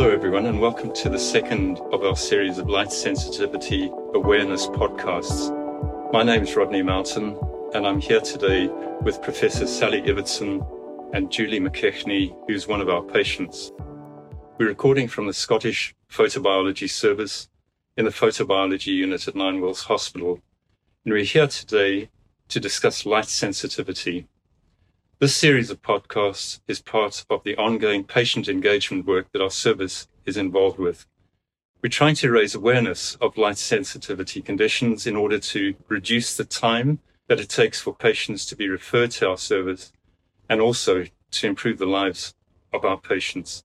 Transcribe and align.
Hello, 0.00 0.12
everyone, 0.12 0.46
and 0.46 0.58
welcome 0.58 0.94
to 0.94 1.10
the 1.10 1.18
second 1.18 1.78
of 1.92 2.04
our 2.04 2.16
series 2.16 2.56
of 2.56 2.70
light 2.70 2.90
sensitivity 2.90 3.90
awareness 4.14 4.66
podcasts. 4.66 5.52
My 6.10 6.22
name 6.22 6.44
is 6.44 6.56
Rodney 6.56 6.80
Mountain, 6.80 7.38
and 7.74 7.86
I'm 7.86 8.00
here 8.00 8.22
today 8.22 8.68
with 9.02 9.20
Professor 9.20 9.66
Sally 9.66 10.00
Ibbotson 10.00 10.66
and 11.12 11.30
Julie 11.30 11.60
McKechnie, 11.60 12.34
who's 12.46 12.66
one 12.66 12.80
of 12.80 12.88
our 12.88 13.02
patients. 13.02 13.72
We're 14.56 14.68
recording 14.68 15.06
from 15.06 15.26
the 15.26 15.34
Scottish 15.34 15.94
Photobiology 16.10 16.88
Service 16.88 17.50
in 17.98 18.06
the 18.06 18.10
Photobiology 18.10 18.94
Unit 18.94 19.28
at 19.28 19.34
Ninewells 19.34 19.84
Hospital, 19.84 20.40
and 21.04 21.12
we're 21.12 21.24
here 21.24 21.46
today 21.46 22.08
to 22.48 22.58
discuss 22.58 23.04
light 23.04 23.26
sensitivity 23.26 24.28
this 25.20 25.36
series 25.36 25.68
of 25.68 25.82
podcasts 25.82 26.60
is 26.66 26.80
part 26.80 27.26
of 27.28 27.44
the 27.44 27.54
ongoing 27.56 28.02
patient 28.02 28.48
engagement 28.48 29.06
work 29.06 29.30
that 29.32 29.42
our 29.42 29.50
service 29.50 30.08
is 30.24 30.38
involved 30.38 30.78
with. 30.78 31.04
We're 31.82 31.90
trying 31.90 32.14
to 32.16 32.30
raise 32.30 32.54
awareness 32.54 33.16
of 33.16 33.36
light 33.36 33.58
sensitivity 33.58 34.40
conditions 34.40 35.06
in 35.06 35.16
order 35.16 35.38
to 35.38 35.74
reduce 35.88 36.38
the 36.38 36.46
time 36.46 37.00
that 37.28 37.38
it 37.38 37.50
takes 37.50 37.78
for 37.78 37.94
patients 37.94 38.46
to 38.46 38.56
be 38.56 38.66
referred 38.66 39.10
to 39.12 39.28
our 39.28 39.36
service 39.36 39.92
and 40.48 40.58
also 40.58 41.04
to 41.32 41.46
improve 41.46 41.76
the 41.76 41.84
lives 41.84 42.34
of 42.72 42.86
our 42.86 42.96
patients. 42.96 43.62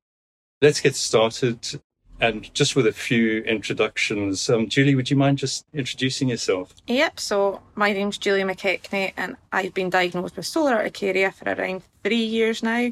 Let's 0.61 0.81
get 0.81 0.95
started 0.95 1.81
and 2.19 2.53
just 2.53 2.75
with 2.75 2.87
a 2.87 2.93
few 2.93 3.41
introductions, 3.41 4.49
um, 4.49 4.69
Julie, 4.69 4.95
would 4.95 5.09
you 5.09 5.17
mind 5.17 5.37
just 5.37 5.65
introducing 5.73 6.29
yourself? 6.29 6.73
Yep, 6.87 7.19
so 7.19 7.61
my 7.75 7.91
name's 7.91 8.17
Julie 8.17 8.43
McKechnie, 8.43 9.13
and 9.17 9.35
I've 9.51 9.73
been 9.73 9.89
diagnosed 9.89 10.37
with 10.37 10.45
solar 10.45 10.77
urticaria 10.77 11.31
for 11.31 11.51
around 11.51 11.83
three 12.03 12.23
years 12.23 12.63
now. 12.63 12.91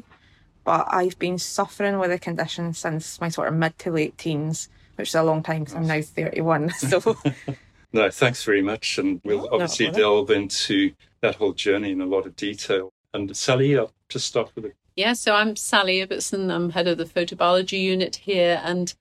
But 0.64 0.86
I've 0.90 1.18
been 1.18 1.38
suffering 1.38 1.98
with 1.98 2.10
the 2.10 2.18
condition 2.18 2.72
since 2.72 3.20
my 3.20 3.28
sort 3.28 3.48
of 3.48 3.54
mid 3.54 3.78
to 3.80 3.90
late 3.90 4.16
teens, 4.16 4.68
which 4.96 5.08
is 5.08 5.14
a 5.14 5.22
long 5.22 5.42
time 5.42 5.64
because 5.64 5.74
I'm 5.74 5.86
now 5.86 6.00
31. 6.00 6.70
So, 6.78 7.16
no, 7.92 8.10
thanks 8.10 8.44
very 8.44 8.62
much. 8.62 8.98
And 8.98 9.20
we'll 9.24 9.48
obviously 9.52 9.90
delve 9.90 10.30
into 10.30 10.92
that 11.20 11.36
whole 11.36 11.52
journey 11.52 11.92
in 11.92 12.00
a 12.00 12.06
lot 12.06 12.26
of 12.26 12.36
detail. 12.36 12.92
And 13.12 13.36
Sally, 13.36 13.78
I'll 13.78 13.92
just 14.08 14.26
start 14.26 14.52
with 14.54 14.66
it. 14.66 14.76
Yeah, 14.96 15.12
so 15.12 15.34
I'm 15.34 15.54
Sally 15.56 16.04
Ibbotson. 16.06 16.50
I'm 16.50 16.70
head 16.70 16.88
of 16.88 16.98
the 16.98 17.04
photobiology 17.04 17.80
unit 17.80 18.16
here. 18.16 18.60
And 18.64 18.94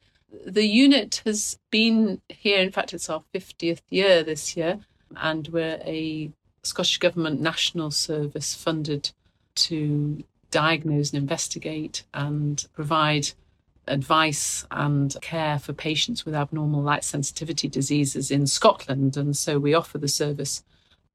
the 0.46 0.66
unit 0.66 1.22
has 1.26 1.58
been 1.72 2.22
here, 2.30 2.60
in 2.60 2.72
fact, 2.72 2.94
it's 2.94 3.10
our 3.10 3.24
50th 3.34 3.82
year 3.90 4.24
this 4.24 4.58
year, 4.58 4.80
and 5.16 5.48
we're 5.50 5.80
a 5.86 6.32
Scottish 6.64 6.98
Government 6.98 7.42
National 7.42 7.92
Service 7.92 8.56
funded 8.56 9.12
to 9.56 10.24
diagnose 10.50 11.12
and 11.12 11.22
investigate 11.22 12.04
and 12.14 12.66
provide 12.74 13.30
advice 13.88 14.66
and 14.72 15.16
care 15.22 15.60
for 15.60 15.74
patients 15.74 16.26
with 16.26 16.36
abnormal 16.36 16.82
light 16.82 17.04
sensitivity 17.04 17.68
diseases 17.68 18.32
in 18.32 18.48
Scotland. 18.48 19.18
And 19.18 19.36
so 19.36 19.60
we 19.60 19.74
offer 19.74 19.98
the 19.98 20.08
service 20.08 20.64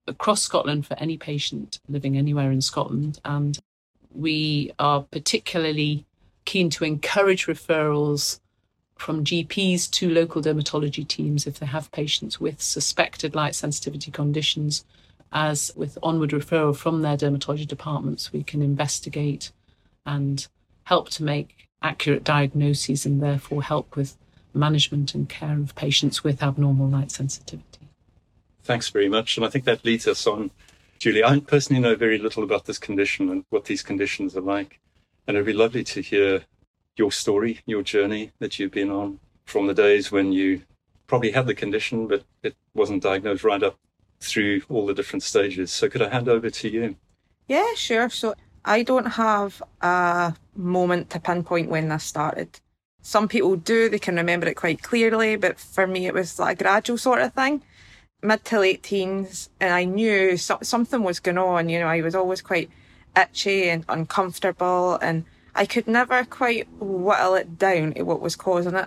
across 0.06 0.42
Scotland 0.42 0.86
for 0.86 0.98
any 0.98 1.16
patient 1.16 1.80
living 1.88 2.16
anywhere 2.16 2.50
in 2.50 2.60
Scotland. 2.60 3.20
And 3.24 3.58
we 4.12 4.72
are 4.78 5.02
particularly 5.02 6.04
keen 6.44 6.70
to 6.70 6.84
encourage 6.84 7.46
referrals 7.46 8.40
from 8.98 9.24
GPs 9.24 9.88
to 9.92 10.10
local 10.10 10.42
dermatology 10.42 11.06
teams 11.06 11.46
if 11.46 11.58
they 11.58 11.66
have 11.66 11.90
patients 11.92 12.40
with 12.40 12.60
suspected 12.60 13.34
light 13.34 13.54
sensitivity 13.54 14.10
conditions. 14.10 14.84
As 15.32 15.70
with 15.76 15.96
onward 16.02 16.30
referral 16.30 16.76
from 16.76 17.02
their 17.02 17.16
dermatology 17.16 17.66
departments, 17.66 18.32
we 18.32 18.42
can 18.42 18.60
investigate 18.60 19.52
and 20.04 20.46
help 20.84 21.10
to 21.10 21.22
make 21.22 21.68
accurate 21.80 22.24
diagnoses 22.24 23.06
and 23.06 23.22
therefore 23.22 23.62
help 23.62 23.94
with 23.94 24.16
management 24.52 25.14
and 25.14 25.28
care 25.28 25.58
of 25.58 25.74
patients 25.76 26.24
with 26.24 26.42
abnormal 26.42 26.88
light 26.88 27.12
sensitivity. 27.12 27.88
Thanks 28.64 28.88
very 28.88 29.08
much. 29.08 29.36
And 29.36 29.46
I 29.46 29.48
think 29.48 29.64
that 29.66 29.84
leads 29.84 30.08
us 30.08 30.26
on, 30.26 30.50
Julie. 30.98 31.22
I 31.22 31.38
personally 31.40 31.80
know 31.80 31.94
very 31.94 32.18
little 32.18 32.42
about 32.42 32.64
this 32.64 32.78
condition 32.78 33.30
and 33.30 33.44
what 33.50 33.66
these 33.66 33.82
conditions 33.82 34.36
are 34.36 34.40
like. 34.40 34.80
And 35.26 35.36
it'd 35.36 35.46
be 35.46 35.52
lovely 35.52 35.84
to 35.84 36.00
hear 36.00 36.42
your 36.98 37.12
story, 37.12 37.60
your 37.66 37.82
journey 37.82 38.32
that 38.38 38.58
you've 38.58 38.72
been 38.72 38.90
on 38.90 39.20
from 39.44 39.66
the 39.66 39.74
days 39.74 40.10
when 40.10 40.32
you 40.32 40.62
probably 41.06 41.30
had 41.30 41.46
the 41.46 41.54
condition, 41.54 42.06
but 42.06 42.24
it 42.42 42.54
wasn't 42.74 43.02
diagnosed 43.02 43.44
right 43.44 43.62
up 43.62 43.78
through 44.20 44.62
all 44.68 44.86
the 44.86 44.94
different 44.94 45.22
stages. 45.22 45.70
So, 45.70 45.88
could 45.88 46.02
I 46.02 46.10
hand 46.10 46.28
over 46.28 46.50
to 46.50 46.68
you? 46.68 46.96
Yeah, 47.46 47.74
sure. 47.74 48.10
So, 48.10 48.34
I 48.64 48.82
don't 48.82 49.12
have 49.12 49.62
a 49.80 50.34
moment 50.54 51.10
to 51.10 51.20
pinpoint 51.20 51.70
when 51.70 51.88
this 51.88 52.04
started. 52.04 52.60
Some 53.00 53.28
people 53.28 53.56
do, 53.56 53.88
they 53.88 53.98
can 53.98 54.16
remember 54.16 54.46
it 54.48 54.56
quite 54.56 54.82
clearly, 54.82 55.36
but 55.36 55.58
for 55.58 55.86
me, 55.86 56.06
it 56.06 56.14
was 56.14 56.38
like 56.38 56.60
a 56.60 56.64
gradual 56.64 56.98
sort 56.98 57.22
of 57.22 57.32
thing. 57.32 57.62
Mid 58.22 58.44
to 58.46 58.58
late 58.58 58.82
teens, 58.82 59.48
and 59.60 59.72
I 59.72 59.84
knew 59.84 60.36
so- 60.36 60.58
something 60.62 61.02
was 61.02 61.20
going 61.20 61.38
on. 61.38 61.68
You 61.68 61.78
know, 61.78 61.86
I 61.86 62.02
was 62.02 62.16
always 62.16 62.42
quite 62.42 62.68
itchy 63.16 63.70
and 63.70 63.84
uncomfortable, 63.88 64.96
and 64.96 65.24
I 65.58 65.66
could 65.66 65.88
never 65.88 66.24
quite 66.24 66.68
whittle 66.78 67.34
it 67.34 67.58
down 67.58 67.94
to 67.94 68.04
what 68.04 68.20
was 68.20 68.36
causing 68.36 68.76
it. 68.76 68.86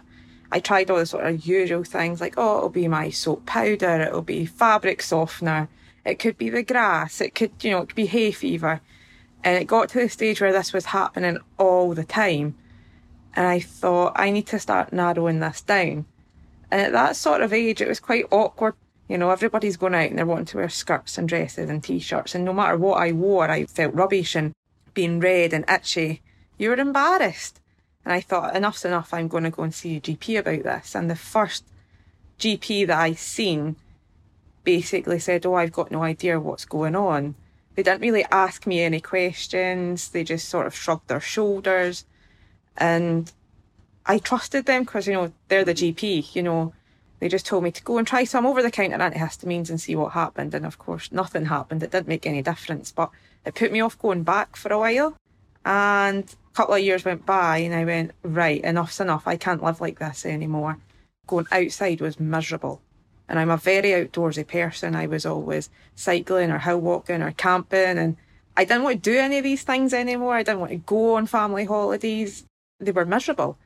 I 0.53 0.61
tried 0.61 0.89
all 0.89 0.99
the 0.99 1.05
sort 1.05 1.27
of 1.27 1.45
usual 1.45 1.83
things 1.83 2.21
like, 2.21 2.35
oh, 2.37 2.59
it'll 2.59 2.69
be 2.69 2.87
my 2.87 3.09
soap 3.09 3.45
powder, 3.45 4.01
it'll 4.01 4.21
be 4.21 4.45
fabric 4.45 5.01
softener, 5.01 5.67
it 6.05 6.17
could 6.17 6.37
be 6.37 6.49
the 6.49 6.63
grass, 6.63 7.19
it 7.19 7.35
could, 7.35 7.51
you 7.59 7.71
know, 7.71 7.81
it 7.81 7.87
could 7.87 7.97
be 7.97 8.05
hay 8.05 8.31
fever. 8.31 8.79
And 9.43 9.61
it 9.61 9.67
got 9.67 9.89
to 9.89 9.99
the 9.99 10.07
stage 10.07 10.39
where 10.39 10.53
this 10.53 10.71
was 10.71 10.85
happening 10.85 11.39
all 11.59 11.93
the 11.93 12.05
time. 12.05 12.55
And 13.35 13.45
I 13.45 13.59
thought, 13.59 14.13
I 14.15 14.29
need 14.29 14.47
to 14.47 14.59
start 14.59 14.93
narrowing 14.93 15.41
this 15.41 15.59
down. 15.59 16.05
And 16.71 16.79
at 16.79 16.93
that 16.93 17.17
sort 17.17 17.41
of 17.41 17.51
age, 17.51 17.81
it 17.81 17.89
was 17.89 17.99
quite 17.99 18.27
awkward. 18.31 18.75
You 19.09 19.17
know, 19.17 19.31
everybody's 19.31 19.75
going 19.75 19.95
out 19.95 20.09
and 20.09 20.17
they're 20.17 20.25
wanting 20.25 20.45
to 20.45 20.57
wear 20.57 20.69
skirts 20.69 21.17
and 21.17 21.27
dresses 21.27 21.69
and 21.69 21.83
t 21.83 21.99
shirts. 21.99 22.33
And 22.33 22.45
no 22.45 22.53
matter 22.53 22.77
what 22.77 23.01
I 23.01 23.11
wore, 23.11 23.51
I 23.51 23.65
felt 23.65 23.93
rubbish 23.93 24.35
and 24.35 24.53
being 24.93 25.19
red 25.19 25.51
and 25.51 25.69
itchy 25.69 26.21
you 26.61 26.69
were 26.69 26.75
embarrassed. 26.75 27.59
And 28.05 28.13
I 28.13 28.21
thought, 28.21 28.55
enough's 28.55 28.85
enough, 28.85 29.13
I'm 29.13 29.27
going 29.27 29.43
to 29.43 29.49
go 29.49 29.63
and 29.63 29.73
see 29.73 29.97
a 29.97 30.01
GP 30.01 30.39
about 30.39 30.63
this. 30.63 30.95
And 30.95 31.09
the 31.09 31.15
first 31.15 31.65
GP 32.39 32.87
that 32.87 32.99
I 32.99 33.13
seen 33.13 33.75
basically 34.63 35.19
said, 35.19 35.45
Oh, 35.45 35.55
I've 35.55 35.71
got 35.71 35.91
no 35.91 36.03
idea 36.03 36.39
what's 36.39 36.65
going 36.65 36.95
on. 36.95 37.35
They 37.75 37.83
didn't 37.83 38.01
really 38.01 38.25
ask 38.31 38.67
me 38.67 38.81
any 38.81 39.01
questions. 39.01 40.09
They 40.09 40.23
just 40.23 40.49
sort 40.49 40.67
of 40.67 40.75
shrugged 40.75 41.07
their 41.07 41.19
shoulders. 41.19 42.05
And 42.77 43.31
I 44.05 44.19
trusted 44.19 44.65
them 44.65 44.83
because, 44.83 45.07
you 45.07 45.13
know, 45.13 45.31
they're 45.47 45.65
the 45.65 45.73
GP, 45.73 46.35
you 46.35 46.43
know. 46.43 46.73
They 47.19 47.29
just 47.29 47.45
told 47.45 47.63
me 47.63 47.71
to 47.71 47.83
go 47.83 47.99
and 47.99 48.07
try 48.07 48.23
some 48.23 48.47
over 48.47 48.63
the 48.63 48.71
counter 48.71 48.97
antihistamines 48.97 49.69
and 49.69 49.79
see 49.79 49.95
what 49.95 50.13
happened. 50.13 50.55
And 50.55 50.65
of 50.65 50.79
course, 50.79 51.11
nothing 51.11 51.45
happened. 51.45 51.83
It 51.83 51.91
didn't 51.91 52.07
make 52.07 52.25
any 52.25 52.41
difference, 52.41 52.91
but 52.91 53.11
it 53.45 53.55
put 53.55 53.71
me 53.71 53.79
off 53.79 53.99
going 53.99 54.23
back 54.23 54.55
for 54.55 54.73
a 54.73 54.79
while. 54.79 55.15
And 55.63 56.35
a 56.51 56.55
couple 56.55 56.75
of 56.75 56.81
years 56.81 57.05
went 57.05 57.25
by 57.25 57.59
and 57.59 57.73
I 57.73 57.85
went, 57.85 58.11
right, 58.23 58.61
enough's 58.63 58.99
enough. 58.99 59.27
I 59.27 59.37
can't 59.37 59.63
live 59.63 59.79
like 59.79 59.99
this 59.99 60.25
anymore. 60.25 60.77
Going 61.27 61.47
outside 61.51 62.01
was 62.01 62.19
miserable. 62.19 62.81
And 63.29 63.39
I'm 63.39 63.49
a 63.49 63.57
very 63.57 63.89
outdoorsy 63.91 64.45
person. 64.45 64.95
I 64.95 65.07
was 65.07 65.25
always 65.25 65.69
cycling 65.95 66.51
or 66.51 66.59
hill 66.59 66.79
walking 66.79 67.21
or 67.21 67.31
camping. 67.31 67.97
And 67.97 68.17
I 68.57 68.65
didn't 68.65 68.83
want 68.83 69.01
to 69.01 69.11
do 69.11 69.17
any 69.17 69.37
of 69.37 69.45
these 69.45 69.63
things 69.63 69.93
anymore. 69.93 70.35
I 70.35 70.43
didn't 70.43 70.59
want 70.59 70.71
to 70.71 70.77
go 70.77 71.15
on 71.15 71.25
family 71.27 71.63
holidays. 71.63 72.45
They 72.79 72.91
were 72.91 73.05
miserable. 73.05 73.57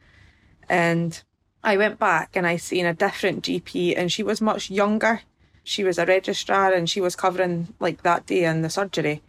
And 0.70 1.20
I 1.64 1.78
went 1.78 1.98
back 1.98 2.36
and 2.36 2.46
I 2.46 2.58
seen 2.58 2.86
a 2.86 2.94
different 2.94 3.44
GP 3.44 3.96
and 3.98 4.12
she 4.12 4.22
was 4.22 4.42
much 4.42 4.70
younger. 4.70 5.22
She 5.64 5.84
was 5.84 5.98
a 5.98 6.06
registrar 6.06 6.72
and 6.72 6.88
she 6.88 7.02
was 7.02 7.16
covering 7.16 7.74
like 7.80 8.04
that 8.04 8.28
day 8.28 8.46
in 8.46 8.62
the 8.62 8.70
surgery. 8.70 9.24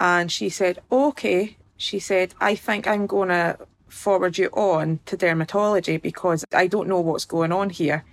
And 0.00 0.32
she 0.32 0.48
said, 0.48 0.80
okay, 0.90 1.56
she 1.80 1.98
said, 1.98 2.34
I 2.40 2.56
think 2.56 2.86
I'm 2.86 3.06
going 3.06 3.30
to 3.30 3.56
forward 3.88 4.36
you 4.36 4.48
on 4.52 5.00
to 5.06 5.16
dermatology 5.16 6.00
because 6.00 6.44
I 6.52 6.66
don't 6.66 6.88
know 6.88 7.00
what's 7.00 7.24
going 7.24 7.52
on 7.52 7.70
here. 7.70 8.04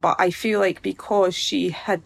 But 0.00 0.16
I 0.18 0.30
feel 0.30 0.60
like 0.60 0.80
because 0.80 1.34
she 1.34 1.68
had 1.68 2.02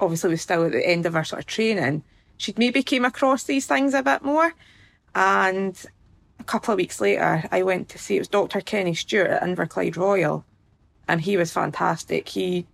obviously 0.00 0.30
was 0.30 0.42
still 0.42 0.64
at 0.64 0.72
the 0.72 0.84
end 0.84 1.06
of 1.06 1.14
her 1.14 1.22
sort 1.22 1.42
of 1.42 1.46
training, 1.46 2.02
she'd 2.36 2.58
maybe 2.58 2.82
came 2.82 3.04
across 3.04 3.44
these 3.44 3.68
things 3.68 3.94
a 3.94 4.02
bit 4.02 4.22
more. 4.22 4.52
And 5.14 5.80
a 6.40 6.44
couple 6.44 6.72
of 6.72 6.78
weeks 6.78 7.00
later, 7.00 7.44
I 7.52 7.62
went 7.62 7.88
to 7.90 7.98
see 7.98 8.16
it 8.16 8.20
was 8.20 8.28
Dr. 8.28 8.60
Kenny 8.60 8.94
Stewart 8.94 9.30
at 9.30 9.42
Inverclyde 9.42 9.96
Royal, 9.96 10.44
and 11.06 11.20
he 11.20 11.36
was 11.36 11.52
fantastic. 11.52 12.28
He 12.28 12.66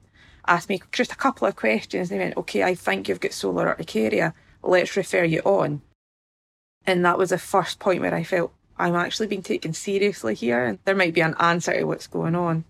asked 0.46 0.70
me 0.70 0.80
just 0.90 1.12
a 1.12 1.16
couple 1.16 1.46
of 1.46 1.54
questions. 1.54 2.10
And 2.10 2.18
he 2.18 2.24
went, 2.24 2.38
"Okay, 2.38 2.62
I 2.62 2.74
think 2.74 3.08
you've 3.08 3.20
got 3.20 3.32
solar 3.34 3.68
urticaria. 3.68 4.32
Let's 4.62 4.96
refer 4.96 5.24
you 5.24 5.40
on." 5.44 5.82
And 6.86 7.04
that 7.04 7.18
was 7.18 7.30
the 7.30 7.38
first 7.38 7.78
point 7.78 8.00
where 8.00 8.14
I 8.14 8.24
felt 8.24 8.52
I'm 8.78 8.94
actually 8.94 9.28
being 9.28 9.42
taken 9.42 9.72
seriously 9.72 10.34
here 10.34 10.64
and 10.64 10.78
there 10.84 10.96
might 10.96 11.14
be 11.14 11.20
an 11.20 11.34
answer 11.38 11.72
to 11.72 11.84
what's 11.84 12.06
going 12.06 12.34
on. 12.34 12.64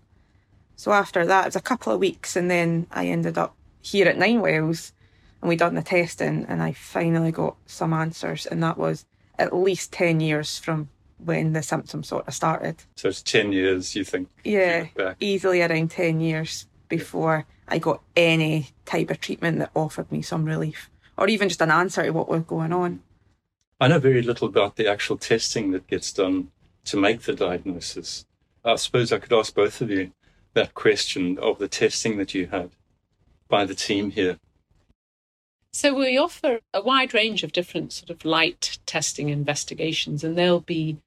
So 0.75 0.91
after 0.91 1.25
that, 1.25 1.43
it 1.43 1.47
was 1.47 1.55
a 1.55 1.61
couple 1.61 1.93
of 1.93 1.99
weeks 1.99 2.35
and 2.35 2.49
then 2.49 2.87
I 2.91 3.07
ended 3.07 3.37
up 3.37 3.55
here 3.81 4.07
at 4.07 4.17
Ninewells 4.17 4.91
and 5.41 5.49
we 5.49 5.55
done 5.55 5.75
the 5.75 5.81
testing 5.81 6.45
and 6.47 6.61
I 6.61 6.73
finally 6.73 7.31
got 7.31 7.55
some 7.65 7.93
answers 7.93 8.45
and 8.45 8.61
that 8.63 8.77
was 8.77 9.05
at 9.37 9.55
least 9.55 9.91
10 9.93 10.19
years 10.19 10.59
from 10.59 10.89
when 11.17 11.53
the 11.53 11.63
symptoms 11.63 12.07
sort 12.07 12.27
of 12.27 12.33
started. 12.33 12.83
So 12.95 13.09
it's 13.09 13.21
10 13.21 13.51
years, 13.51 13.95
you 13.95 14.03
think? 14.03 14.29
Yeah, 14.43 14.87
easily 15.19 15.61
around 15.61 15.91
10 15.91 16.19
years 16.19 16.67
before 16.87 17.45
I 17.67 17.79
got 17.79 18.01
any 18.15 18.69
type 18.85 19.09
of 19.09 19.19
treatment 19.19 19.59
that 19.59 19.71
offered 19.73 20.11
me 20.11 20.21
some 20.21 20.45
relief 20.45 20.89
or 21.17 21.27
even 21.27 21.49
just 21.49 21.61
an 21.61 21.71
answer 21.71 22.03
to 22.03 22.11
what 22.11 22.29
was 22.29 22.43
going 22.43 22.73
on. 22.73 23.01
I 23.79 23.87
know 23.89 23.99
very 23.99 24.21
little 24.21 24.47
about 24.47 24.77
the 24.77 24.87
actual 24.87 25.17
testing 25.17 25.71
that 25.71 25.87
gets 25.87 26.13
done 26.13 26.49
to 26.85 26.97
make 26.97 27.21
the 27.23 27.33
diagnosis. 27.33 28.25
I 28.63 28.75
suppose 28.75 29.11
I 29.11 29.19
could 29.19 29.33
ask 29.33 29.53
both 29.53 29.81
of 29.81 29.89
you 29.89 30.11
that 30.53 30.73
question 30.73 31.37
of 31.39 31.59
the 31.59 31.67
testing 31.67 32.17
that 32.17 32.33
you 32.33 32.47
had 32.47 32.71
by 33.49 33.65
the 33.65 33.75
team 33.75 34.11
here. 34.11 34.37
So 35.73 35.93
we 35.93 36.17
offer 36.17 36.61
a 36.73 36.81
wide 36.81 37.13
range 37.13 37.43
of 37.43 37.51
different 37.51 37.91
sort 37.91 38.09
of 38.09 38.23
light 38.23 38.79
testing 38.85 39.27
investigations, 39.27 40.23
and 40.23 40.37
they'll 40.37 40.61
be 40.61 40.97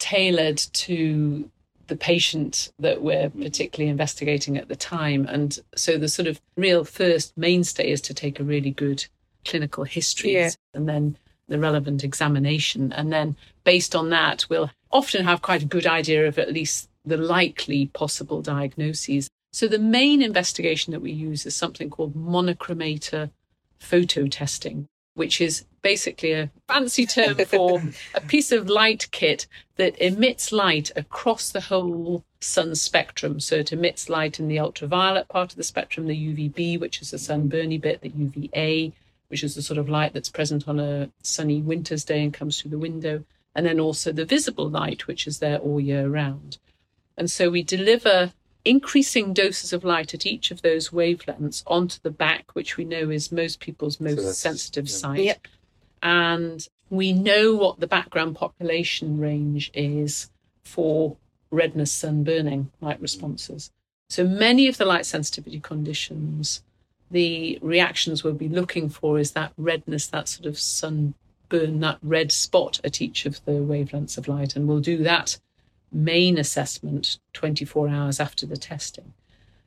tailored 0.00 0.58
to 0.58 1.48
the 1.86 1.96
patient 1.96 2.72
that 2.80 3.00
we're 3.00 3.30
particularly 3.30 3.88
investigating 3.88 4.58
at 4.58 4.66
the 4.66 4.74
time. 4.74 5.26
And 5.26 5.56
so 5.76 5.96
the 5.96 6.08
sort 6.08 6.26
of 6.26 6.40
real 6.56 6.84
first 6.84 7.36
mainstay 7.36 7.88
is 7.88 8.00
to 8.02 8.14
take 8.14 8.40
a 8.40 8.44
really 8.44 8.72
good 8.72 9.06
clinical 9.44 9.84
history 9.84 10.34
yeah. 10.34 10.50
and 10.74 10.88
then 10.88 11.16
the 11.48 11.58
relevant 11.58 12.04
examination. 12.04 12.92
And 12.92 13.12
then 13.12 13.36
based 13.64 13.94
on 13.94 14.10
that, 14.10 14.46
we'll 14.48 14.70
often 14.90 15.24
have 15.24 15.42
quite 15.42 15.62
a 15.62 15.66
good 15.66 15.86
idea 15.86 16.26
of 16.26 16.38
at 16.38 16.52
least 16.52 16.88
the 17.04 17.16
likely 17.16 17.86
possible 17.86 18.42
diagnoses. 18.42 19.28
So 19.52 19.68
the 19.68 19.78
main 19.78 20.22
investigation 20.22 20.92
that 20.92 21.00
we 21.00 21.12
use 21.12 21.46
is 21.46 21.54
something 21.54 21.88
called 21.88 22.14
monochromator 22.14 23.30
photo 23.78 24.26
testing, 24.26 24.88
which 25.14 25.40
is 25.40 25.64
basically 25.82 26.32
a 26.32 26.50
fancy 26.66 27.06
term 27.06 27.36
for 27.36 27.80
a 28.14 28.20
piece 28.26 28.50
of 28.50 28.68
light 28.68 29.08
kit 29.12 29.46
that 29.76 29.96
emits 30.04 30.50
light 30.50 30.90
across 30.96 31.50
the 31.50 31.60
whole 31.60 32.24
sun 32.40 32.74
spectrum. 32.74 33.38
So 33.38 33.56
it 33.56 33.72
emits 33.72 34.08
light 34.08 34.40
in 34.40 34.48
the 34.48 34.58
ultraviolet 34.58 35.28
part 35.28 35.52
of 35.52 35.56
the 35.56 35.62
spectrum, 35.62 36.06
the 36.06 36.34
UVB, 36.34 36.80
which 36.80 37.00
is 37.00 37.12
the 37.12 37.18
sunburny 37.18 37.80
bit, 37.80 38.00
the 38.00 38.08
UVA, 38.08 38.92
which 39.28 39.42
is 39.42 39.54
the 39.54 39.62
sort 39.62 39.78
of 39.78 39.88
light 39.88 40.12
that's 40.12 40.28
present 40.28 40.68
on 40.68 40.78
a 40.78 41.10
sunny 41.22 41.60
winter's 41.60 42.04
day 42.04 42.22
and 42.22 42.34
comes 42.34 42.60
through 42.60 42.70
the 42.70 42.78
window, 42.78 43.24
and 43.54 43.66
then 43.66 43.80
also 43.80 44.12
the 44.12 44.24
visible 44.24 44.68
light, 44.68 45.06
which 45.06 45.26
is 45.26 45.38
there 45.38 45.58
all 45.58 45.80
year 45.80 46.08
round. 46.08 46.58
And 47.16 47.30
so 47.30 47.50
we 47.50 47.62
deliver 47.62 48.32
increasing 48.64 49.32
doses 49.32 49.72
of 49.72 49.84
light 49.84 50.12
at 50.12 50.26
each 50.26 50.50
of 50.50 50.62
those 50.62 50.90
wavelengths 50.90 51.62
onto 51.66 51.98
the 52.02 52.10
back, 52.10 52.54
which 52.54 52.76
we 52.76 52.84
know 52.84 53.10
is 53.10 53.32
most 53.32 53.60
people's 53.60 54.00
most 54.00 54.22
so 54.22 54.32
sensitive 54.32 54.88
yeah. 54.88 54.96
site. 54.96 55.24
Yep. 55.24 55.48
And 56.02 56.68
we 56.90 57.12
know 57.12 57.54
what 57.54 57.80
the 57.80 57.86
background 57.86 58.36
population 58.36 59.18
range 59.18 59.70
is 59.72 60.30
for 60.64 61.16
redness 61.50 61.92
sunburning 61.92 62.70
light 62.80 62.98
mm. 62.98 63.02
responses. 63.02 63.70
So 64.08 64.24
many 64.24 64.68
of 64.68 64.76
the 64.76 64.84
light 64.84 65.06
sensitivity 65.06 65.60
conditions 65.60 66.62
the 67.10 67.58
reactions 67.62 68.24
we'll 68.24 68.34
be 68.34 68.48
looking 68.48 68.88
for 68.88 69.18
is 69.18 69.32
that 69.32 69.52
redness, 69.56 70.06
that 70.08 70.28
sort 70.28 70.46
of 70.46 70.58
sunburn, 70.58 71.80
that 71.80 71.98
red 72.02 72.32
spot 72.32 72.80
at 72.84 73.00
each 73.00 73.26
of 73.26 73.44
the 73.44 73.52
wavelengths 73.52 74.18
of 74.18 74.28
light. 74.28 74.56
And 74.56 74.66
we'll 74.66 74.80
do 74.80 74.98
that 75.04 75.38
main 75.92 76.38
assessment 76.38 77.18
24 77.32 77.88
hours 77.88 78.20
after 78.20 78.46
the 78.46 78.56
testing. 78.56 79.14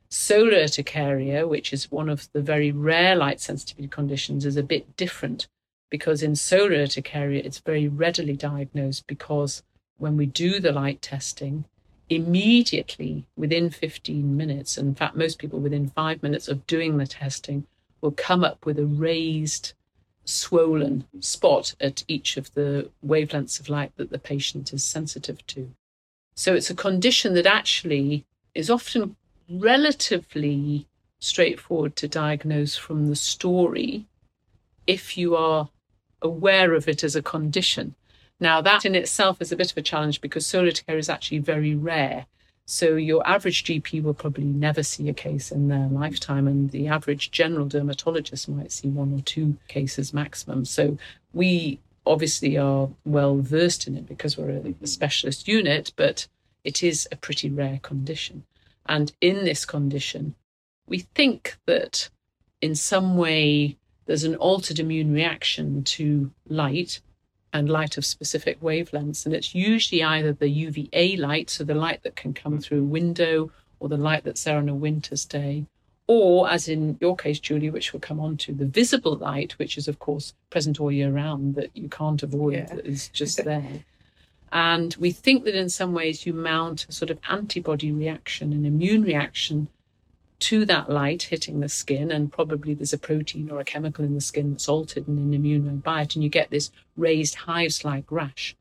Solar 0.08 0.58
urticaria, 0.58 1.46
which 1.46 1.72
is 1.72 1.90
one 1.90 2.08
of 2.08 2.28
the 2.32 2.42
very 2.42 2.72
rare 2.72 3.14
light 3.14 3.40
sensitivity 3.40 3.88
conditions, 3.88 4.44
is 4.44 4.56
a 4.56 4.62
bit 4.62 4.96
different 4.96 5.48
because 5.88 6.22
in 6.22 6.36
solar 6.36 6.82
urticaria, 6.82 7.42
it's 7.44 7.58
very 7.58 7.88
readily 7.88 8.36
diagnosed 8.36 9.06
because 9.06 9.62
when 9.98 10.16
we 10.16 10.26
do 10.26 10.60
the 10.60 10.72
light 10.72 11.02
testing, 11.02 11.64
immediately 12.10 13.24
within 13.36 13.70
15 13.70 14.36
minutes, 14.36 14.76
in 14.76 14.94
fact, 14.94 15.16
most 15.16 15.38
people 15.38 15.60
within 15.60 15.88
five 15.88 16.22
minutes 16.22 16.48
of 16.48 16.66
doing 16.66 16.98
the 16.98 17.06
testing 17.06 17.66
will 18.00 18.10
come 18.10 18.42
up 18.42 18.66
with 18.66 18.78
a 18.78 18.84
raised, 18.84 19.72
swollen 20.24 21.04
spot 21.20 21.74
at 21.80 22.04
each 22.08 22.36
of 22.36 22.52
the 22.54 22.90
wavelengths 23.06 23.60
of 23.60 23.68
light 23.68 23.92
that 23.96 24.10
the 24.10 24.18
patient 24.18 24.72
is 24.72 24.82
sensitive 24.84 25.46
to. 25.46 25.70
So 26.34 26.54
it's 26.54 26.70
a 26.70 26.74
condition 26.74 27.34
that 27.34 27.46
actually 27.46 28.24
is 28.54 28.70
often 28.70 29.16
relatively 29.48 30.86
straightforward 31.20 31.96
to 31.96 32.08
diagnose 32.08 32.76
from 32.76 33.08
the 33.08 33.16
story 33.16 34.06
if 34.86 35.16
you 35.16 35.36
are 35.36 35.68
aware 36.22 36.74
of 36.74 36.88
it 36.88 37.04
as 37.04 37.14
a 37.14 37.22
condition. 37.22 37.94
Now, 38.40 38.62
that 38.62 38.86
in 38.86 38.94
itself 38.94 39.42
is 39.42 39.52
a 39.52 39.56
bit 39.56 39.70
of 39.70 39.76
a 39.76 39.82
challenge 39.82 40.22
because 40.22 40.46
solar 40.46 40.68
urticaria 40.68 40.98
is 40.98 41.10
actually 41.10 41.38
very 41.38 41.74
rare. 41.74 42.26
So, 42.64 42.96
your 42.96 43.26
average 43.26 43.64
GP 43.64 44.02
will 44.02 44.14
probably 44.14 44.44
never 44.44 44.82
see 44.82 45.08
a 45.08 45.14
case 45.14 45.52
in 45.52 45.68
their 45.68 45.88
lifetime, 45.88 46.48
and 46.48 46.70
the 46.70 46.88
average 46.88 47.30
general 47.30 47.66
dermatologist 47.66 48.48
might 48.48 48.72
see 48.72 48.88
one 48.88 49.12
or 49.12 49.20
two 49.20 49.56
cases 49.68 50.14
maximum. 50.14 50.64
So, 50.64 50.96
we 51.32 51.80
obviously 52.06 52.56
are 52.56 52.88
well 53.04 53.38
versed 53.38 53.86
in 53.86 53.96
it 53.96 54.06
because 54.06 54.38
we're 54.38 54.50
a, 54.50 54.86
specialist 54.86 55.46
unit, 55.46 55.92
but 55.96 56.26
it 56.64 56.82
is 56.82 57.08
a 57.12 57.16
pretty 57.16 57.50
rare 57.50 57.80
condition. 57.82 58.44
And 58.86 59.12
in 59.20 59.44
this 59.44 59.64
condition, 59.64 60.34
we 60.86 61.00
think 61.00 61.56
that 61.66 62.08
in 62.60 62.74
some 62.74 63.16
way 63.16 63.76
there's 64.06 64.24
an 64.24 64.34
altered 64.36 64.78
immune 64.78 65.12
reaction 65.12 65.84
to 65.84 66.30
light 66.48 67.00
and 67.52 67.68
light 67.68 67.96
of 67.98 68.04
specific 68.04 68.60
wavelengths. 68.60 69.26
And 69.26 69.34
it's 69.34 69.54
usually 69.54 70.02
either 70.02 70.32
the 70.32 70.48
UVA 70.48 71.16
light, 71.16 71.50
so 71.50 71.64
the 71.64 71.74
light 71.74 72.02
that 72.02 72.16
can 72.16 72.32
come 72.32 72.54
hmm. 72.54 72.58
through 72.58 72.80
a 72.80 72.84
window, 72.84 73.50
or 73.80 73.88
the 73.88 73.96
light 73.96 74.24
that's 74.24 74.44
there 74.44 74.58
on 74.58 74.68
a 74.68 74.74
winter's 74.74 75.24
day, 75.24 75.64
or 76.06 76.50
as 76.50 76.68
in 76.68 76.98
your 77.00 77.14
case, 77.16 77.38
Julie, 77.38 77.70
which 77.70 77.92
we'll 77.92 78.00
come 78.00 78.18
on 78.18 78.36
to, 78.38 78.52
the 78.52 78.66
visible 78.66 79.16
light, 79.16 79.52
which 79.58 79.78
is, 79.78 79.86
of 79.86 80.00
course, 80.00 80.34
present 80.50 80.80
all 80.80 80.90
year 80.90 81.10
round 81.10 81.54
that 81.54 81.70
you 81.74 81.88
can't 81.88 82.22
avoid, 82.22 82.54
yeah. 82.54 82.74
that 82.74 82.84
is 82.84 83.08
just 83.08 83.44
there. 83.44 83.84
And 84.52 84.94
we 84.98 85.12
think 85.12 85.44
that 85.44 85.54
in 85.54 85.68
some 85.68 85.92
ways 85.92 86.26
you 86.26 86.32
mount 86.32 86.86
a 86.88 86.92
sort 86.92 87.10
of 87.10 87.20
antibody 87.28 87.92
reaction, 87.92 88.52
an 88.52 88.66
immune 88.66 89.02
reaction 89.02 89.68
to 90.40 90.64
that 90.64 90.90
light 90.90 91.24
hitting 91.24 91.60
the 91.60 91.68
skin, 91.68 92.10
and 92.10 92.32
probably 92.32 92.74
there's 92.74 92.92
a 92.92 92.98
protein 92.98 93.50
or 93.50 93.60
a 93.60 93.64
chemical 93.64 94.04
in 94.04 94.14
the 94.14 94.20
skin 94.20 94.50
that's 94.50 94.68
altered 94.68 95.06
in 95.06 95.18
an 95.18 95.34
immune 95.34 95.82
it, 95.86 96.14
and 96.14 96.24
you 96.24 96.28
get 96.28 96.50
this 96.50 96.70
raised 96.96 97.34
hives 97.34 97.84
like 97.84 98.10
rash. 98.10 98.56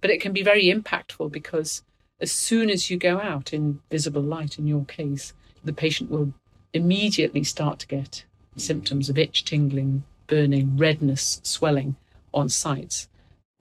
But 0.00 0.10
it 0.10 0.20
can 0.20 0.32
be 0.32 0.42
very 0.42 0.64
impactful 0.64 1.30
because 1.32 1.82
as 2.20 2.32
soon 2.32 2.68
as 2.68 2.90
you 2.90 2.96
go 2.96 3.20
out 3.20 3.52
in 3.52 3.80
visible 3.90 4.22
light, 4.22 4.58
in 4.58 4.66
your 4.66 4.84
case, 4.84 5.32
the 5.64 5.72
patient 5.72 6.10
will 6.10 6.32
immediately 6.72 7.44
start 7.44 7.78
to 7.80 7.86
get 7.86 8.24
symptoms 8.56 9.08
of 9.08 9.18
itch, 9.18 9.44
tingling, 9.44 10.04
burning, 10.26 10.76
redness, 10.76 11.40
swelling 11.42 11.96
on 12.32 12.48
sites. 12.48 13.08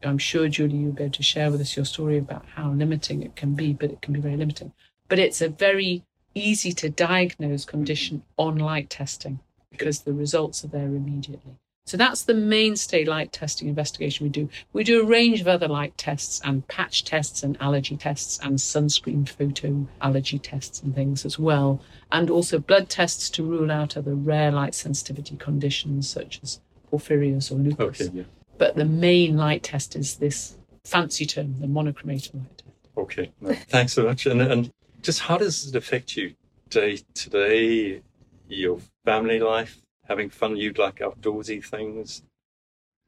I'm 0.03 0.17
sure, 0.17 0.47
Julie, 0.47 0.77
you'll 0.77 0.93
be 0.93 1.03
able 1.03 1.13
to 1.13 1.23
share 1.23 1.51
with 1.51 1.61
us 1.61 1.75
your 1.75 1.85
story 1.85 2.17
about 2.17 2.45
how 2.55 2.71
limiting 2.71 3.21
it 3.21 3.35
can 3.35 3.53
be, 3.53 3.73
but 3.73 3.91
it 3.91 4.01
can 4.01 4.13
be 4.13 4.21
very 4.21 4.37
limiting. 4.37 4.71
But 5.07 5.19
it's 5.19 5.41
a 5.41 5.49
very 5.49 6.03
easy 6.35 6.71
to 6.73 6.89
diagnose 6.89 7.65
condition 7.65 8.23
on 8.37 8.57
light 8.57 8.89
testing 8.89 9.39
because 9.71 10.01
the 10.01 10.13
results 10.13 10.63
are 10.63 10.67
there 10.67 10.85
immediately. 10.85 11.57
So 11.89 11.97
that's 11.97 12.21
the 12.21 12.35
mainstay 12.35 13.03
light 13.03 13.33
testing 13.33 13.67
investigation 13.67 14.25
we 14.25 14.29
do. 14.29 14.47
We 14.73 14.83
do 14.83 15.01
a 15.01 15.05
range 15.05 15.41
of 15.41 15.47
other 15.47 15.67
light 15.67 15.97
tests 15.97 16.39
and 16.43 16.67
patch 16.67 17.03
tests 17.03 17.41
and 17.41 17.59
allergy 17.59 17.97
tests 17.97 18.37
and 18.43 18.59
sunscreen 18.59 19.27
photo 19.27 19.87
allergy 19.99 20.37
tests 20.37 20.83
and 20.83 20.93
things 20.93 21.25
as 21.25 21.39
well. 21.39 21.81
And 22.11 22.29
also 22.29 22.59
blood 22.59 22.89
tests 22.89 23.27
to 23.31 23.43
rule 23.43 23.71
out 23.71 23.97
other 23.97 24.13
rare 24.13 24.51
light 24.51 24.75
sensitivity 24.75 25.35
conditions 25.37 26.07
such 26.07 26.39
as 26.43 26.61
porphyrias 26.91 27.51
or 27.51 27.55
lupus. 27.55 28.01
Okay, 28.01 28.17
yeah. 28.19 28.23
But 28.59 28.75
the 28.75 28.85
main 28.85 29.35
light 29.35 29.63
test 29.63 29.95
is 29.95 30.17
this 30.17 30.57
fancy 30.83 31.25
term, 31.25 31.59
the 31.59 31.65
monochromator 31.65 32.35
light 32.35 32.57
test. 32.59 32.69
Okay, 32.97 33.31
no, 33.41 33.53
thanks 33.53 33.93
so 33.93 34.03
much. 34.03 34.27
And, 34.27 34.41
and 34.43 34.71
just 35.01 35.21
how 35.21 35.37
does 35.37 35.67
it 35.67 35.75
affect 35.75 36.17
you 36.17 36.35
day 36.69 36.99
to 37.13 37.29
day, 37.29 38.01
your 38.47 38.79
family 39.05 39.39
life, 39.39 39.81
having 40.07 40.29
fun? 40.29 40.57
You 40.57 40.73
like 40.73 40.99
outdoorsy 40.99 41.63
things? 41.63 42.23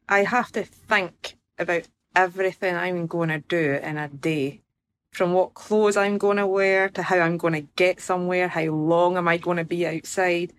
I 0.08 0.24
have 0.24 0.52
to 0.54 0.64
think 0.64 1.38
about 1.58 1.88
everything 2.16 2.76
I'm 2.76 3.08
going 3.08 3.30
to 3.30 3.40
do 3.40 3.80
in 3.82 3.98
a 3.98 4.08
day. 4.08 4.62
From 5.14 5.34
what 5.34 5.54
clothes 5.54 5.98
I'm 5.98 6.18
going 6.18 6.38
to 6.38 6.48
wear 6.48 6.88
to 6.90 7.04
how 7.04 7.18
I'm 7.18 7.38
going 7.38 7.54
to 7.54 7.68
get 7.76 8.00
somewhere, 8.00 8.48
how 8.48 8.64
long 8.64 9.18
am 9.18 9.28
I 9.28 9.38
going 9.38 9.58
to 9.58 9.66
be 9.66 9.86
outside. 9.86 10.54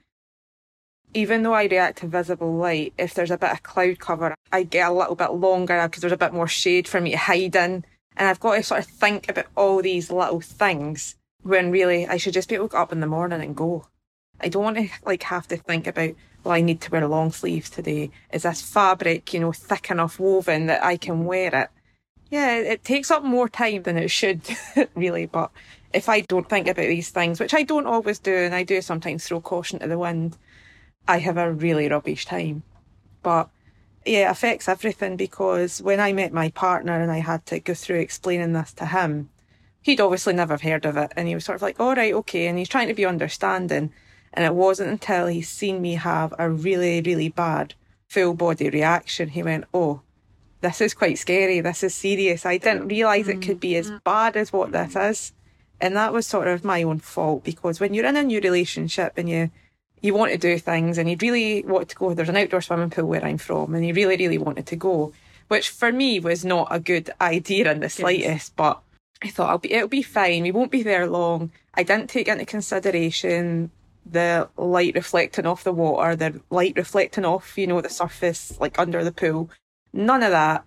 Even 1.15 1.43
though 1.43 1.55
I 1.55 1.65
react 1.65 1.99
to 1.99 2.07
visible 2.07 2.55
light, 2.55 2.93
if 2.99 3.15
there's 3.15 3.31
a 3.31 3.39
bit 3.39 3.53
of 3.53 3.63
cloud 3.63 3.99
cover, 3.99 4.35
I 4.51 4.63
get 4.63 4.89
a 4.89 4.93
little 4.93 5.15
bit 5.15 5.33
longer 5.33 5.87
because 5.87 6.03
there's 6.03 6.13
a 6.13 6.19
bit 6.19 6.35
more 6.35 6.49
shade 6.49 6.87
for 6.87 7.01
me 7.01 7.13
to 7.13 7.17
hide 7.17 7.57
in. 7.57 7.85
And 8.17 8.29
I've 8.29 8.41
got 8.41 8.57
to 8.57 8.63
sort 8.63 8.81
of 8.81 8.87
think 8.87 9.29
about 9.29 9.47
all 9.57 9.81
these 9.81 10.11
little 10.11 10.41
things 10.41 11.17
when 11.43 11.71
really 11.71 12.07
I 12.07 12.17
should 12.17 12.35
just 12.35 12.49
be 12.49 12.55
able 12.55 12.69
to 12.71 12.77
up 12.77 12.93
in 12.93 13.01
the 13.01 13.07
morning 13.07 13.43
and 13.43 13.57
go. 13.57 13.87
I 14.41 14.49
don't 14.49 14.65
want 14.65 14.77
to 14.77 14.89
like 15.05 15.23
have 15.25 15.47
to 15.49 15.57
think 15.57 15.87
about, 15.87 16.15
well, 16.43 16.55
I 16.55 16.61
need 16.61 16.81
to 16.83 16.91
wear 16.91 17.07
long 17.07 17.33
sleeves 17.33 17.71
today. 17.71 18.11
Is 18.33 18.43
this 18.43 18.63
fabric, 18.63 19.33
you 19.33 19.41
know, 19.41 19.53
thick 19.53 19.91
enough 19.91 20.19
woven 20.19 20.67
that 20.67 20.85
I 20.85 20.97
can 20.97 21.25
wear 21.25 21.55
it? 21.55 21.71
Yeah, 22.31 22.57
it 22.57 22.85
takes 22.85 23.11
up 23.11 23.23
more 23.23 23.49
time 23.49 23.83
than 23.83 23.99
it 23.99 24.11
should, 24.11 24.41
really. 24.95 25.27
But 25.27 25.51
if 25.93 26.09
I 26.09 26.21
don't 26.21 26.49
think 26.49 26.67
about 26.67 26.89
these 26.89 27.11
things, 27.11 27.39
which 27.39 27.55
I 27.55 27.63
don't 27.63 27.87
always 27.87 28.19
do, 28.19 28.35
and 28.35 28.55
I 28.55 28.63
do 28.63 28.81
sometimes 28.81 29.27
throw 29.27 29.41
caution 29.41 29.79
to 29.81 29.87
the 29.87 29.99
wind, 29.99 30.39
I 31.07 31.19
have 31.19 31.37
a 31.37 31.53
really 31.53 31.89
rubbish 31.89 32.25
time. 32.25 32.63
But 33.23 33.51
yeah, 34.05 34.29
it 34.29 34.33
affects 34.33 34.69
everything 34.69 35.17
because 35.17 35.83
when 35.83 36.01
I 36.01 36.13
met 36.13 36.33
my 36.33 36.51
partner 36.51 37.01
and 37.01 37.13
I 37.13 37.19
had 37.19 37.45
to 37.47 37.61
go 37.61 37.75
through 37.75 38.01
explaining 38.01 38.53
this 38.53 38.73
to 38.75 38.87
him, 38.87 39.31
he'd 39.83 40.01
obviously 40.01 40.33
never 40.33 40.57
heard 40.57 40.87
of 40.87 40.97
it. 40.97 41.13
And 41.17 41.29
he 41.29 41.35
was 41.35 41.45
sort 41.45 41.57
of 41.57 41.63
like, 41.63 41.79
all 41.79 41.95
right, 41.95 42.15
okay. 42.15 42.47
And 42.47 42.59
he's 42.59 42.69
trying 42.69 42.89
to 42.89 42.95
be 42.95 43.05
understanding. 43.05 43.93
And 44.33 44.45
it 44.45 44.55
wasn't 44.55 44.91
until 44.91 45.27
he's 45.27 45.49
seen 45.49 45.83
me 45.83 45.95
have 45.95 46.33
a 46.39 46.49
really, 46.49 47.03
really 47.03 47.29
bad 47.29 47.75
full 48.13 48.35
body 48.35 48.69
reaction, 48.69 49.31
he 49.31 49.43
went, 49.43 49.65
oh, 49.73 50.03
this 50.61 50.81
is 50.81 50.95
quite 50.95 51.19
scary. 51.19 51.61
This 51.61 51.83
is 51.83 51.95
serious. 51.95 52.45
I 52.45 52.59
didn't 52.59 52.89
realise 52.89 53.27
it 53.27 53.41
mm, 53.41 53.43
could 53.43 53.59
be 53.59 53.77
as 53.77 53.91
bad 54.05 54.37
as 54.37 54.53
what 54.53 54.71
this 54.71 54.95
mm. 54.95 55.11
is. 55.11 55.33
And 55.81 55.97
that 55.97 56.13
was 56.13 56.27
sort 56.27 56.47
of 56.47 56.65
my 56.65 56.83
own 56.83 57.01
fault 57.01 57.43
because 57.43 57.81
when 57.81 57.95
you're 57.95 58.07
in 58.07 58.17
a 58.17 58.23
new 58.23 58.41
relationship 58.41 59.15
and 59.17 59.29
you 59.29 59.51
you 60.01 60.15
want 60.15 60.33
to 60.33 60.39
do 60.39 60.59
things 60.59 60.99
and 60.99 61.09
you 61.09 61.17
really 61.21 61.63
want 61.63 61.89
to 61.89 61.97
go, 61.97 62.13
there's 62.13 62.29
an 62.29 62.37
outdoor 62.37 62.61
swimming 62.61 62.91
pool 62.91 63.07
where 63.07 63.25
I'm 63.25 63.39
from, 63.39 63.75
and 63.75 63.87
you 63.87 63.95
really, 63.95 64.17
really 64.17 64.39
wanted 64.39 64.67
to 64.67 64.77
go, 64.77 65.13
which 65.47 65.71
for 65.71 65.93
me 65.93 66.19
was 66.19 66.45
not 66.45 66.67
a 66.71 66.81
good 66.81 67.11
idea 67.21 67.71
in 67.71 67.79
the 67.79 67.89
slightest, 67.89 68.25
yes. 68.25 68.53
but 68.55 68.81
I 69.23 69.29
thought 69.29 69.51
I'll 69.51 69.59
be 69.59 69.73
it'll 69.73 69.89
be 69.89 70.03
fine. 70.03 70.43
We 70.43 70.53
won't 70.53 70.71
be 70.71 70.83
there 70.83 71.07
long. 71.07 71.53
I 71.75 71.83
didn't 71.83 72.11
take 72.11 72.29
into 72.29 72.45
consideration 72.45 73.71
the 74.05 74.49
light 74.57 74.95
reflecting 74.95 75.47
off 75.47 75.65
the 75.65 75.73
water, 75.73 76.17
the 76.17 76.41
light 76.51 76.75
reflecting 76.77 77.25
off, 77.25 77.57
you 77.57 77.67
know, 77.67 77.81
the 77.81 77.89
surface 77.89 78.59
like 78.61 78.79
under 78.79 79.05
the 79.05 79.13
pool. 79.13 79.49
None 79.93 80.23
of 80.23 80.33
that. 80.33 80.65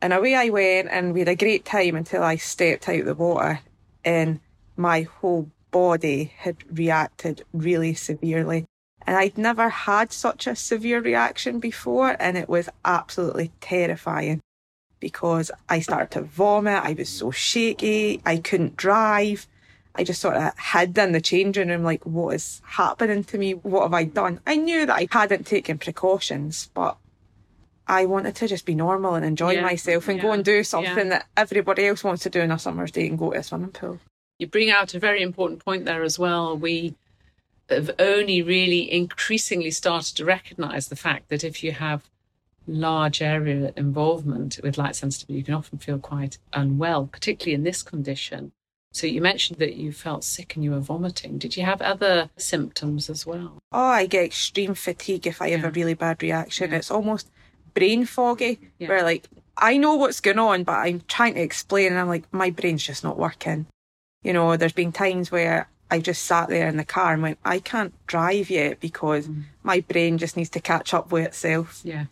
And 0.00 0.12
away 0.12 0.34
I 0.34 0.48
went 0.48 0.88
and 0.90 1.12
we 1.12 1.20
had 1.20 1.28
a 1.28 1.36
great 1.36 1.64
time 1.64 1.94
until 1.94 2.24
I 2.24 2.36
stepped 2.36 2.88
out 2.88 3.04
the 3.04 3.14
water 3.14 3.60
and 4.04 4.40
my 4.76 5.02
whole 5.02 5.48
body 5.70 6.32
had 6.38 6.56
reacted 6.76 7.44
really 7.52 7.94
severely. 7.94 8.66
And 9.06 9.16
I'd 9.16 9.38
never 9.38 9.68
had 9.68 10.12
such 10.12 10.46
a 10.46 10.54
severe 10.54 11.00
reaction 11.00 11.58
before, 11.58 12.16
and 12.20 12.38
it 12.38 12.48
was 12.48 12.68
absolutely 12.84 13.50
terrifying 13.60 14.40
because 15.02 15.50
I 15.68 15.80
started 15.80 16.12
to 16.12 16.22
vomit. 16.22 16.80
I 16.84 16.94
was 16.96 17.08
so 17.08 17.32
shaky. 17.32 18.22
I 18.24 18.36
couldn't 18.36 18.76
drive. 18.76 19.48
I 19.96 20.04
just 20.04 20.20
sort 20.20 20.36
of 20.36 20.56
hid 20.58 20.96
in 20.96 21.10
the 21.10 21.20
changing 21.20 21.68
room, 21.68 21.82
like, 21.82 22.06
what 22.06 22.36
is 22.36 22.62
happening 22.64 23.24
to 23.24 23.36
me? 23.36 23.52
What 23.54 23.82
have 23.82 23.92
I 23.92 24.04
done? 24.04 24.38
I 24.46 24.54
knew 24.56 24.86
that 24.86 24.94
I 24.94 25.08
hadn't 25.10 25.44
taken 25.44 25.76
precautions, 25.76 26.70
but 26.72 26.96
I 27.88 28.06
wanted 28.06 28.36
to 28.36 28.46
just 28.46 28.64
be 28.64 28.76
normal 28.76 29.16
and 29.16 29.24
enjoy 29.24 29.54
yeah, 29.54 29.62
myself 29.62 30.06
and 30.06 30.18
yeah, 30.18 30.22
go 30.22 30.32
and 30.32 30.44
do 30.44 30.62
something 30.62 31.08
yeah. 31.08 31.18
that 31.18 31.26
everybody 31.36 31.84
else 31.86 32.04
wants 32.04 32.22
to 32.22 32.30
do 32.30 32.40
on 32.40 32.52
a 32.52 32.58
summer's 32.60 32.92
day 32.92 33.08
and 33.08 33.18
go 33.18 33.32
to 33.32 33.40
a 33.40 33.42
swimming 33.42 33.72
pool. 33.72 33.98
You 34.38 34.46
bring 34.46 34.70
out 34.70 34.94
a 34.94 35.00
very 35.00 35.20
important 35.20 35.64
point 35.64 35.84
there 35.84 36.04
as 36.04 36.16
well. 36.16 36.56
We 36.56 36.94
have 37.68 37.90
only 37.98 38.40
really 38.40 38.90
increasingly 38.90 39.72
started 39.72 40.16
to 40.16 40.24
recognize 40.24 40.88
the 40.88 40.96
fact 40.96 41.28
that 41.28 41.42
if 41.42 41.64
you 41.64 41.72
have 41.72 42.08
large 42.66 43.22
area 43.22 43.72
involvement 43.76 44.60
with 44.62 44.78
light 44.78 44.96
sensitivity, 44.96 45.38
you 45.38 45.44
can 45.44 45.54
often 45.54 45.78
feel 45.78 45.98
quite 45.98 46.38
unwell, 46.52 47.06
particularly 47.06 47.54
in 47.54 47.64
this 47.64 47.82
condition. 47.82 48.52
So 48.92 49.06
you 49.06 49.22
mentioned 49.22 49.58
that 49.58 49.74
you 49.74 49.90
felt 49.90 50.22
sick 50.22 50.54
and 50.54 50.62
you 50.62 50.70
were 50.70 50.80
vomiting. 50.80 51.38
Did 51.38 51.56
you 51.56 51.64
have 51.64 51.80
other 51.80 52.28
symptoms 52.36 53.08
as 53.08 53.24
well? 53.24 53.58
Oh, 53.72 53.86
I 53.86 54.06
get 54.06 54.24
extreme 54.24 54.74
fatigue 54.74 55.26
if 55.26 55.40
I 55.40 55.50
have 55.50 55.64
a 55.64 55.70
really 55.70 55.94
bad 55.94 56.22
reaction. 56.22 56.74
It's 56.74 56.90
almost 56.90 57.30
brain 57.72 58.04
foggy, 58.04 58.60
yeah. 58.78 58.88
where 58.88 59.02
like 59.02 59.26
I 59.56 59.76
know 59.76 59.94
what's 59.96 60.20
going 60.20 60.38
on, 60.38 60.64
but 60.64 60.72
I'm 60.72 61.02
trying 61.08 61.34
to 61.34 61.40
explain, 61.40 61.92
and 61.92 61.98
I'm 61.98 62.08
like, 62.08 62.24
my 62.32 62.50
brain's 62.50 62.84
just 62.84 63.04
not 63.04 63.18
working. 63.18 63.66
You 64.22 64.32
know, 64.32 64.56
there's 64.56 64.72
been 64.72 64.92
times 64.92 65.30
where 65.30 65.68
I 65.90 65.98
just 65.98 66.24
sat 66.24 66.48
there 66.48 66.68
in 66.68 66.76
the 66.76 66.84
car 66.84 67.12
and 67.12 67.22
went, 67.22 67.38
I 67.44 67.58
can't 67.58 67.94
drive 68.06 68.48
yet 68.48 68.80
because 68.80 69.28
mm. 69.28 69.44
my 69.62 69.80
brain 69.80 70.16
just 70.16 70.36
needs 70.36 70.50
to 70.50 70.60
catch 70.60 70.94
up 70.94 71.12
with 71.12 71.26
itself. 71.26 71.80
Yeah. 71.84 72.06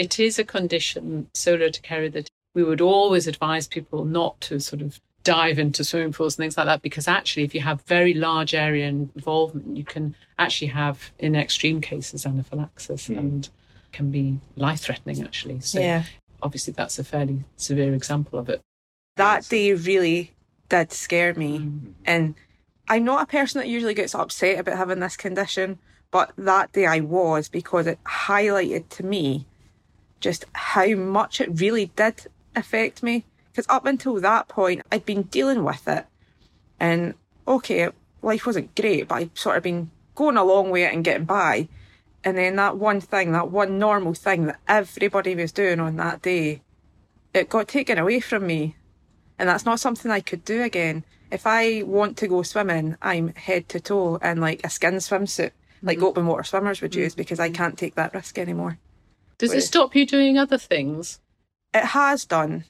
It 0.00 0.18
is 0.18 0.38
a 0.38 0.44
condition, 0.44 1.28
solar 1.34 1.66
urticaria 1.66 2.08
that 2.12 2.30
we 2.54 2.64
would 2.64 2.80
always 2.80 3.26
advise 3.26 3.68
people 3.68 4.06
not 4.06 4.40
to 4.40 4.58
sort 4.58 4.80
of 4.80 4.98
dive 5.24 5.58
into 5.58 5.84
swimming 5.84 6.14
pools 6.14 6.38
and 6.38 6.44
things 6.44 6.56
like 6.56 6.64
that 6.64 6.80
because 6.80 7.06
actually 7.06 7.42
if 7.42 7.54
you 7.54 7.60
have 7.60 7.82
very 7.82 8.14
large 8.14 8.54
area 8.54 8.88
involvement 8.88 9.76
you 9.76 9.84
can 9.84 10.14
actually 10.38 10.68
have 10.68 11.10
in 11.18 11.36
extreme 11.36 11.82
cases 11.82 12.24
anaphylaxis 12.24 13.08
mm. 13.08 13.18
and 13.18 13.50
can 13.92 14.10
be 14.10 14.40
life 14.56 14.80
threatening 14.80 15.22
actually. 15.22 15.60
So 15.60 15.78
yeah. 15.78 16.04
obviously 16.40 16.72
that's 16.72 16.98
a 16.98 17.04
fairly 17.04 17.44
severe 17.58 17.92
example 17.92 18.38
of 18.38 18.48
it. 18.48 18.62
That 19.16 19.46
day 19.50 19.74
really 19.74 20.32
did 20.70 20.92
scare 20.92 21.34
me. 21.34 21.58
Mm. 21.58 21.92
And 22.06 22.34
I'm 22.88 23.04
not 23.04 23.24
a 23.24 23.26
person 23.26 23.60
that 23.60 23.68
usually 23.68 23.92
gets 23.92 24.14
upset 24.14 24.58
about 24.58 24.78
having 24.78 25.00
this 25.00 25.18
condition, 25.18 25.78
but 26.10 26.32
that 26.38 26.72
day 26.72 26.86
I 26.86 27.00
was 27.00 27.50
because 27.50 27.86
it 27.86 28.02
highlighted 28.04 28.88
to 28.96 29.04
me 29.04 29.44
just 30.20 30.44
how 30.52 30.94
much 30.94 31.40
it 31.40 31.60
really 31.60 31.86
did 31.96 32.26
affect 32.54 33.02
me. 33.02 33.24
Because 33.50 33.66
up 33.68 33.86
until 33.86 34.20
that 34.20 34.48
point, 34.48 34.82
I'd 34.92 35.04
been 35.04 35.22
dealing 35.22 35.64
with 35.64 35.88
it. 35.88 36.06
And 36.78 37.14
okay, 37.48 37.88
life 38.22 38.46
wasn't 38.46 38.74
great, 38.74 39.08
but 39.08 39.16
I'd 39.16 39.38
sort 39.38 39.56
of 39.56 39.62
been 39.62 39.90
going 40.14 40.36
along 40.36 40.70
with 40.70 40.82
it 40.82 40.94
and 40.94 41.04
getting 41.04 41.24
by. 41.24 41.68
And 42.22 42.36
then 42.36 42.56
that 42.56 42.76
one 42.76 43.00
thing, 43.00 43.32
that 43.32 43.50
one 43.50 43.78
normal 43.78 44.14
thing 44.14 44.46
that 44.46 44.60
everybody 44.68 45.34
was 45.34 45.52
doing 45.52 45.80
on 45.80 45.96
that 45.96 46.22
day, 46.22 46.62
it 47.32 47.48
got 47.48 47.66
taken 47.66 47.98
away 47.98 48.20
from 48.20 48.46
me. 48.46 48.76
And 49.38 49.48
that's 49.48 49.64
not 49.64 49.80
something 49.80 50.10
I 50.10 50.20
could 50.20 50.44
do 50.44 50.62
again. 50.62 51.04
If 51.32 51.46
I 51.46 51.82
want 51.82 52.16
to 52.18 52.28
go 52.28 52.42
swimming, 52.42 52.96
I'm 53.00 53.34
head 53.34 53.68
to 53.70 53.80
toe 53.80 54.16
in 54.16 54.40
like 54.40 54.60
a 54.64 54.70
skin 54.70 54.94
swimsuit, 54.94 55.52
like 55.82 55.96
mm-hmm. 55.96 56.06
open 56.06 56.26
water 56.26 56.42
swimmers 56.42 56.82
would 56.82 56.94
use, 56.94 57.14
because 57.14 57.40
I 57.40 57.48
mm-hmm. 57.48 57.54
can't 57.54 57.78
take 57.78 57.94
that 57.94 58.12
risk 58.12 58.36
anymore. 58.36 58.78
Does 59.40 59.54
it 59.54 59.62
stop 59.62 59.96
you 59.96 60.04
doing 60.04 60.36
other 60.36 60.58
things? 60.58 61.18
It 61.72 61.84
has 61.84 62.26
done, 62.26 62.64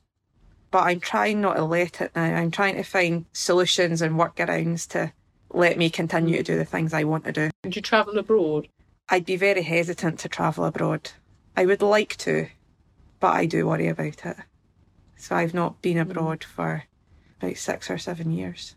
but 0.71 0.85
I'm 0.85 1.00
trying 1.00 1.41
not 1.41 1.55
to 1.55 1.65
let 1.65 2.00
it 2.00 2.12
now. 2.15 2.23
I'm 2.23 2.53
trying 2.53 2.77
to 2.77 2.85
find 2.85 3.27
solutions 3.33 4.00
and 4.00 4.15
workarounds 4.15 4.87
to 4.91 5.12
let 5.53 5.77
me 5.77 5.91
continue 5.91 6.37
to 6.37 6.43
do 6.45 6.57
the 6.57 6.65
things 6.65 6.95
I 6.95 7.03
want 7.03 7.25
to 7.25 7.33
do. 7.33 7.50
Did 7.65 7.75
you 7.75 7.83
travel 7.83 8.19
abroad? 8.19 8.69
I'd 9.09 9.27
be 9.27 9.35
very 9.35 9.62
hesitant 9.62 10.21
to 10.21 10.29
travel 10.29 10.65
abroad. 10.65 11.11
I 11.57 11.67
would 11.67 11.83
like 11.83 12.17
to, 12.19 12.47
but 13.19 13.35
I 13.35 13.47
do 13.47 13.67
worry 13.67 13.89
about 13.89 14.25
it. 14.25 14.37
So 15.17 15.35
I've 15.35 15.55
not 15.55 15.83
been 15.83 15.97
hmm. 15.97 16.09
abroad 16.09 16.45
for 16.45 16.85
about 17.43 17.57
six 17.57 17.91
or 17.91 17.99
seven 17.99 18.31
years. 18.31 18.77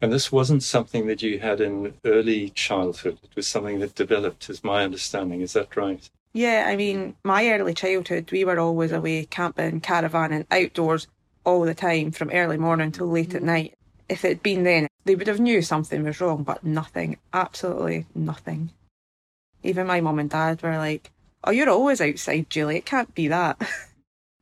And 0.00 0.10
this 0.10 0.32
wasn't 0.32 0.62
something 0.62 1.06
that 1.08 1.22
you 1.22 1.40
had 1.40 1.60
in 1.60 1.94
early 2.04 2.50
childhood. 2.50 3.18
It 3.22 3.36
was 3.36 3.46
something 3.46 3.80
that 3.80 3.94
developed, 3.94 4.48
is 4.48 4.64
my 4.64 4.84
understanding. 4.84 5.42
Is 5.42 5.52
that 5.52 5.76
right? 5.76 6.08
Yeah, 6.32 6.64
I 6.66 6.76
mean, 6.76 7.16
my 7.24 7.48
early 7.48 7.74
childhood, 7.74 8.30
we 8.30 8.44
were 8.44 8.58
always 8.58 8.92
away 8.92 9.24
camping, 9.24 9.80
caravanning, 9.80 10.46
outdoors 10.50 11.06
all 11.44 11.62
the 11.62 11.74
time 11.74 12.10
from 12.10 12.30
early 12.30 12.58
morning 12.58 12.92
till 12.92 13.08
late 13.08 13.34
at 13.34 13.40
hmm. 13.40 13.46
night. 13.46 13.74
If 14.08 14.24
it'd 14.24 14.42
been 14.42 14.64
then, 14.64 14.88
they 15.04 15.14
would 15.14 15.26
have 15.26 15.40
knew 15.40 15.62
something 15.62 16.02
was 16.02 16.20
wrong, 16.20 16.42
but 16.42 16.64
nothing, 16.64 17.18
absolutely 17.32 18.06
nothing. 18.14 18.70
Even 19.62 19.86
my 19.86 20.00
mum 20.00 20.18
and 20.18 20.30
dad 20.30 20.62
were 20.62 20.76
like, 20.76 21.10
Oh, 21.44 21.50
you're 21.50 21.70
always 21.70 22.00
outside, 22.00 22.50
Julie. 22.50 22.76
It 22.76 22.86
can't 22.86 23.14
be 23.14 23.28
that. 23.28 23.60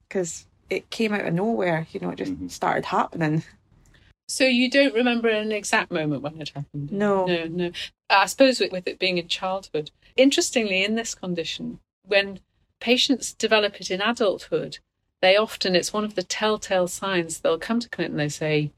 Because 0.09 0.47
it 0.71 0.89
came 0.89 1.13
out 1.13 1.27
of 1.27 1.35
nowhere. 1.35 1.89
You 1.91 1.99
know, 1.99 2.11
it 2.11 2.19
just 2.19 2.33
mm-hmm. 2.33 2.47
started 2.47 2.85
happening. 2.85 3.43
So 4.29 4.45
you 4.45 4.71
don't 4.71 4.95
remember 4.95 5.29
an 5.29 5.53
exact 5.53 5.91
moment 5.91 6.23
when 6.23 6.41
it 6.41 6.51
happened? 6.51 6.91
No. 6.91 7.27
No, 7.27 7.45
no. 7.45 7.71
I 8.11 8.27
suppose 8.27 8.61
with 8.61 8.87
it 8.87 8.99
being 8.99 9.19
in 9.19 9.29
childhood. 9.29 9.91
Interestingly, 10.17 10.85
in 10.85 10.95
this 10.95 11.15
condition, 11.15 11.79
when 12.03 12.41
patients 12.81 13.33
develop 13.33 13.81
it 13.81 13.91
in 13.91 14.01
adulthood, 14.01 14.79
they 15.23 15.37
often, 15.37 15.77
it's 15.77 15.93
one 15.93 16.05
of 16.05 16.15
the 16.15 16.23
telltale 16.23 16.89
signs, 16.89 17.41
they'll 17.41 17.59
come 17.59 17.81
to 17.81 17.89
clinic 17.89 18.11
and 18.11 18.21
they 18.21 18.29
say, 18.29 18.73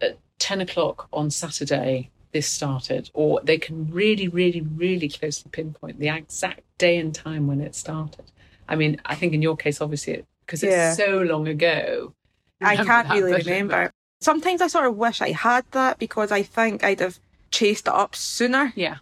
at 0.00 0.18
10 0.38 0.60
o'clock 0.60 1.08
on 1.12 1.30
Saturday, 1.30 2.10
this 2.32 2.46
started, 2.46 3.10
or 3.14 3.40
they 3.42 3.58
can 3.58 3.90
really, 3.90 4.28
really, 4.28 4.60
really 4.60 5.08
closely 5.08 5.50
pinpoint 5.50 5.98
the 5.98 6.08
exact 6.08 6.60
day 6.78 6.98
and 6.98 7.14
time 7.14 7.46
when 7.46 7.60
it 7.60 7.74
started. 7.74 8.30
I 8.68 8.76
mean, 8.76 9.00
I 9.04 9.14
think 9.14 9.32
in 9.32 9.42
your 9.42 9.56
case, 9.56 9.80
obviously, 9.80 10.24
because 10.44 10.62
it's 10.62 10.70
yeah. 10.70 10.92
so 10.92 11.18
long 11.18 11.48
ago. 11.48 12.14
I 12.60 12.76
can't 12.84 13.08
really 13.10 13.32
remember. 13.44 13.92
Sometimes 14.20 14.60
I 14.60 14.66
sort 14.66 14.86
of 14.86 14.96
wish 14.96 15.20
I 15.20 15.32
had 15.32 15.64
that 15.72 15.98
because 15.98 16.32
I 16.32 16.42
think 16.42 16.82
I'd 16.82 17.00
have 17.00 17.18
chased 17.50 17.86
it 17.86 17.94
up 17.94 18.14
sooner. 18.14 18.72
Yeah. 18.76 18.96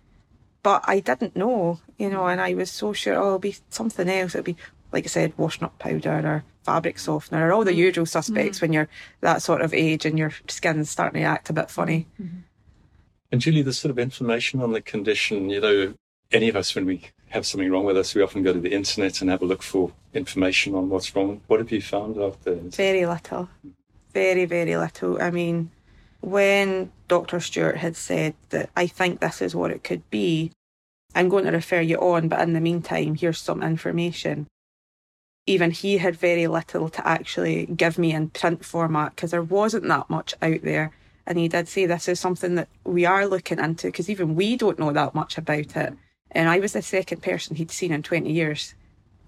But 0.62 0.84
I 0.86 1.00
didn't 1.00 1.36
know, 1.36 1.80
you 1.98 2.10
know, 2.10 2.26
and 2.26 2.40
I 2.40 2.54
was 2.54 2.70
so 2.70 2.92
sure, 2.92 3.14
oh, 3.14 3.26
it'll 3.26 3.38
be 3.38 3.56
something 3.68 4.08
else. 4.08 4.34
It'll 4.34 4.44
be, 4.44 4.56
like 4.92 5.04
I 5.04 5.08
said, 5.08 5.34
washing 5.36 5.64
up 5.64 5.78
powder 5.78 6.26
or 6.26 6.44
fabric 6.62 6.98
softener 6.98 7.48
or 7.48 7.52
all 7.52 7.64
the 7.64 7.72
mm. 7.72 7.76
usual 7.76 8.06
suspects 8.06 8.58
mm. 8.58 8.62
when 8.62 8.72
you're 8.72 8.88
that 9.20 9.42
sort 9.42 9.60
of 9.60 9.74
age 9.74 10.06
and 10.06 10.18
your 10.18 10.32
skin's 10.48 10.88
starting 10.90 11.20
to 11.20 11.28
act 11.28 11.50
a 11.50 11.52
bit 11.52 11.70
funny. 11.70 12.06
Mm-hmm. 12.20 12.38
And 13.30 13.40
Julie, 13.40 13.62
the 13.62 13.72
sort 13.72 13.90
of 13.90 13.98
information 13.98 14.62
on 14.62 14.72
the 14.72 14.80
condition, 14.80 15.50
you 15.50 15.60
know, 15.60 15.94
any 16.32 16.48
of 16.48 16.56
us 16.56 16.74
when 16.74 16.86
we 16.86 17.02
have 17.28 17.44
something 17.44 17.70
wrong 17.70 17.84
with 17.84 17.96
us, 17.96 18.14
we 18.14 18.22
often 18.22 18.42
go 18.42 18.52
to 18.52 18.60
the 18.60 18.72
internet 18.72 19.20
and 19.20 19.28
have 19.28 19.42
a 19.42 19.44
look 19.44 19.62
for 19.62 19.92
information 20.14 20.74
on 20.74 20.88
what's 20.88 21.14
wrong. 21.14 21.42
What 21.46 21.60
have 21.60 21.70
you 21.72 21.82
found 21.82 22.16
out 22.18 22.42
there? 22.44 22.54
Very 22.54 23.04
little. 23.04 23.48
Very, 24.14 24.44
very 24.44 24.76
little. 24.76 25.20
I 25.20 25.30
mean, 25.30 25.70
when 26.20 26.92
Dr. 27.08 27.40
Stewart 27.40 27.76
had 27.76 27.96
said 27.96 28.34
that 28.50 28.70
I 28.76 28.86
think 28.86 29.20
this 29.20 29.42
is 29.42 29.54
what 29.54 29.72
it 29.72 29.84
could 29.84 30.08
be, 30.08 30.52
I'm 31.14 31.28
going 31.28 31.44
to 31.44 31.50
refer 31.50 31.80
you 31.80 31.98
on, 31.98 32.28
but 32.28 32.40
in 32.40 32.54
the 32.54 32.60
meantime, 32.60 33.16
here's 33.16 33.40
some 33.40 33.62
information. 33.62 34.46
Even 35.46 35.72
he 35.72 35.98
had 35.98 36.16
very 36.16 36.46
little 36.46 36.88
to 36.88 37.06
actually 37.06 37.66
give 37.66 37.98
me 37.98 38.12
in 38.12 38.30
print 38.30 38.64
format 38.64 39.14
because 39.14 39.32
there 39.32 39.42
wasn't 39.42 39.86
that 39.88 40.08
much 40.08 40.34
out 40.40 40.62
there. 40.62 40.92
And 41.26 41.38
he 41.38 41.48
did 41.48 41.68
say 41.68 41.84
this 41.84 42.08
is 42.08 42.20
something 42.20 42.54
that 42.54 42.68
we 42.84 43.04
are 43.04 43.26
looking 43.26 43.58
into 43.58 43.88
because 43.88 44.08
even 44.08 44.34
we 44.34 44.56
don't 44.56 44.78
know 44.78 44.92
that 44.92 45.14
much 45.14 45.36
about 45.36 45.76
it. 45.76 45.94
And 46.30 46.48
I 46.48 46.58
was 46.58 46.72
the 46.72 46.82
second 46.82 47.22
person 47.22 47.56
he'd 47.56 47.70
seen 47.70 47.92
in 47.92 48.02
20 48.02 48.30
years. 48.32 48.74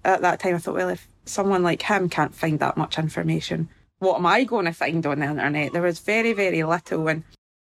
At 0.05 0.23
that 0.23 0.41
time, 0.41 0.55
I 0.55 0.59
thought, 0.59 0.75
well, 0.75 0.89
if 0.89 1.09
someone 1.25 1.63
like 1.63 1.83
him 1.83 2.09
can't 2.09 2.35
find 2.35 2.59
that 2.61 2.77
much 2.77 2.99
information, 2.99 3.69
what 3.99 4.17
am 4.17 4.27
I 4.27 4.45
going 4.45 4.67
to 4.67 4.73
find 4.73 5.05
on 5.07 5.21
the 5.21 5.27
internet? 5.27 5.73
There 5.73 5.83
was 5.83 6.01
very, 6.01 6.33
very 6.33 6.63
little. 6.63 7.09
And 7.09 7.25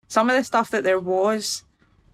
some 0.07 0.29
of 0.29 0.35
the 0.35 0.43
stuff 0.43 0.71
that 0.71 0.83
there 0.83 0.99
was 0.99 1.63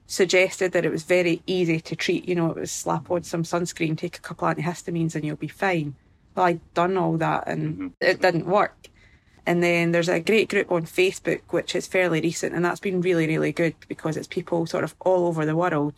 suggested 0.08 0.72
that 0.72 0.86
it 0.86 0.92
was 0.92 1.04
very 1.04 1.44
easy 1.46 1.80
to 1.80 1.96
treat. 1.96 2.28
You 2.28 2.36
know, 2.36 2.50
it 2.50 2.58
was 2.58 2.72
slap 2.72 3.12
on 3.12 3.24
some 3.24 3.44
sunscreen, 3.44 3.98
take 3.98 4.18
a 4.18 4.22
couple 4.22 4.48
antihistamines, 4.48 5.16
and 5.16 5.24
you'll 5.24 5.36
be 5.36 5.48
fine. 5.48 5.96
Well, 6.36 6.48
I'd 6.48 6.74
done 6.74 6.98
all 6.98 7.18
that 7.18 7.48
and 7.48 7.74
mm-hmm. 7.74 7.88
it 8.02 8.22
didn't 8.22 8.46
work. 8.46 8.88
And 9.46 9.64
then 9.64 9.92
there's 9.92 10.10
a 10.10 10.20
great 10.20 10.50
group 10.50 10.72
on 10.72 10.84
Facebook, 10.84 11.42
which 11.50 11.76
is 11.76 11.88
fairly 11.88 12.22
recent, 12.22 12.54
and 12.54 12.64
that's 12.64 12.80
been 12.80 13.02
really, 13.02 13.26
really 13.26 13.52
good 13.52 13.74
because 13.88 14.16
it's 14.16 14.28
people 14.28 14.68
sort 14.68 14.84
of 14.84 14.96
all 15.00 15.26
over 15.26 15.44
the 15.44 15.56
world 15.56 15.96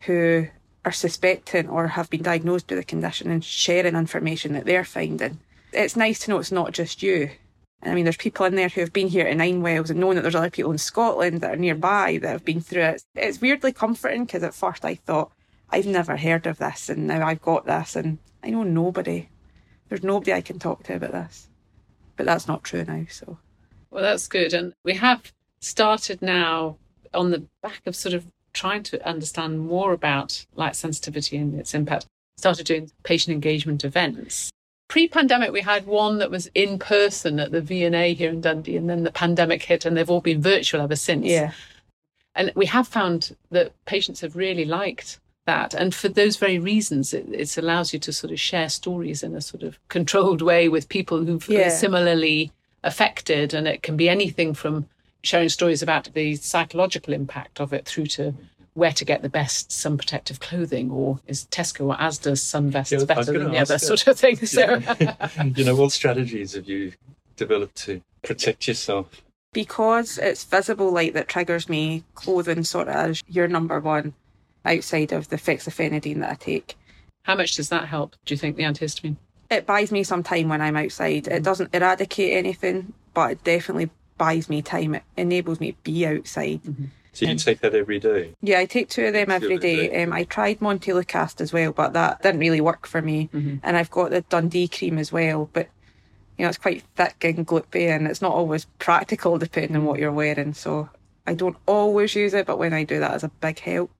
who 0.00 0.48
are 0.84 0.92
suspecting 0.92 1.68
or 1.68 1.88
have 1.88 2.10
been 2.10 2.22
diagnosed 2.22 2.68
with 2.68 2.78
the 2.78 2.84
condition 2.84 3.30
and 3.30 3.44
sharing 3.44 3.96
information 3.96 4.52
that 4.52 4.64
they're 4.64 4.84
finding. 4.84 5.38
It's 5.72 5.96
nice 5.96 6.18
to 6.20 6.30
know 6.30 6.38
it's 6.38 6.52
not 6.52 6.72
just 6.72 7.02
you. 7.02 7.30
I 7.82 7.94
mean, 7.94 8.04
there's 8.04 8.16
people 8.16 8.44
in 8.46 8.56
there 8.56 8.68
who 8.68 8.82
have 8.82 8.92
been 8.92 9.08
here 9.08 9.24
to 9.24 9.34
Ninewells 9.34 9.90
and 9.90 10.00
known 10.00 10.14
that 10.16 10.22
there's 10.22 10.34
other 10.34 10.50
people 10.50 10.70
in 10.70 10.78
Scotland 10.78 11.40
that 11.40 11.54
are 11.54 11.56
nearby 11.56 12.18
that 12.20 12.28
have 12.28 12.44
been 12.44 12.60
through 12.60 12.82
it. 12.82 13.02
It's 13.14 13.40
weirdly 13.40 13.72
comforting 13.72 14.26
because 14.26 14.42
at 14.42 14.54
first 14.54 14.84
I 14.84 14.96
thought, 14.96 15.32
I've 15.70 15.86
never 15.86 16.16
heard 16.16 16.46
of 16.46 16.58
this 16.58 16.88
and 16.88 17.06
now 17.06 17.26
I've 17.26 17.40
got 17.40 17.64
this 17.64 17.96
and 17.96 18.18
I 18.42 18.50
know 18.50 18.64
nobody. 18.64 19.28
There's 19.88 20.02
nobody 20.02 20.32
I 20.32 20.40
can 20.40 20.58
talk 20.58 20.82
to 20.84 20.96
about 20.96 21.12
this. 21.12 21.48
But 22.16 22.26
that's 22.26 22.46
not 22.46 22.64
true 22.64 22.84
now, 22.84 23.06
so. 23.08 23.38
Well, 23.90 24.02
that's 24.02 24.28
good. 24.28 24.52
And 24.52 24.74
we 24.84 24.94
have 24.94 25.32
started 25.60 26.20
now 26.20 26.76
on 27.14 27.30
the 27.30 27.46
back 27.62 27.80
of 27.86 27.96
sort 27.96 28.14
of 28.14 28.26
trying 28.52 28.82
to 28.82 29.08
understand 29.08 29.60
more 29.60 29.92
about 29.92 30.44
light 30.54 30.76
sensitivity 30.76 31.36
and 31.36 31.58
its 31.58 31.74
impact, 31.74 32.06
started 32.36 32.66
doing 32.66 32.90
patient 33.04 33.32
engagement 33.34 33.84
events. 33.84 34.50
Pre 34.90 35.06
pandemic, 35.06 35.52
we 35.52 35.60
had 35.60 35.86
one 35.86 36.18
that 36.18 36.32
was 36.32 36.50
in 36.52 36.76
person 36.76 37.38
at 37.38 37.52
the 37.52 37.60
V&A 37.60 38.12
here 38.12 38.28
in 38.28 38.40
Dundee, 38.40 38.76
and 38.76 38.90
then 38.90 39.04
the 39.04 39.12
pandemic 39.12 39.62
hit, 39.62 39.84
and 39.84 39.96
they've 39.96 40.10
all 40.10 40.20
been 40.20 40.42
virtual 40.42 40.80
ever 40.80 40.96
since. 40.96 41.26
Yeah. 41.26 41.52
And 42.34 42.50
we 42.56 42.66
have 42.66 42.88
found 42.88 43.36
that 43.52 43.72
patients 43.84 44.20
have 44.20 44.34
really 44.34 44.64
liked 44.64 45.20
that. 45.46 45.74
And 45.74 45.94
for 45.94 46.08
those 46.08 46.36
very 46.36 46.58
reasons, 46.58 47.14
it, 47.14 47.28
it 47.28 47.56
allows 47.56 47.92
you 47.92 48.00
to 48.00 48.12
sort 48.12 48.32
of 48.32 48.40
share 48.40 48.68
stories 48.68 49.22
in 49.22 49.36
a 49.36 49.40
sort 49.40 49.62
of 49.62 49.78
controlled 49.86 50.42
way 50.42 50.68
with 50.68 50.88
people 50.88 51.24
who've 51.24 51.48
yeah. 51.48 51.68
similarly 51.68 52.50
affected. 52.82 53.54
And 53.54 53.68
it 53.68 53.84
can 53.84 53.96
be 53.96 54.08
anything 54.08 54.54
from 54.54 54.88
sharing 55.22 55.50
stories 55.50 55.82
about 55.82 56.12
the 56.14 56.34
psychological 56.34 57.14
impact 57.14 57.60
of 57.60 57.72
it 57.72 57.86
through 57.86 58.06
to 58.06 58.34
where 58.74 58.92
to 58.92 59.04
get 59.04 59.22
the 59.22 59.28
best 59.28 59.72
sun 59.72 59.98
protective 59.98 60.40
clothing 60.40 60.90
or 60.90 61.20
is 61.26 61.46
Tesco 61.46 61.86
or 61.86 61.96
Asda's 61.96 62.42
sun 62.42 62.70
vests 62.70 62.92
yeah, 62.92 63.04
better 63.04 63.32
than 63.32 63.50
the 63.50 63.58
other 63.58 63.78
sort 63.78 64.06
of 64.06 64.18
thing. 64.18 64.36
So 64.46 64.80
you 65.54 65.64
know, 65.64 65.74
what 65.74 65.92
strategies 65.92 66.54
have 66.54 66.68
you 66.68 66.92
developed 67.36 67.76
to 67.84 68.00
protect 68.22 68.68
yourself? 68.68 69.22
Because 69.52 70.18
it's 70.18 70.44
visible 70.44 70.92
light 70.92 71.14
that 71.14 71.26
triggers 71.26 71.68
me, 71.68 72.04
clothing 72.14 72.62
sort 72.62 72.88
of 72.88 73.10
is 73.10 73.22
your 73.26 73.48
number 73.48 73.80
one 73.80 74.14
outside 74.64 75.12
of 75.12 75.28
the 75.28 75.36
fexofenadine 75.36 76.20
that 76.20 76.30
I 76.30 76.34
take. 76.34 76.76
How 77.22 77.34
much 77.34 77.56
does 77.56 77.68
that 77.70 77.88
help, 77.88 78.14
do 78.24 78.34
you 78.34 78.38
think, 78.38 78.56
the 78.56 78.62
antihistamine? 78.62 79.16
It 79.50 79.66
buys 79.66 79.90
me 79.90 80.04
some 80.04 80.22
time 80.22 80.48
when 80.48 80.60
I'm 80.60 80.76
outside. 80.76 81.26
It 81.26 81.42
doesn't 81.42 81.74
eradicate 81.74 82.32
anything, 82.34 82.92
but 83.14 83.32
it 83.32 83.44
definitely 83.44 83.90
buys 84.16 84.48
me 84.48 84.62
time. 84.62 84.94
It 84.94 85.02
enables 85.16 85.58
me 85.58 85.72
to 85.72 85.78
be 85.82 86.06
outside. 86.06 86.62
Mm-hmm. 86.62 86.84
So 87.12 87.26
you 87.26 87.34
take 87.34 87.60
that 87.60 87.74
every 87.74 87.98
day? 87.98 88.34
Yeah, 88.40 88.60
I 88.60 88.66
take 88.66 88.88
two 88.88 89.06
of 89.06 89.12
them 89.12 89.30
every 89.30 89.58
day. 89.58 89.88
day. 89.88 90.02
Um, 90.02 90.12
I 90.12 90.24
tried 90.24 90.60
Montelukast 90.60 91.40
as 91.40 91.52
well, 91.52 91.72
but 91.72 91.92
that 91.92 92.22
didn't 92.22 92.40
really 92.40 92.60
work 92.60 92.86
for 92.86 93.02
me. 93.02 93.28
Mm-hmm. 93.34 93.56
And 93.62 93.76
I've 93.76 93.90
got 93.90 94.10
the 94.10 94.20
Dundee 94.22 94.68
cream 94.68 94.98
as 94.98 95.12
well, 95.12 95.50
but 95.52 95.68
you 96.38 96.44
know 96.44 96.48
it's 96.48 96.58
quite 96.58 96.84
thick 96.96 97.24
and 97.24 97.46
gloopy, 97.46 97.94
and 97.94 98.06
it's 98.06 98.22
not 98.22 98.32
always 98.32 98.66
practical 98.78 99.38
depending 99.38 99.76
on 99.76 99.84
what 99.84 99.98
you're 99.98 100.12
wearing. 100.12 100.54
So 100.54 100.88
I 101.26 101.34
don't 101.34 101.56
always 101.66 102.14
use 102.14 102.34
it, 102.34 102.46
but 102.46 102.58
when 102.58 102.72
I 102.72 102.84
do 102.84 103.00
that, 103.00 103.14
is 103.14 103.24
a 103.24 103.28
big 103.28 103.58
help. 103.58 103.90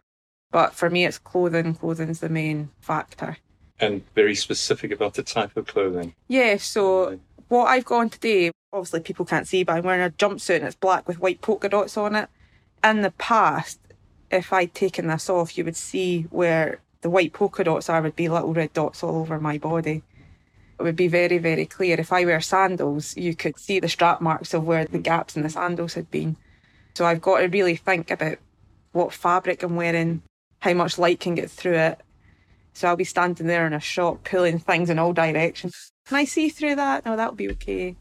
But 0.53 0.75
for 0.75 0.91
me, 0.91 1.05
it's 1.05 1.19
clothing. 1.19 1.75
Clothing's 1.75 2.21
the 2.21 2.29
main 2.29 2.71
factor. 2.81 3.37
And 3.79 4.03
very 4.15 4.35
specific 4.35 4.91
about 4.91 5.15
the 5.15 5.23
type 5.23 5.57
of 5.57 5.67
clothing. 5.67 6.15
Yeah. 6.29 6.57
So 6.59 7.19
what 7.49 7.67
I've 7.67 7.85
got 7.85 7.99
on 7.99 8.11
today, 8.11 8.51
obviously 8.73 9.01
people 9.01 9.25
can't 9.25 9.47
see, 9.47 9.65
but 9.65 9.77
I'm 9.77 9.85
wearing 9.85 10.03
a 10.03 10.11
jumpsuit 10.11 10.57
and 10.57 10.65
it's 10.65 10.77
black 10.77 11.07
with 11.09 11.19
white 11.19 11.41
polka 11.41 11.69
dots 11.69 11.97
on 11.97 12.15
it. 12.17 12.29
In 12.83 13.03
the 13.03 13.11
past, 13.13 13.79
if 14.31 14.53
I'd 14.53 14.75
taken 14.75 15.09
this 15.09 15.29
off, 15.29 15.59
you 15.59 15.65
would 15.65 15.77
see 15.77 16.23
where 16.31 16.81
the 17.03 17.11
white 17.11 17.33
polka 17.33 17.65
dots 17.65 17.89
are 17.91 18.01
would 18.03 18.17
be 18.17 18.29
little 18.29 18.55
red 18.55 18.73
dots 18.73 19.03
all 19.03 19.21
over 19.21 19.39
my 19.39 19.59
body. 19.59 20.03
It 20.79 20.83
would 20.83 20.97
be 20.97 21.09
very, 21.09 21.39
very 21.39 21.67
clear. 21.67 22.01
If 22.01 22.13
I 22.13 22.25
wear 22.25 22.41
sandals, 22.41 23.17
you 23.17 23.35
could 23.35 23.59
see 23.59 23.81
the 23.81 23.89
strap 23.89 24.23
marks 24.23 24.55
of 24.55 24.65
where 24.65 24.87
the 24.87 24.99
gaps 24.99 25.37
in 25.37 25.43
the 25.43 25.51
sandals 25.51 25.95
had 25.95 26.11
been. 26.11 26.37
So 26.95 27.05
I've 27.05 27.21
got 27.21 27.39
to 27.41 27.49
really 27.49 27.77
think 27.77 28.11
about 28.11 28.39
what 28.93 29.13
fabric 29.13 29.63
I'm 29.63 29.77
wearing, 29.77 30.23
how 30.61 30.73
much 30.73 30.99
light 30.99 31.21
can 31.21 31.35
get 31.35 31.51
through 31.51 31.77
it. 31.77 32.01
So 32.73 32.89
I'll 32.89 32.97
be 32.97 33.05
standing 33.05 33.47
there 33.47 33.67
in 33.67 33.75
a 33.75 33.81
shop 33.81 34.25
pulling 34.25 34.59
things 34.59 34.89
in 34.89 34.99
all 34.99 35.13
directions. 35.13 35.93
Can 36.07 36.17
I 36.17 36.25
see 36.25 36.49
through 36.49 36.77
that? 36.77 37.05
No, 37.05 37.15
that'll 37.15 37.35
be 37.35 37.51
okay. 37.51 37.97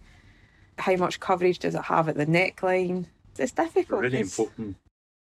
How 0.77 0.95
much 0.95 1.19
coverage 1.19 1.59
does 1.59 1.75
it 1.75 1.83
have 1.83 2.07
at 2.07 2.15
the 2.15 2.25
neckline? 2.25 3.07
It's 3.39 3.52
difficult. 3.52 4.02
Really 4.02 4.19
it's... 4.19 4.38
important. 4.38 4.78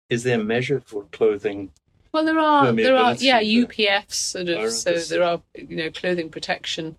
Is 0.08 0.22
there 0.22 0.40
a 0.40 0.44
measure 0.44 0.80
for 0.80 1.04
clothing? 1.12 1.72
Well, 2.12 2.24
there 2.24 2.38
are. 2.38 2.72
There 2.72 2.96
are. 2.96 3.14
Yeah, 3.14 3.42
UPFs 3.42 4.12
sort 4.12 4.48
of. 4.48 4.72
So 4.72 4.98
there 4.98 5.22
are 5.22 5.42
you 5.54 5.76
know 5.76 5.90
clothing 5.90 6.30
protection 6.30 6.96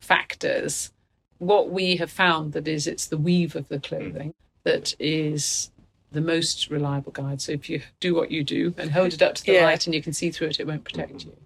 factors. 0.00 0.92
What 1.38 1.70
we 1.70 1.96
have 1.96 2.10
found 2.10 2.52
that 2.52 2.68
is 2.68 2.86
it's 2.86 3.06
the 3.06 3.18
weave 3.18 3.56
of 3.56 3.68
the 3.68 3.80
clothing 3.80 4.28
mm. 4.28 4.34
that 4.62 4.94
is 5.00 5.72
the 6.12 6.20
most 6.20 6.70
reliable 6.70 7.12
guide. 7.12 7.40
So 7.40 7.52
if 7.52 7.68
you 7.68 7.82
do 7.98 8.14
what 8.14 8.30
you 8.30 8.44
do 8.44 8.74
and 8.78 8.90
hold 8.90 9.12
it 9.12 9.22
up 9.22 9.34
to 9.34 9.44
the 9.44 9.54
yeah. 9.54 9.64
light 9.64 9.86
and 9.86 9.94
you 9.94 10.02
can 10.02 10.12
see 10.12 10.30
through 10.30 10.48
it, 10.48 10.60
it 10.60 10.66
won't 10.66 10.84
protect 10.84 11.14
mm-hmm. 11.14 11.30
you. 11.30 11.36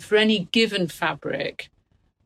For 0.00 0.16
any 0.16 0.48
given 0.52 0.88
fabric, 0.88 1.70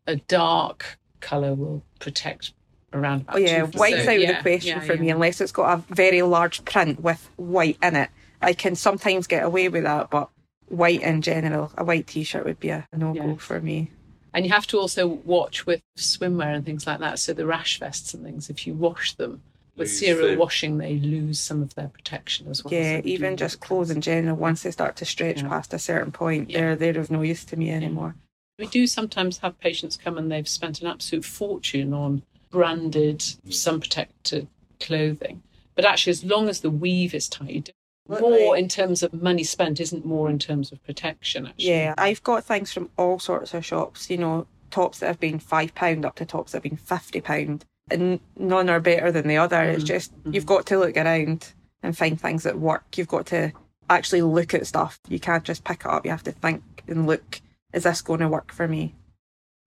a 0.07 0.17
dark 0.17 0.99
colour 1.21 1.55
will 1.55 1.83
protect 2.01 2.53
around 2.95 3.25
oh 3.29 3.39
yeah 3.39 3.63
white's 3.63 4.07
out 4.07 4.21
yeah, 4.21 4.31
of 4.31 4.37
the 4.37 4.43
question 4.43 4.79
yeah, 4.79 4.85
for 4.85 4.95
yeah. 4.95 5.01
me 5.01 5.11
unless 5.11 5.41
it's 5.41 5.53
got 5.53 5.79
a 5.79 5.95
very 5.95 6.23
large 6.23 6.65
print 6.65 7.01
with 7.01 7.29
white 7.37 7.79
in 7.83 7.97
it. 7.97 8.11
I 8.41 8.53
can 8.53 8.75
sometimes 8.75 9.27
get 9.27 9.45
away 9.45 9.69
with 9.69 9.85
that 9.85 10.11
but 10.11 10.29
white 10.69 11.03
in 11.03 11.23
general 11.23 11.71
a 11.77 11.85
white 11.85 12.07
t-shirt 12.07 12.45
would 12.45 12.61
be 12.61 12.71
a 12.71 12.87
no-go 12.95 13.37
for 13.37 13.61
me. 13.61 13.91
And 14.35 14.47
you 14.47 14.53
have 14.53 14.67
to 14.69 14.79
also 14.79 15.07
watch 15.07 15.67
with 15.67 15.83
swimwear 15.99 16.55
and 16.55 16.65
things 16.65 16.87
like 16.87 17.01
that 17.01 17.19
so 17.19 17.33
the 17.33 17.47
rash 17.47 17.79
vests 17.79 18.15
and 18.15 18.25
things 18.25 18.49
if 18.51 18.67
you 18.67 18.75
wash 18.75 19.15
them 19.15 19.43
with 19.77 19.91
serial 19.91 20.37
washing 20.37 20.79
they 20.79 20.97
lose 20.99 21.41
some 21.41 21.63
of 21.63 21.75
their 21.75 21.89
protection 21.89 22.47
as 22.49 22.63
well 22.63 22.75
yeah 22.75 23.01
even 23.05 23.39
just 23.39 23.61
clothes 23.61 23.91
in 23.91 24.03
general 24.03 24.37
once 24.37 24.63
they 24.63 24.71
start 24.71 24.97
to 24.97 25.05
stretch 25.05 25.43
past 25.43 25.73
a 25.73 25.79
certain 25.79 26.13
point 26.13 26.53
they're 26.53 26.77
they're 26.77 26.99
of 26.99 27.11
no 27.11 27.23
use 27.23 27.45
to 27.45 27.57
me 27.57 27.71
anymore. 27.71 28.15
We 28.59 28.67
do 28.67 28.87
sometimes 28.87 29.39
have 29.39 29.59
patients 29.59 29.97
come 29.97 30.19
and 30.19 30.31
they've 30.31 30.49
spent 30.49 30.83
an 30.83 30.87
absolute 30.87 31.25
fortune 31.25 31.93
on 31.93 32.23
branded 32.53 33.25
sun 33.51 33.81
protected 33.81 34.47
clothing. 34.79 35.43
But 35.75 35.85
actually, 35.85 36.13
as 36.13 36.25
long 36.25 36.49
as 36.49 36.61
the 36.61 36.71
weave 36.71 37.15
is 37.15 37.29
tight, 37.29 37.71
more 38.09 38.57
in 38.57 38.69
terms 38.69 39.03
of 39.03 39.13
money 39.15 39.43
spent 39.43 39.81
isn't 39.81 40.05
more 40.05 40.29
in 40.31 40.39
terms 40.39 40.71
of 40.71 40.85
protection. 40.85 41.47
Actually. 41.47 41.69
Yeah, 41.71 41.95
I've 41.99 42.23
got 42.23 42.45
things 42.45 42.73
from 42.73 42.91
all 42.97 43.19
sorts 43.19 43.55
of 43.55 43.65
shops. 43.65 44.11
You 44.11 44.19
know, 44.19 44.47
tops 44.71 44.99
that 44.99 45.07
have 45.07 45.21
been 45.21 45.39
five 45.39 45.75
pound 45.75 46.05
up 46.05 46.17
to 46.17 46.25
tops 46.25 46.53
that 46.53 46.59
have 46.59 46.63
been 46.63 46.77
fifty 46.77 47.21
pound, 47.21 47.65
and 47.91 48.21
none 48.37 48.69
are 48.69 48.81
better 48.81 49.11
than 49.11 49.27
the 49.27 49.39
other. 49.39 49.57
Mm-hmm. 49.57 49.75
It's 49.77 49.85
just 49.85 50.13
mm-hmm. 50.13 50.35
you've 50.35 50.47
got 50.47 50.67
to 50.67 50.79
look 50.79 50.97
around 50.97 51.53
and 51.83 51.97
find 51.97 52.21
things 52.21 52.43
that 52.45 52.59
work. 52.59 52.85
You've 52.97 53.09
got 53.09 53.27
to 53.27 53.53
actually 53.89 54.23
look 54.23 54.55
at 54.55 54.67
stuff. 54.67 55.01
You 55.09 55.19
can't 55.19 55.45
just 55.45 55.65
pick 55.65 55.81
it 55.81 55.87
up. 55.87 56.05
You 56.05 56.11
have 56.11 56.23
to 56.25 56.33
think 56.33 56.63
and 56.87 57.07
look 57.07 57.41
is 57.73 57.85
this 57.85 58.03
going 58.03 58.21
to 58.21 58.29
work 58.29 58.53
for 58.53 58.69
me? 58.69 58.95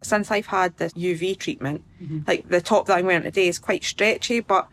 Since 0.05 0.31
I've 0.31 0.47
had 0.47 0.77
the 0.77 0.85
UV 0.85 1.37
treatment, 1.37 1.83
mm-hmm. 2.01 2.19
like 2.27 2.47
the 2.47 2.61
top 2.61 2.87
that 2.87 2.97
I'm 2.97 3.05
wearing 3.05 3.23
today 3.23 3.47
is 3.47 3.59
quite 3.59 3.83
stretchy, 3.83 4.39
but 4.39 4.67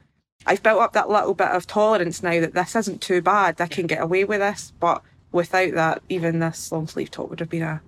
I've 0.46 0.62
built 0.62 0.80
up 0.80 0.92
that 0.92 1.08
little 1.08 1.34
bit 1.34 1.48
of 1.48 1.66
tolerance 1.66 2.22
now 2.22 2.40
that 2.40 2.54
this 2.54 2.76
isn't 2.76 3.00
too 3.00 3.22
bad. 3.22 3.60
I 3.60 3.66
can 3.66 3.86
get 3.86 4.02
away 4.02 4.24
with 4.24 4.40
this, 4.40 4.72
but 4.80 5.02
without 5.30 5.74
that, 5.74 6.02
even 6.08 6.40
this 6.40 6.70
long 6.72 6.86
sleeve 6.86 7.10
top 7.10 7.30
would 7.30 7.40
have 7.40 7.50
been 7.50 7.62
a 7.62 7.82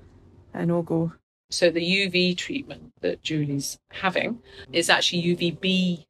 a 0.54 0.64
no 0.64 0.82
go. 0.82 1.12
So 1.50 1.70
the 1.70 1.80
UV 1.80 2.36
treatment 2.36 2.92
that 3.00 3.22
Julie's 3.22 3.78
having 3.90 4.38
is 4.72 4.88
actually 4.88 5.22
UVB 5.22 6.04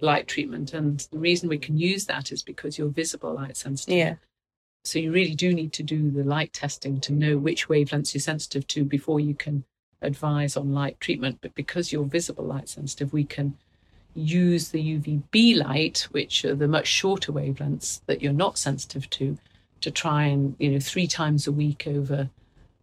light 0.00 0.26
treatment. 0.26 0.74
And 0.74 1.06
the 1.12 1.18
reason 1.18 1.48
we 1.48 1.58
can 1.58 1.78
use 1.78 2.06
that 2.06 2.32
is 2.32 2.42
because 2.42 2.76
you're 2.76 2.88
visible 2.88 3.34
light 3.34 3.56
sensitive. 3.56 3.96
Yeah. 3.96 4.14
So 4.84 4.98
you 4.98 5.12
really 5.12 5.34
do 5.34 5.52
need 5.52 5.72
to 5.74 5.82
do 5.82 6.10
the 6.10 6.24
light 6.24 6.52
testing 6.52 7.00
to 7.02 7.12
know 7.12 7.38
which 7.38 7.68
wavelengths 7.68 8.14
you're 8.14 8.20
sensitive 8.20 8.66
to 8.68 8.84
before 8.84 9.20
you 9.20 9.34
can 9.34 9.64
advise 10.02 10.56
on 10.56 10.72
light 10.72 10.98
treatment. 11.00 11.38
But 11.40 11.54
because 11.54 11.92
you're 11.92 12.04
visible 12.04 12.44
light 12.44 12.68
sensitive, 12.68 13.12
we 13.12 13.24
can 13.24 13.56
use 14.14 14.70
the 14.70 14.98
UVB 14.98 15.56
light, 15.56 16.06
which 16.10 16.44
are 16.44 16.54
the 16.54 16.68
much 16.68 16.86
shorter 16.86 17.32
wavelengths 17.32 18.00
that 18.06 18.22
you're 18.22 18.32
not 18.32 18.58
sensitive 18.58 19.08
to, 19.10 19.36
to 19.82 19.90
try 19.90 20.24
and, 20.24 20.56
you 20.58 20.70
know, 20.70 20.80
three 20.80 21.06
times 21.06 21.46
a 21.46 21.52
week 21.52 21.84
over, 21.86 22.30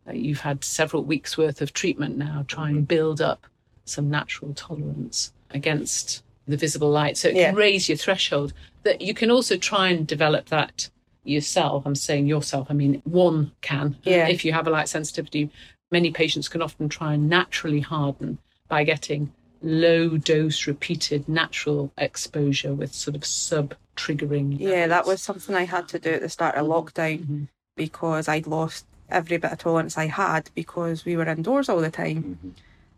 uh, 0.07 0.11
you've 0.11 0.41
had 0.41 0.63
several 0.63 1.03
weeks 1.03 1.37
worth 1.37 1.61
of 1.61 1.73
treatment 1.73 2.17
now, 2.17 2.45
try 2.47 2.69
and 2.69 2.87
build 2.87 3.19
up 3.21 3.47
some 3.85 4.09
natural 4.09 4.53
tolerance 4.53 5.33
against 5.51 6.23
the 6.47 6.57
visible 6.57 6.89
light. 6.89 7.17
So 7.17 7.29
it 7.29 7.35
Yeah. 7.35 7.47
can 7.47 7.55
raise 7.55 7.89
your 7.89 7.97
threshold. 7.97 8.53
That 8.83 9.01
you 9.01 9.13
can 9.13 9.31
also 9.31 9.55
try 9.57 9.89
and 9.89 10.05
develop 10.05 10.47
that 10.47 10.89
yourself. 11.23 11.85
I'm 11.85 11.95
saying 11.95 12.27
yourself, 12.27 12.67
I 12.69 12.73
mean, 12.73 13.01
one 13.05 13.51
can. 13.61 13.95
Yeah. 14.03 14.27
If 14.27 14.43
you 14.43 14.51
have 14.51 14.67
a 14.67 14.69
light 14.69 14.89
sensitivity, 14.89 15.49
many 15.93 16.11
patients 16.11 16.49
can 16.49 16.61
often 16.61 16.89
try 16.89 17.13
and 17.13 17.29
naturally 17.29 17.79
harden 17.79 18.39
by 18.67 18.83
getting 18.83 19.31
low 19.61 20.17
dose 20.17 20.65
repeated 20.67 21.29
natural 21.29 21.93
exposure 21.97 22.73
with 22.73 22.91
sort 22.93 23.15
of 23.15 23.23
sub 23.23 23.75
triggering. 23.95 24.59
Yeah, 24.59 24.87
that 24.87 25.05
was 25.05 25.21
something 25.21 25.55
I 25.55 25.65
had 25.65 25.87
to 25.89 25.99
do 25.99 26.09
at 26.09 26.21
the 26.21 26.29
start 26.29 26.55
of 26.55 26.65
lockdown 26.67 27.19
Mhm. 27.25 27.47
because 27.77 28.27
I'd 28.27 28.47
lost 28.47 28.85
every 29.09 29.37
bit 29.37 29.51
of 29.51 29.59
tolerance 29.59 29.95
I 29.97 30.07
had 30.07 30.49
because 30.55 31.05
we 31.05 31.15
were 31.15 31.27
indoors 31.27 31.69
all 31.69 31.79
the 31.79 31.91
time. 31.91 32.55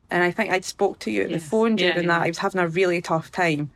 And 0.09 0.23
I 0.23 0.31
think 0.31 0.49
I'd 0.51 0.63
spoke 0.63 0.97
to 0.99 1.11
you 1.11 1.23
at 1.23 1.29
Yes. 1.31 1.43
the 1.43 1.49
phone 1.49 1.77
Yeah, 1.77 1.91
during 1.91 2.07
yeah. 2.07 2.19
that. 2.19 2.25
I 2.25 2.27
was 2.29 2.37
having 2.37 2.61
a 2.61 2.67
really 2.69 3.01
tough 3.01 3.29
time. 3.31 3.69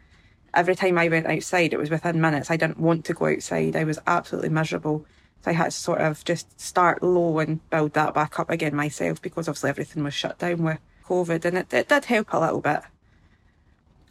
Every 0.53 0.75
time 0.75 0.97
I 0.97 1.09
went 1.09 1.27
outside, 1.27 1.73
it 1.73 1.79
was 1.79 1.89
within 1.91 2.21
minutes. 2.21 2.49
I 2.49 2.55
didn't 2.57 2.79
want 2.79 3.03
to 3.05 3.13
go 3.13 3.25
outside. 3.27 3.75
I 3.75 3.83
was 3.83 3.99
absolutely 4.07 4.49
miserable. 4.49 5.05
So 5.41 5.51
I 5.51 5.53
had 5.53 5.65
to 5.65 5.71
sort 5.71 6.01
of 6.01 6.23
just 6.25 6.59
start 6.59 7.01
low 7.01 7.39
and 7.39 7.67
build 7.69 7.93
that 7.93 8.13
back 8.13 8.39
up 8.39 8.49
again 8.49 8.75
myself 8.75 9.21
because 9.21 9.47
obviously 9.47 9.69
everything 9.69 10.03
was 10.03 10.13
shut 10.13 10.37
down 10.37 10.63
with 10.63 10.79
COVID 11.05 11.45
and 11.45 11.57
it, 11.59 11.73
it 11.73 11.89
did 11.89 12.05
help 12.05 12.33
a 12.33 12.39
little 12.39 12.61
bit. 12.61 12.81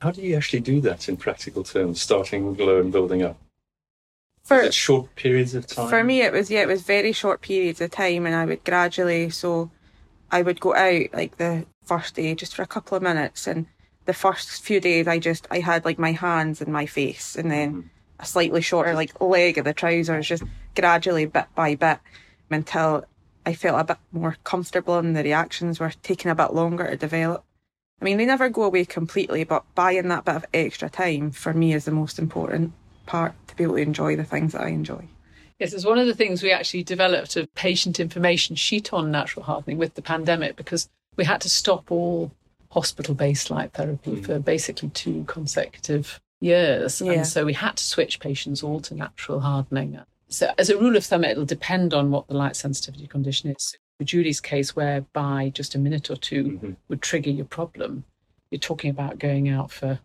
How 0.01 0.11
do 0.11 0.23
you 0.23 0.37
actually 0.37 0.61
do 0.61 0.81
that 0.83 1.09
in 1.09 1.17
practical 1.17 1.65
terms, 1.65 2.01
starting 2.01 2.57
low 2.57 2.81
and 2.81 2.93
building 2.93 3.23
up? 3.23 3.37
For, 4.45 4.73
short 4.73 5.15
periods 5.15 5.55
of 5.55 5.67
time? 5.67 5.91
For 5.91 6.03
me, 6.03 6.23
it 6.23 6.33
was 6.33 6.51
yeah, 6.51 6.63
it 6.63 6.69
was 6.69 6.83
very 6.83 7.13
short 7.13 7.43
periods 7.43 7.83
of 7.83 7.91
time, 7.91 8.25
and 8.25 8.35
I 8.35 8.47
would 8.47 8.65
gradually. 8.65 9.29
So, 9.29 9.71
I 10.31 10.41
would 10.41 10.59
go 10.59 10.75
out 10.75 11.13
like 11.13 11.37
the 11.37 11.67
first 11.85 12.15
day 12.15 12.35
just 12.35 12.55
for 12.55 12.63
a 12.63 12.67
couple 12.67 12.97
of 12.97 13.03
minutes, 13.03 13.47
and 13.47 13.67
the 14.07 14.15
first 14.15 14.63
few 14.63 14.81
days 14.81 15.07
I 15.07 15.19
just 15.19 15.47
I 15.51 15.59
had 15.59 15.85
like 15.85 15.99
my 15.99 16.13
hands 16.13 16.63
and 16.63 16.73
my 16.73 16.87
face, 16.87 17.37
and 17.37 17.51
then 17.51 17.71
mm-hmm. 17.71 17.89
A 18.19 18.27
slightly 18.27 18.61
shorter 18.61 18.95
like 18.95 19.21
leg 19.21 19.59
of 19.59 19.65
the 19.65 19.75
trousers, 19.75 20.29
just 20.29 20.43
gradually 20.75 21.27
bit 21.27 21.47
by 21.55 21.75
bit, 21.75 21.99
until 22.51 23.05
I 23.47 23.55
felt 23.55 23.81
a 23.81 23.85
bit 23.85 23.99
more 24.13 24.37
comfortable, 24.45 24.99
and 24.99 25.17
the 25.17 25.23
reactions 25.23 25.81
were 25.81 25.93
taking 26.03 26.31
a 26.31 26.35
bit 26.35 26.53
longer 26.53 26.89
to 26.91 26.97
develop. 26.97 27.45
I 28.01 28.05
mean, 28.05 28.19
they 28.19 28.27
never 28.27 28.49
go 28.49 28.65
away 28.65 28.85
completely, 28.85 29.45
but 29.45 29.65
buying 29.75 30.09
that 30.09 30.25
bit 30.25 30.37
of 30.37 30.47
extra 30.55 30.89
time 30.89 31.31
for 31.31 31.53
me 31.53 31.73
is 31.73 31.85
the 31.85 31.91
most 31.91 32.19
important 32.19 32.73
part 33.07 33.35
to 33.49 33.57
be 33.57 33.65
able 33.65 33.77
to 33.77 33.83
enjoy 33.83 34.17
the 34.17 34.25
things 34.25 34.53
that 34.53 34.63
I 34.63 34.69
enjoy. 34.69 35.09
Yes, 35.59 35.73
it's 35.73 35.85
one 35.85 35.99
of 35.99 36.07
the 36.07 36.15
things 36.15 36.43
we 36.43 36.53
actually 36.53 36.85
developed 36.85 37.37
a 37.37 37.49
patient 37.49 37.99
information 37.99 38.55
sheet 38.55 38.93
on 38.93 39.11
natural 39.11 39.45
hardening 39.45 39.79
with 39.79 39.95
the 39.95 40.03
pandemic 40.03 40.55
because 40.55 40.89
we 41.17 41.25
had 41.25 41.41
to 41.41 41.49
stop 41.49 41.91
all 41.91 42.31
hospital 42.71 43.15
based 43.15 43.51
light 43.51 43.73
therapy 43.73 44.17
hmm. 44.17 44.23
for 44.23 44.39
basically 44.39 44.91
two 44.91 45.25
consecutive 45.27 46.21
years. 46.41 47.01
Yeah. 47.01 47.13
And 47.13 47.27
so 47.27 47.45
we 47.45 47.53
had 47.53 47.77
to 47.77 47.85
switch 47.85 48.21
patients 48.21 48.63
all 48.63 48.81
to 48.81 48.95
natural 48.95 49.41
hardening. 49.41 49.99
So, 50.29 50.53
as 50.59 50.69
a 50.69 50.79
rule 50.79 50.97
of 50.97 51.05
thumb, 51.05 51.25
it'll 51.25 51.47
depend 51.47 51.95
on 51.95 52.11
what 52.11 52.29
the 52.29 52.35
light 52.35 52.55
sensitivity 52.55 53.07
condition 53.07 53.51
is. 53.51 53.77
For 53.99 54.05
Julie's 54.05 54.41
case, 54.41 54.77
whereby 54.77 55.51
just 55.55 55.75
a 55.75 55.79
minute 55.79 56.11
or 56.11 56.17
2 56.17 56.45
mm-hmm. 56.45 56.73
would 56.89 57.03
trigger 57.03 57.31
your 57.31 57.47
problem, 57.47 58.05
you're 58.51 58.59
talking 58.59 58.91
about 58.91 59.19
going 59.19 59.49
out 59.49 59.71
for 59.73 59.99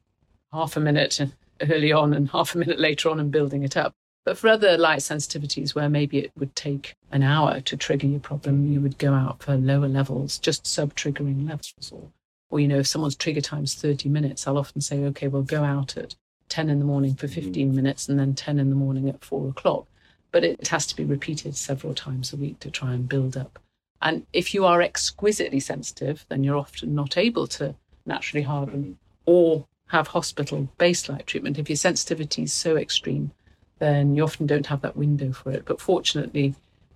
half 0.51 0.77
a 0.77 0.79
minute 0.79 1.19
early 1.61 1.91
on 1.91 2.13
and 2.13 2.29
half 2.29 2.55
a 2.55 2.57
minute 2.57 2.79
later 2.79 3.09
on 3.09 3.19
and 3.19 3.31
building 3.31 3.63
it 3.63 3.75
up. 3.75 3.93
But 4.25 4.37
for 4.37 4.47
other 4.47 4.77
light 4.77 4.99
sensitivities 4.99 5.75
where 5.75 5.89
maybe 5.89 6.17
it 6.19 6.31
would 6.37 6.55
take 6.55 6.95
an 7.11 7.23
hour 7.23 7.59
to 7.59 7.75
trigger 7.75 8.07
your 8.07 8.21
problem, 8.21 8.71
you 8.71 8.79
would 8.79 8.97
go 8.97 9.13
out 9.13 9.43
for 9.43 9.57
lower 9.57 9.89
levels, 9.89 10.39
just 10.39 10.65
sub 10.65 10.95
triggering 10.95 11.47
levels. 11.47 11.91
Or, 11.91 12.09
or, 12.49 12.59
you 12.61 12.69
know, 12.69 12.79
if 12.79 12.87
someone's 12.87 13.17
trigger 13.17 13.41
time's 13.41 13.75
30 13.75 14.07
minutes, 14.07 14.47
I'll 14.47 14.57
often 14.57 14.79
say, 14.79 15.03
okay, 15.05 15.27
we'll 15.27 15.43
go 15.43 15.63
out 15.63 15.97
at 15.97 16.15
10 16.49 16.69
in 16.69 16.79
the 16.79 16.85
morning 16.85 17.15
for 17.15 17.27
15 17.27 17.75
minutes 17.75 18.07
and 18.09 18.19
then 18.19 18.33
10 18.33 18.59
in 18.59 18.69
the 18.69 18.75
morning 18.75 19.09
at 19.09 19.23
four 19.23 19.49
o'clock. 19.49 19.85
But 20.31 20.43
it 20.43 20.67
has 20.69 20.85
to 20.87 20.95
be 20.95 21.03
repeated 21.03 21.55
several 21.55 21.93
times 21.93 22.33
a 22.33 22.37
week 22.37 22.59
to 22.59 22.71
try 22.71 22.93
and 22.93 23.07
build 23.07 23.37
up. 23.37 23.59
And 24.01 24.25
if 24.33 24.53
you 24.53 24.65
are 24.65 24.81
exquisitely 24.81 25.59
sensitive, 25.59 26.25
then 26.29 26.43
you're 26.43 26.57
often 26.57 26.93
not 26.93 27.17
able 27.17 27.47
to 27.47 27.75
naturally 28.05 28.43
harden 28.43 28.97
or 29.25 29.65
have 29.87 30.07
hospital 30.07 30.69
based 30.77 31.07
light 31.07 31.27
treatment. 31.27 31.59
If 31.59 31.69
your 31.69 31.77
sensitivity 31.77 32.43
is 32.43 32.53
so 32.53 32.75
extreme, 32.77 33.31
then 33.79 34.15
you 34.15 34.23
often 34.23 34.47
don't 34.47 34.67
have 34.67 34.81
that 34.81 34.97
window 34.97 35.31
for 35.31 35.51
it. 35.51 35.65
But 35.65 35.79
fortunately, 35.79 36.55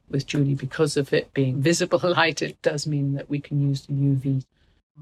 with 0.10 0.26
Julie, 0.26 0.56
because 0.56 0.98
of 0.98 1.14
it 1.14 1.34
being 1.34 1.62
visible 1.72 2.00
light, 2.04 2.42
it 2.42 2.62
does 2.62 2.88
mean 2.88 3.14
that 3.14 3.30
we 3.30 3.40
can 3.40 3.62
use 3.62 3.86
the 3.86 3.94
UV. 3.94 4.40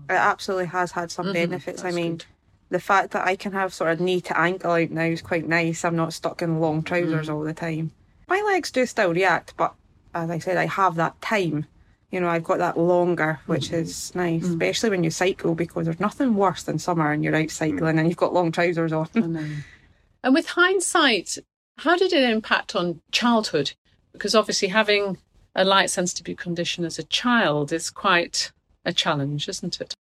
It 0.09 0.13
absolutely 0.13 0.67
has 0.67 0.91
had 0.91 1.09
some 1.09 1.27
Mhm, 1.27 1.33
benefits. 1.33 1.83
I 1.83 1.91
mean, 1.91 2.17
good. 2.17 2.25
The 2.69 2.79
fact 2.79 3.11
that 3.11 3.25
I 3.25 3.35
can 3.35 3.51
have 3.53 3.73
sort 3.73 3.91
of 3.91 3.99
knee 3.99 4.21
to 4.21 4.39
ankle 4.39 4.71
out 4.71 4.89
now 4.89 5.03
is 5.03 5.21
quite 5.21 5.47
nice. 5.47 5.85
I'm 5.85 5.95
not 5.95 6.13
stuck 6.13 6.41
in 6.41 6.59
long 6.59 6.83
trousers 6.83 7.27
mm. 7.27 7.33
all 7.33 7.43
the 7.43 7.53
time. 7.53 7.91
My 8.27 8.41
legs 8.41 8.71
do 8.71 8.85
still 8.85 9.13
react, 9.13 9.53
but 9.55 9.73
as 10.13 10.29
I 10.29 10.39
said, 10.39 10.57
I 10.57 10.65
have 10.65 10.95
that 10.95 11.19
time. 11.21 11.65
You 12.11 12.21
know, 12.21 12.29
I've 12.29 12.43
got 12.43 12.59
that 12.59 12.77
longer, 12.77 13.39
which 13.45 13.65
mm-hmm. 13.65 13.75
is 13.75 14.15
nice, 14.15 14.43
mm. 14.43 14.49
especially 14.51 14.89
when 14.91 15.03
you 15.03 15.11
cycle 15.11 15.53
because 15.53 15.85
there's 15.85 15.99
nothing 15.99 16.35
worse 16.35 16.63
than 16.63 16.79
summer 16.79 17.11
and 17.11 17.23
you're 17.23 17.35
out 17.35 17.47
mm. 17.47 17.51
cycling 17.51 17.99
and 17.99 18.07
you've 18.07 18.17
got 18.17 18.33
long 18.33 18.51
trousers 18.51 18.93
on. 18.93 19.63
And 20.23 20.33
with 20.33 20.47
hindsight, 20.47 21.37
how 21.77 21.95
did 21.95 22.11
it 22.11 22.27
impact 22.27 22.75
on 22.75 22.99
childhood? 23.11 23.73
Because 24.11 24.33
obviously, 24.33 24.69
having 24.69 25.19
a 25.53 25.63
light 25.63 25.91
sensitive 25.91 26.37
condition 26.37 26.83
as 26.83 26.97
a 26.97 27.03
child 27.03 27.71
is 27.71 27.91
quite 27.91 28.51
a 28.83 28.91
challenge, 28.91 29.47
isn't 29.47 29.79
it? 29.79 29.93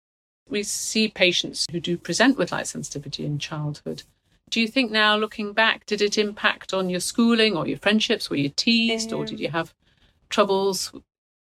We 0.49 0.63
see 0.63 1.07
patients 1.07 1.65
who 1.71 1.79
do 1.79 1.97
present 1.97 2.37
with 2.37 2.51
light 2.51 2.67
sensitivity 2.67 3.25
in 3.25 3.39
childhood. 3.39 4.03
Do 4.49 4.61
you 4.61 4.67
think 4.67 4.91
now, 4.91 5.15
looking 5.15 5.53
back, 5.53 5.85
did 5.85 6.01
it 6.01 6.17
impact 6.17 6.73
on 6.73 6.89
your 6.89 6.99
schooling 6.99 7.57
or 7.57 7.67
your 7.67 7.79
friendships? 7.79 8.29
Were 8.29 8.35
you 8.35 8.49
teased 8.49 9.11
or 9.11 9.25
did 9.25 9.39
you 9.39 9.49
have 9.49 9.73
troubles? 10.29 10.91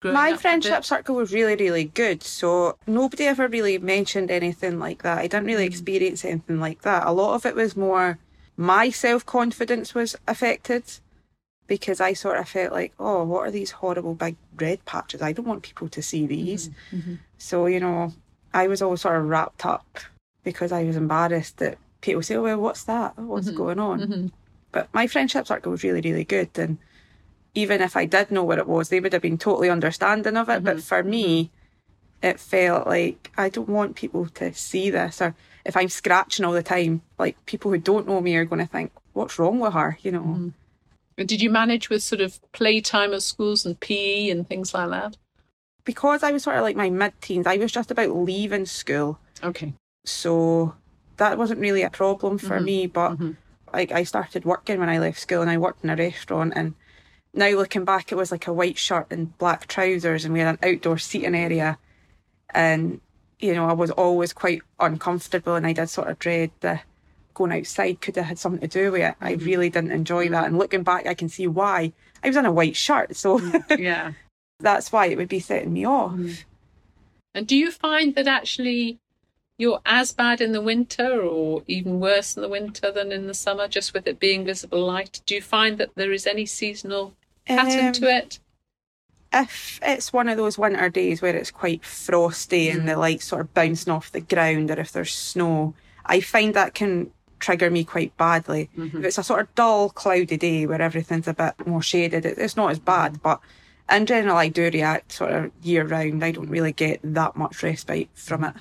My 0.03 0.11
up 0.11 0.29
a 0.29 0.31
bit? 0.33 0.41
friendship 0.41 0.85
circle 0.85 1.17
was 1.17 1.33
really, 1.33 1.57
really 1.57 1.85
good. 1.85 2.23
So 2.23 2.79
nobody 2.87 3.25
ever 3.25 3.49
really 3.49 3.79
mentioned 3.79 4.31
anything 4.31 4.79
like 4.79 5.03
that. 5.03 5.19
I 5.19 5.27
didn't 5.27 5.47
really 5.47 5.67
hmm. 5.67 5.73
experience 5.73 6.25
anything 6.25 6.61
like 6.61 6.83
that. 6.83 7.07
A 7.07 7.13
lot 7.13 7.35
of 7.35 7.45
it 7.45 7.55
was 7.55 7.77
more 7.77 8.19
my 8.57 8.91
self 8.91 9.27
confidence 9.27 9.95
was 9.95 10.17
affected 10.29 10.85
because 11.67 12.01
I 12.01 12.13
sort 12.13 12.39
of 12.39 12.49
felt 12.49 12.73
like, 12.73 12.93
oh, 12.99 13.25
what 13.25 13.47
are 13.47 13.51
these 13.51 13.71
horrible 13.71 14.15
big 14.15 14.37
red 14.57 14.85
patches? 14.85 15.23
I 15.23 15.33
don't 15.33 15.47
want 15.47 15.63
people 15.63 15.89
to 15.89 16.03
see 16.03 16.27
these. 16.27 16.69
Mm-hmm. 16.69 16.97
Mm-hmm. 16.97 17.15
So, 17.39 17.67
you 17.67 17.81
know, 17.81 18.13
I 18.55 18.69
was 18.69 18.81
all 18.81 18.97
sort 18.97 19.17
of 19.17 19.25
wrapped 19.25 19.67
up 19.67 19.99
because 20.45 20.73
I 20.73 20.85
was 20.85 20.97
embarrassed 20.97 21.59
that 21.59 21.77
people 22.01 22.23
say, 22.23 22.37
oh, 22.37 22.43
well, 22.43 22.59
what's 22.59 22.85
that? 22.85 23.19
What's 23.19 23.49
mm-hmm. 23.49 23.57
going 23.57 23.81
on? 23.81 24.01
Mm-hmm. 24.01 24.27
But 24.71 24.89
my 24.95 25.07
friendship 25.09 25.47
circle 25.47 25.73
was 25.73 25.83
really, 25.83 26.01
really 26.01 26.25
good. 26.25 26.51
And 26.57 26.79
even 27.55 27.81
if 27.81 27.97
I 27.97 28.05
did 28.05 28.31
know 28.31 28.45
what 28.45 28.59
it 28.59 28.69
was, 28.69 28.89
they 28.89 29.01
would 29.01 29.13
have 29.13 29.23
been 29.23 29.39
totally 29.39 29.71
understanding 29.71 30.37
of 30.37 30.49
it. 30.49 30.63
But 30.63 30.77
mm-hmm. 30.77 30.81
for 30.81 31.03
me, 31.03 31.51
it 32.23 32.39
felt 32.39 32.87
like 32.87 33.33
I 33.37 33.49
don't 33.49 33.69
want 33.69 33.97
people 33.97 34.27
to 34.27 34.55
see 34.55 34.89
this. 34.89 35.21
Or 35.21 35.35
if 35.65 35.77
I'm 35.77 35.89
scratching 35.89 36.45
all 36.45 36.53
the 36.53 36.63
time, 36.63 37.03
like 37.19 37.45
people 37.47 37.73
who 37.73 37.79
don't 37.79 38.07
know 38.07 38.21
me 38.21 38.37
are 38.37 38.45
going 38.45 38.65
to 38.65 38.71
think, 38.71 38.93
what's 39.15 39.39
wrong 39.39 39.59
with 39.59 39.73
her? 39.73 39.99
You 40.03 40.13
know? 40.13 40.53
And 41.17 41.29
Did 41.29 41.43
you 41.43 41.51
manage 41.51 41.91
with 41.91 42.03
sort 42.03 42.21
of 42.21 42.41
playtime 42.53 43.13
at 43.15 43.23
schools 43.23 43.67
and 43.67 43.79
PE 43.81 44.31
and 44.31 44.49
things 44.49 44.75
like 44.75 44.91
that? 44.91 45.17
Because 45.85 46.23
I 46.23 46.33
was 46.33 46.43
sort 46.43 46.57
of 46.57 46.63
like 46.63 46.77
my 46.77 46.91
mid 46.91 47.13
teens, 47.21 47.47
I 47.47 47.57
was 47.57 47.73
just 47.73 47.91
about 47.91 48.17
leaving 48.17 48.67
school. 48.67 49.19
Okay. 49.43 49.75
So 50.05 50.75
that 51.17 51.39
wasn't 51.39 51.61
really 51.61 51.83
a 51.83 51.91
problem 51.91 52.39
for 52.39 52.57
mm-hmm. 52.57 52.65
me. 52.65 52.87
But 52.87 53.13
mm-hmm. 53.13 53.33
like 53.73 53.93
I 53.93 54.05
started 54.05 54.45
working 54.45 54.81
when 54.81 54.89
I 54.89 54.99
left 54.99 55.21
school 55.21 55.43
and 55.43 55.51
I 55.51 55.59
worked 55.59 55.85
in 55.85 55.91
a 55.91 55.97
restaurant 55.97 56.55
and 56.57 56.75
now 57.35 57.51
looking 57.51 57.85
back 57.85 58.13
it 58.13 58.17
was 58.17 58.31
like 58.31 58.47
a 58.47 58.53
white 58.53 58.79
shirt 58.79 59.09
and 59.11 59.37
black 59.39 59.67
trousers 59.67 60.25
and 60.25 60.33
we 60.33 60.41
had 60.41 60.59
an 60.61 60.75
outdoor 60.75 60.99
seating 60.99 61.35
area 61.35 61.79
and 62.51 63.01
you 63.41 63.55
know 63.55 63.67
I 63.67 63.73
was 63.73 63.91
always 63.91 64.33
quite 64.33 64.63
uncomfortable 64.79 65.57
and 65.57 65.67
I 65.67 65.73
did 65.73 65.89
sort 65.89 66.09
of 66.09 66.19
dread 66.19 66.53
the 66.61 66.81
going 67.35 67.53
outside 67.53 68.01
could 68.01 68.15
have 68.15 68.27
had 68.27 68.39
something 68.39 68.61
to 68.61 68.69
do 68.69 68.93
with 68.93 69.03
it. 69.03 69.17
I 69.21 69.35
mm-hmm. 69.35 69.45
really 69.45 69.71
didn't 69.71 69.91
enjoy 69.91 70.29
that 70.29 70.47
and 70.47 70.57
looking 70.57 70.85
back 70.85 71.07
I 71.07 71.15
can 71.15 71.29
see 71.29 71.47
why. 71.47 71.93
I 72.23 72.29
was 72.29 72.37
in 72.37 72.47
a 72.47 72.53
white 72.53 72.77
shirt 72.77 73.17
so 73.17 73.39
mm, 73.39 73.79
Yeah. 73.79 74.13
that's 74.65 74.91
why 74.91 75.07
it 75.07 75.17
would 75.17 75.29
be 75.29 75.41
setting 75.41 75.73
me 75.73 75.87
off. 75.87 76.13
Hmm. 76.13 76.33
And 77.35 77.47
do 77.47 77.57
you 77.57 77.71
find 77.71 78.15
that 78.15 78.27
actually 78.27 78.99
you're 79.59 79.81
as 79.87 80.13
bad 80.13 80.41
in 80.41 80.53
the 80.53 80.61
winter 80.61 81.21
or 81.23 81.63
even 81.67 82.01
worse 82.01 82.37
in 82.37 82.43
the 82.43 82.49
winter 82.49 82.91
than 82.91 83.13
in 83.13 83.27
the 83.27 83.35
summer, 83.35 83.69
just 83.69 83.95
with 83.95 84.07
it 84.07 84.19
being 84.19 84.45
visible 84.45 84.85
light? 84.85 85.21
Do 85.27 85.35
you 85.35 85.43
find 85.43 85.79
that 85.79 85.91
there 85.95 86.13
is 86.13 86.27
any 86.27 86.47
seasonal 86.47 87.15
pattern 87.47 87.87
Um, 87.87 87.93
to 87.93 88.17
it? 88.17 88.39
if 89.33 89.81
it's 89.83 90.13
one 90.13 90.29
of 90.29 90.37
those 90.37 90.57
winter 90.57 90.89
days 90.89 91.21
where 91.21 91.35
it's 91.35 91.51
quite 91.51 91.85
frosty 91.85 92.69
and 92.69 92.83
hmm. 92.83 92.87
the 92.87 92.97
lights 92.97 93.25
sort 93.27 93.41
of 93.41 93.53
bouncing 93.53 93.93
off 93.93 94.13
the 94.13 94.21
ground 94.21 94.71
or 94.71 94.79
if 94.79 94.93
there's 94.93 95.13
snow, 95.13 95.75
I 96.07 96.21
find 96.21 96.55
that 96.55 96.75
can 96.75 97.11
trigger 97.41 97.71
me 97.71 97.85
quite 97.85 98.17
badly. 98.17 98.71
Mm-hmm. 98.79 98.99
If 98.99 99.05
it's 99.05 99.19
a 99.19 99.25
sort 99.25 99.41
of 99.41 99.55
dull, 99.55 99.91
cloudy 99.91 100.37
day 100.37 100.67
where 100.67 100.81
everything's 100.81 101.29
a 101.29 101.35
bit 101.35 101.67
more 101.67 101.83
shaded, 101.83 102.25
it's 102.25 102.57
not 102.57 102.71
as 102.71 102.79
bad. 102.79 103.13
Hmm. 103.13 103.21
But 103.23 103.41
in 103.91 104.07
general, 104.07 104.37
I 104.37 104.49
do 104.49 104.71
react 104.73 105.13
sort 105.13 105.33
of 105.33 105.51
year 105.63 105.87
round. 105.87 106.25
I 106.25 106.33
don't 106.33 106.49
really 106.49 106.73
get 106.73 107.01
that 107.03 107.37
much 107.37 107.63
respite 107.63 108.09
from 108.15 108.45
it. 108.45 108.55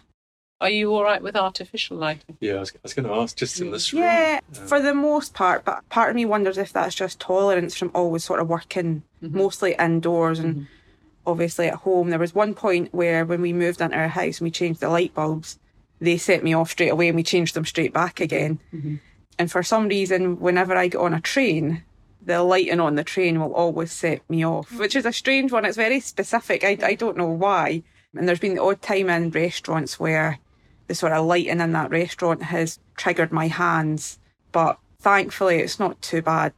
Are 0.62 0.70
you 0.70 0.94
all 0.94 1.04
right 1.04 1.22
with 1.22 1.36
artificial 1.36 1.98
lighting? 1.98 2.38
Yeah, 2.40 2.54
I 2.54 2.60
was, 2.60 2.72
was 2.82 2.94
going 2.94 3.06
to 3.06 3.14
ask, 3.14 3.36
just 3.36 3.60
in 3.60 3.72
this 3.72 3.92
room. 3.92 4.04
Yeah, 4.04 4.40
for 4.52 4.82
the 4.82 4.94
most 4.94 5.34
part, 5.34 5.66
but 5.66 5.88
part 5.90 6.10
of 6.10 6.16
me 6.16 6.26
wonders 6.26 6.58
if 6.58 6.72
that's 6.72 6.96
just 6.96 7.20
tolerance 7.20 7.76
from 7.76 7.92
always 7.94 8.24
sort 8.24 8.40
of 8.40 8.48
working 8.48 9.04
mm-hmm. 9.22 9.38
mostly 9.38 9.76
indoors 9.78 10.40
and 10.40 10.56
mm-hmm. 10.56 10.64
obviously 11.26 11.68
at 11.68 11.76
home. 11.76 12.12
There 12.12 12.20
was 12.20 12.34
one 12.34 12.54
point 12.54 12.94
where 12.94 13.26
when 13.26 13.42
we 13.42 13.52
moved 13.52 13.82
into 13.82 13.98
our 13.98 14.08
house 14.08 14.40
and 14.40 14.46
we 14.46 14.52
changed 14.52 14.80
the 14.80 14.88
light 14.88 15.14
bulbs, 15.14 15.60
they 16.00 16.18
set 16.18 16.46
me 16.46 16.54
off 16.54 16.72
straight 16.72 16.92
away 16.92 17.10
and 17.10 17.18
we 17.18 17.24
changed 17.24 17.56
them 17.56 17.66
straight 17.66 17.92
back 17.92 18.22
again. 18.22 18.60
Mm-hmm. 18.74 18.96
And 19.38 19.52
for 19.52 19.64
some 19.64 19.90
reason, 19.90 20.40
whenever 20.40 20.78
I 20.78 20.88
get 20.88 21.02
on 21.02 21.14
a 21.14 21.20
train, 21.20 21.84
the 22.26 22.44
lighting 22.44 22.80
on 22.80 22.96
the 22.96 23.04
train 23.04 23.40
will 23.40 23.54
always 23.54 23.92
set 23.92 24.28
me 24.30 24.46
off, 24.46 24.70
mm. 24.70 24.80
which 24.80 24.96
is 24.96 25.06
a 25.06 25.14
strange 25.14 25.52
one. 25.52 25.66
It's 25.66 25.78
very 25.78 26.00
specific. 26.00 26.64
I, 26.64 26.78
I 26.82 26.96
don't 26.96 27.18
know 27.18 27.30
why. 27.30 27.84
And 28.16 28.28
there's 28.28 28.40
been 28.40 28.56
the 28.56 28.62
odd 28.62 28.82
time 28.82 29.10
in 29.10 29.32
restaurants 29.32 30.00
where 30.00 30.40
the 30.88 30.96
sort 30.96 31.14
of 31.14 31.26
lighting 31.26 31.60
in 31.60 31.72
that 31.74 31.90
restaurant 31.90 32.44
has 32.44 32.80
triggered 32.96 33.32
my 33.32 33.48
hands. 33.48 34.20
But 34.52 34.78
thankfully, 35.00 35.58
it's 35.58 35.80
not 35.80 36.02
too 36.02 36.22
bad. 36.22 36.54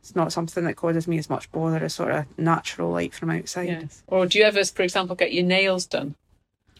It's 0.00 0.16
not 0.16 0.32
something 0.32 0.64
that 0.64 0.76
causes 0.76 1.08
me 1.08 1.18
as 1.18 1.30
much 1.30 1.50
bother 1.52 1.84
as 1.84 1.94
sort 1.94 2.12
of 2.12 2.26
natural 2.38 2.90
light 2.90 3.14
from 3.14 3.30
outside. 3.30 3.68
Yes. 3.68 4.02
Or 4.06 4.26
do 4.26 4.38
you 4.38 4.44
ever, 4.44 4.64
for 4.64 4.82
example, 4.82 5.16
get 5.16 5.32
your 5.32 5.44
nails 5.44 5.86
done? 5.86 6.14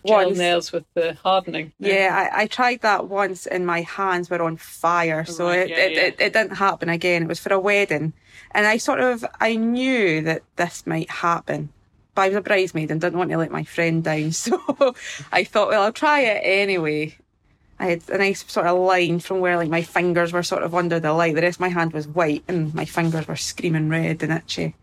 Gel 0.07 0.27
Once. 0.27 0.39
nails 0.39 0.73
with 0.73 0.85
the 0.95 1.15
hardening. 1.15 1.73
Yeah, 1.79 2.31
I, 2.33 2.43
I 2.43 2.47
tried 2.47 2.83
that 2.83 3.09
once 3.09 3.47
and 3.47 3.67
my 3.67 3.83
hands 3.83 4.31
were 4.31 4.43
on 4.43 4.57
fire. 4.57 5.25
So 5.25 5.49
it, 5.49 5.69
yeah, 5.69 5.77
it, 5.77 5.93
yeah. 5.93 6.01
It, 6.01 6.17
it 6.21 6.33
didn't 6.33 6.57
happen 6.57 6.89
again. 6.89 7.23
It 7.23 7.29
was 7.29 7.41
for 7.41 7.53
a 7.53 7.61
wedding. 7.61 8.13
And 8.53 8.67
I 8.67 8.77
sort 8.79 9.01
of, 9.01 9.25
I 9.41 9.57
knew 9.57 10.23
that 10.23 10.43
this 10.57 10.87
might 10.87 11.11
happen. 11.11 11.71
But 12.15 12.23
I 12.23 12.29
was 12.29 12.37
a 12.39 12.41
bridesmaid 12.41 12.91
and 12.91 13.01
didn't 13.01 13.19
want 13.19 13.31
to 13.31 13.37
let 13.37 13.51
my 13.51 13.65
friend 13.65 14.03
down. 14.03 14.31
So 14.33 14.95
I 15.33 15.45
thought, 15.45 15.69
well, 15.69 15.83
I'll 15.83 15.93
try 15.93 16.21
it 16.21 16.41
anyway. 16.43 17.17
I 17.79 17.87
had 17.87 18.09
a 18.09 18.19
nice 18.19 18.45
sort 18.51 18.67
of 18.67 18.79
line 18.79 19.21
from 19.21 19.41
where 19.41 19.57
like 19.57 19.69
my 19.69 19.83
fingers 19.83 20.33
were 20.33 20.43
sort 20.43 20.63
of 20.63 20.75
under 20.75 20.99
the 20.99 21.13
light. 21.13 21.35
The 21.35 21.43
rest 21.43 21.57
of 21.57 21.61
my 21.61 21.69
hand 21.69 21.93
was 21.93 22.09
white 22.09 22.43
and 22.49 22.75
my 22.75 22.87
fingers 22.87 23.29
were 23.29 23.37
screaming 23.37 23.91
red 23.91 24.23
and 24.23 24.33
itchy. 24.33 24.75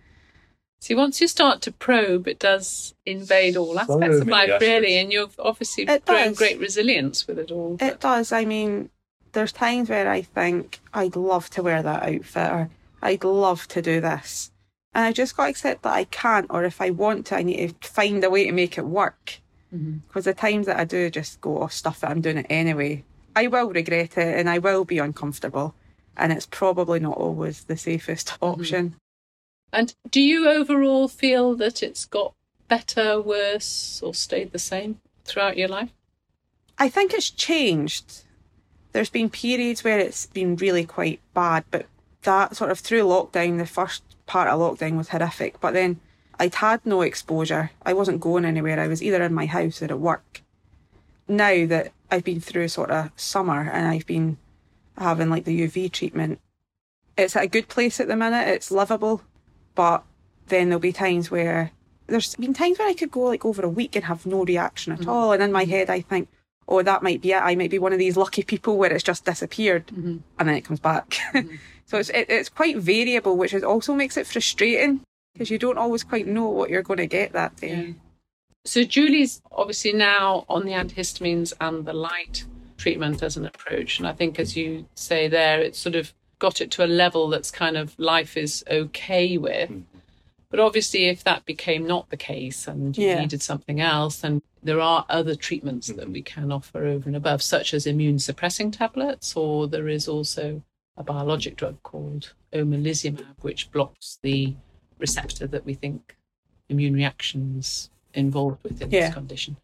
See, 0.84 0.96
once 0.96 1.22
you 1.22 1.30
start 1.30 1.62
to 1.62 1.72
probe, 1.72 2.28
it 2.28 2.40
does 2.40 2.94
invade 3.06 3.56
all 3.56 3.80
aspects 3.80 4.18
So 4.18 4.22
of 4.24 4.28
life, 4.28 4.50
aspects. 4.50 4.68
really, 4.68 4.98
and 4.98 5.14
you've 5.14 5.40
obviously 5.40 5.86
It 5.86 6.06
grown 6.06 6.28
does. 6.28 6.38
great 6.38 6.60
resilience 6.60 7.26
with 7.26 7.40
it 7.40 7.52
all. 7.52 7.78
It 7.80 8.02
does. 8.02 8.34
I 8.34 8.44
mean, 8.44 8.90
there's 9.32 9.54
times 9.54 9.88
where 9.88 10.10
I 10.10 10.24
think 10.24 10.82
I'd 10.94 11.16
love 11.16 11.50
to 11.52 11.64
wear 11.64 11.82
that 11.82 12.04
outfit 12.04 12.52
or 12.52 12.70
I'd 13.02 13.24
love 13.24 13.66
to 13.70 13.82
do 13.82 14.02
this. 14.02 14.52
And 14.94 15.06
I 15.06 15.14
just 15.14 15.38
got 15.38 15.46
to 15.46 15.52
accept 15.52 15.84
that 15.84 15.94
I 15.94 16.04
can't, 16.04 16.48
or 16.50 16.66
if 16.66 16.82
I 16.82 16.90
want 16.90 17.28
to, 17.28 17.38
I 17.38 17.44
need 17.44 17.80
to 17.80 17.88
find 17.88 18.22
a 18.22 18.30
way 18.30 18.44
to 18.44 18.52
make 18.52 18.78
it 18.78 18.86
work. 18.86 19.40
Mm-hmm. 19.74 20.00
Because 20.10 20.26
the 20.26 20.34
times 20.34 20.66
that 20.66 20.82
I 20.82 20.84
do 20.84 21.10
just 21.10 21.40
go, 21.40 21.64
oh, 21.64 21.68
stuff 21.68 22.04
it, 22.04 22.08
I'm 22.08 22.20
doing 22.20 22.40
it 22.40 22.48
anyway, 22.50 23.06
I 23.38 23.48
will 23.48 23.70
regret 23.70 24.18
it 24.18 24.38
and 24.38 24.50
I 24.50 24.58
will 24.60 24.84
be 24.84 24.98
uncomfortable. 24.98 25.76
And 26.18 26.34
it's 26.34 26.46
probably 26.46 27.00
not 27.00 27.16
always 27.16 27.64
the 27.64 27.78
safest 27.78 28.28
mm-hmm. 28.28 28.46
option. 28.60 28.96
And 29.74 29.96
do 30.12 30.22
you 30.22 30.48
overall 30.48 31.08
feel 31.08 31.56
that 31.56 31.82
it's 31.82 32.06
got 32.06 32.36
better, 32.68 33.20
worse, 33.20 34.02
or 34.04 34.14
stayed 34.14 34.52
the 34.52 34.60
same 34.60 35.00
throughout 35.26 35.58
your 35.58 35.68
life? 35.68 35.90
I 36.78 36.90
think 36.90 37.12
it's 37.12 37.32
changed. 37.32 38.24
There's 38.92 39.10
been 39.10 39.32
periods 39.32 39.84
where 39.84 39.98
it's 39.98 40.28
been 40.28 40.56
really 40.58 40.86
quite 40.86 41.20
bad, 41.34 41.64
but 41.72 41.88
that 42.22 42.56
sort 42.56 42.70
of 42.70 42.80
through 42.80 43.04
lockdown, 43.04 43.58
the 43.58 43.66
first 43.66 44.04
part 44.28 44.48
of 44.48 44.60
lockdown 44.60 44.96
was 44.96 45.10
horrific. 45.10 45.60
But 45.60 45.74
then 45.74 46.00
I'd 46.40 46.56
had 46.56 46.86
no 46.86 47.02
exposure. 47.02 47.72
I 47.84 47.94
wasn't 47.94 48.22
going 48.22 48.46
anywhere. 48.46 48.80
I 48.80 48.88
was 48.88 49.02
either 49.02 49.24
in 49.24 49.34
my 49.34 49.48
house 49.48 49.82
or 49.82 49.86
at 49.86 50.00
work. 50.00 50.42
Now 51.28 51.66
that 51.66 51.94
I've 52.12 52.24
been 52.24 52.42
through 52.42 52.66
a 52.66 52.70
sort 52.70 52.92
of 52.92 53.10
summer 53.16 53.70
and 53.72 53.88
I've 53.88 54.06
been 54.06 54.38
having 54.98 55.32
like 55.32 55.46
the 55.46 55.68
UV 55.68 55.92
treatment, 55.92 56.40
it's 57.18 57.36
at 57.36 57.44
a 57.44 57.48
good 57.48 57.70
place 57.70 58.00
at 58.00 58.08
the 58.08 58.16
minute. 58.16 58.48
It's 58.48 58.72
livable, 58.72 59.22
but 59.76 60.04
then 60.48 60.70
there'll 60.70 60.80
be 60.80 60.94
times 60.94 61.32
where 61.32 61.72
there's 62.08 62.36
been 62.36 62.54
times 62.54 62.80
where 62.80 62.88
I 62.88 62.94
could 62.94 63.12
go 63.12 63.22
like 63.22 63.46
over 63.46 63.64
a 63.64 63.70
week 63.70 63.96
and 63.96 64.06
have 64.06 64.26
no 64.26 64.44
reaction 64.44 64.94
at 64.94 65.00
mm-hmm. 65.00 65.10
all. 65.10 65.32
And 65.32 65.42
in 65.42 65.52
my 65.52 65.66
head, 65.66 65.90
I 65.90 66.02
think, 66.02 66.28
oh, 66.68 66.82
that 66.82 67.04
might 67.04 67.22
be 67.22 67.32
it. 67.32 67.42
I 67.42 67.56
might 67.56 67.72
be 67.72 67.80
one 67.80 67.94
of 67.94 68.00
these 68.00 68.18
lucky 68.18 68.44
people 68.44 68.78
where 68.78 68.92
it's 68.92 69.04
just 69.04 69.26
disappeared 69.26 69.88
mm-hmm. 69.88 70.18
and 70.40 70.50
then 70.50 70.56
it 70.56 70.66
comes 70.66 70.80
back. 70.80 71.18
Mm-hmm. 71.34 71.56
so 71.86 71.98
it's 71.98 72.10
it, 72.10 72.30
it's 72.30 72.50
quite 72.50 72.78
variable, 72.78 73.38
which 73.38 73.54
is 73.54 73.64
also 73.64 73.94
makes 73.94 74.18
it 74.18 74.28
frustrating 74.28 75.02
because 75.34 75.50
you 75.50 75.58
don't 75.58 75.78
always 75.78 76.04
quite 76.04 76.28
know 76.28 76.48
what 76.50 76.70
you're 76.70 76.84
going 76.84 76.98
to 76.98 77.08
get 77.08 77.34
that 77.34 77.56
day. 77.58 77.96
So 78.66 78.84
Julie's 78.84 79.42
obviously 79.52 79.92
now 79.92 80.46
on 80.48 80.66
the 80.66 80.72
antihistamines 80.72 81.54
and 81.60 81.86
the 81.86 81.94
light 81.94 82.46
treatment 82.78 83.22
as 83.22 83.36
an 83.36 83.46
approach, 83.46 84.00
and 84.00 84.08
I 84.08 84.14
think, 84.14 84.40
as 84.40 84.56
you 84.56 84.86
say 84.96 85.28
there, 85.28 85.60
it's 85.60 85.80
sort 85.80 85.96
of 85.96 86.14
got 86.44 86.60
it 86.60 86.70
to 86.70 86.84
a 86.84 86.96
level 87.04 87.30
that's 87.30 87.50
kind 87.52 87.78
of 87.78 87.98
life 87.98 88.36
is 88.36 88.66
okay 88.70 89.38
with. 89.38 89.70
Mm-hmm. 89.70 90.00
But 90.50 90.60
obviously, 90.60 91.06
if 91.06 91.24
that 91.24 91.46
became 91.46 91.88
not 91.88 92.10
the 92.10 92.18
case 92.18 92.68
and 92.68 92.98
you 92.98 93.08
Yeah. 93.08 93.22
needed 93.22 93.42
something 93.42 93.80
else, 93.80 94.18
then 94.18 94.42
there 94.62 94.82
are 94.82 95.06
other 95.08 95.36
treatments 95.36 95.88
that 95.88 95.98
mm-hmm. 96.00 96.12
we 96.12 96.22
can 96.22 96.52
offer 96.52 96.86
over 96.86 97.08
and 97.08 97.16
above, 97.16 97.42
such 97.42 97.74
as 97.74 97.88
immune 97.88 98.20
suppressing 98.20 98.72
tablets, 98.72 99.38
or 99.38 99.70
there 99.70 99.88
is 99.88 100.06
also 100.10 100.62
a 100.98 101.04
biologic 101.04 101.56
drug 101.56 101.82
called 101.82 102.34
omalizumab, 102.52 103.26
which 103.42 103.72
blocks 103.72 104.20
the 104.22 104.54
receptor 105.00 105.48
that 105.48 105.66
we 105.66 105.74
think 105.74 106.18
immune 106.68 106.94
reactions 106.94 107.90
involved 108.14 108.62
with 108.64 108.82
in 108.82 108.92
Yeah. 108.92 109.06
this 109.06 109.14
condition. 109.14 109.56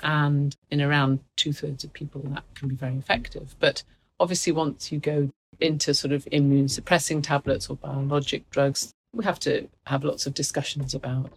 And 0.00 0.56
in 0.70 0.80
around 0.80 1.20
two 1.36 1.52
thirds 1.52 1.84
of 1.84 1.92
people, 1.92 2.22
that 2.22 2.44
can 2.54 2.68
be 2.68 2.74
very 2.74 2.96
effective. 2.96 3.54
But 3.58 3.82
obviously, 4.18 4.52
once 4.54 4.90
you 4.90 4.98
go 4.98 5.30
into 5.60 5.94
sort 5.94 6.12
of 6.12 6.26
immune 6.32 6.68
suppressing 6.68 7.22
tablets 7.22 7.68
or 7.68 7.76
biologic 7.76 8.48
drugs, 8.50 8.92
we 9.12 9.24
have 9.24 9.38
to 9.40 9.68
have 9.86 10.04
lots 10.04 10.26
of 10.26 10.34
discussions 10.34 10.94
about 10.94 11.30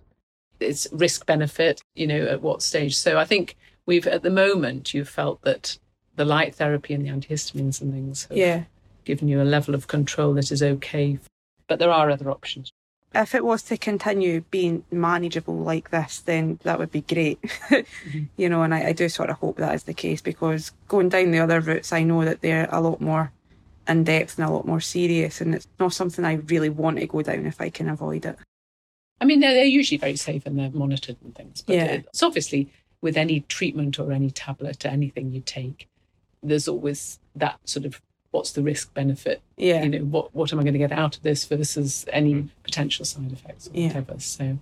its 0.60 0.88
risk 0.92 1.26
benefit, 1.26 1.82
you 1.96 2.08
know, 2.08 2.26
at 2.26 2.42
what 2.42 2.62
stage. 2.64 2.96
So 2.98 3.18
I 3.18 3.26
think 3.26 3.56
we've, 3.86 4.08
at 4.08 4.24
the 4.24 4.30
moment, 4.32 4.94
you've 4.94 5.10
felt 5.10 5.42
that 5.44 5.78
the 6.16 6.26
light 6.26 6.56
therapy 6.56 6.94
and 6.94 7.06
the 7.06 7.10
antihistamines 7.10 7.80
and 7.82 7.94
things 7.94 8.24
have 8.26 8.38
Yeah. 8.38 8.64
given 9.06 9.28
you 9.28 9.42
a 9.42 9.44
level 9.44 9.76
of 9.76 9.88
control 9.88 10.34
that 10.34 10.52
is 10.52 10.64
okay. 10.64 11.20
But 11.68 11.78
there 11.80 11.92
are 11.92 12.10
other 12.10 12.32
options. 12.32 12.72
If 13.14 13.34
it 13.36 13.46
was 13.46 13.62
to 13.64 13.78
continue 13.78 14.42
being 14.52 14.84
manageable 14.92 15.58
like 15.58 15.92
this, 15.92 16.20
then 16.20 16.60
that 16.64 16.78
would 16.80 16.92
be 16.92 17.02
great. 17.02 17.42
Mm-hmm. 17.42 18.24
You 18.38 18.50
know, 18.50 18.64
and 18.64 18.74
I, 18.74 18.88
I 18.88 18.92
do 18.94 19.08
sort 19.10 19.30
of 19.30 19.38
hope 19.38 19.58
that 19.58 19.74
is 19.76 19.84
the 19.84 19.94
case 19.94 20.22
because 20.22 20.72
going 20.88 21.10
down 21.10 21.32
the 21.32 21.40
other 21.40 21.60
routes, 21.62 21.94
I 21.94 22.04
know 22.04 22.26
that 22.26 22.42
they're 22.42 22.68
a 22.72 22.82
lot 22.82 23.00
more 23.00 23.32
in 23.88 24.04
depth 24.04 24.38
and 24.38 24.48
a 24.48 24.52
lot 24.52 24.68
more 24.68 24.82
serious, 24.82 25.42
and 25.42 25.56
it's 25.56 25.68
not 25.80 25.94
something 25.94 26.26
I 26.26 26.36
really 26.36 26.70
want 26.70 27.00
to 27.00 27.08
go 27.08 27.22
down 27.22 27.46
if 27.46 27.62
I 27.62 27.70
can 27.70 27.90
avoid 27.90 28.26
it. 28.26 28.38
I 29.20 29.26
mean, 29.26 29.40
they're, 29.40 29.54
they're 29.54 29.66
usually 29.66 29.98
very 29.98 30.16
safe 30.16 30.46
and 30.46 30.60
they're 30.60 30.70
monitored 30.72 31.18
and 31.24 31.34
things. 31.36 31.62
But 31.62 31.76
Yeah. 31.76 31.86
it's 31.86 32.22
obviously 32.24 32.72
with 33.02 33.18
any 33.18 33.42
treatment 33.42 34.00
or 34.00 34.12
any 34.12 34.30
tablet 34.30 34.86
or 34.86 34.90
anything 34.90 35.32
you 35.32 35.42
take, 35.42 35.88
there's 36.44 36.68
always 36.68 37.20
that 37.36 37.60
sort 37.66 37.86
of 37.86 38.02
what's 38.32 38.52
the 38.52 38.62
risk 38.62 38.94
benefit? 38.94 39.42
Yeah. 39.56 39.84
You 39.84 39.90
know, 39.90 40.00
what 40.00 40.36
what 40.36 40.52
am 40.54 40.60
I 40.60 40.64
going 40.64 40.74
to 40.74 40.80
get 40.80 40.92
out 40.92 41.18
of 41.18 41.24
this 41.24 41.46
versus 41.46 42.06
any 42.12 42.34
mm. 42.36 42.50
potential 42.64 43.06
side 43.06 43.32
effects 43.32 43.68
or 43.68 43.72
Yeah. 43.74 43.88
whatever. 43.88 44.20
So 44.20 44.60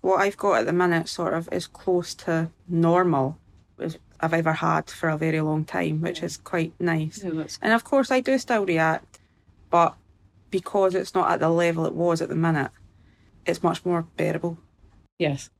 what 0.00 0.20
I've 0.20 0.36
got 0.36 0.60
at 0.60 0.66
the 0.66 0.72
minute 0.72 1.08
sort 1.08 1.32
of 1.34 1.48
is 1.52 1.66
close 1.66 2.14
to 2.14 2.50
normal 2.68 3.38
as 3.78 3.98
I've 4.20 4.34
ever 4.34 4.52
had 4.52 4.90
for 4.90 5.08
a 5.08 5.16
very 5.16 5.40
long 5.40 5.64
time, 5.64 6.00
which 6.00 6.22
is 6.22 6.36
quite 6.36 6.72
nice. 6.80 7.22
yeah, 7.24 7.44
And 7.62 7.72
of 7.72 7.84
course, 7.84 8.10
I 8.10 8.20
do 8.20 8.36
still 8.38 8.66
react, 8.66 9.18
but 9.70 9.94
because 10.50 10.94
it's 10.94 11.14
not 11.14 11.30
at 11.30 11.40
the 11.40 11.48
level 11.50 11.86
it 11.86 11.94
was 11.94 12.20
at 12.20 12.28
the 12.28 12.34
minute, 12.34 12.70
it's 13.46 13.62
much 13.62 13.84
more 13.84 14.02
bearable. 14.16 14.58
Yes. 15.18 15.50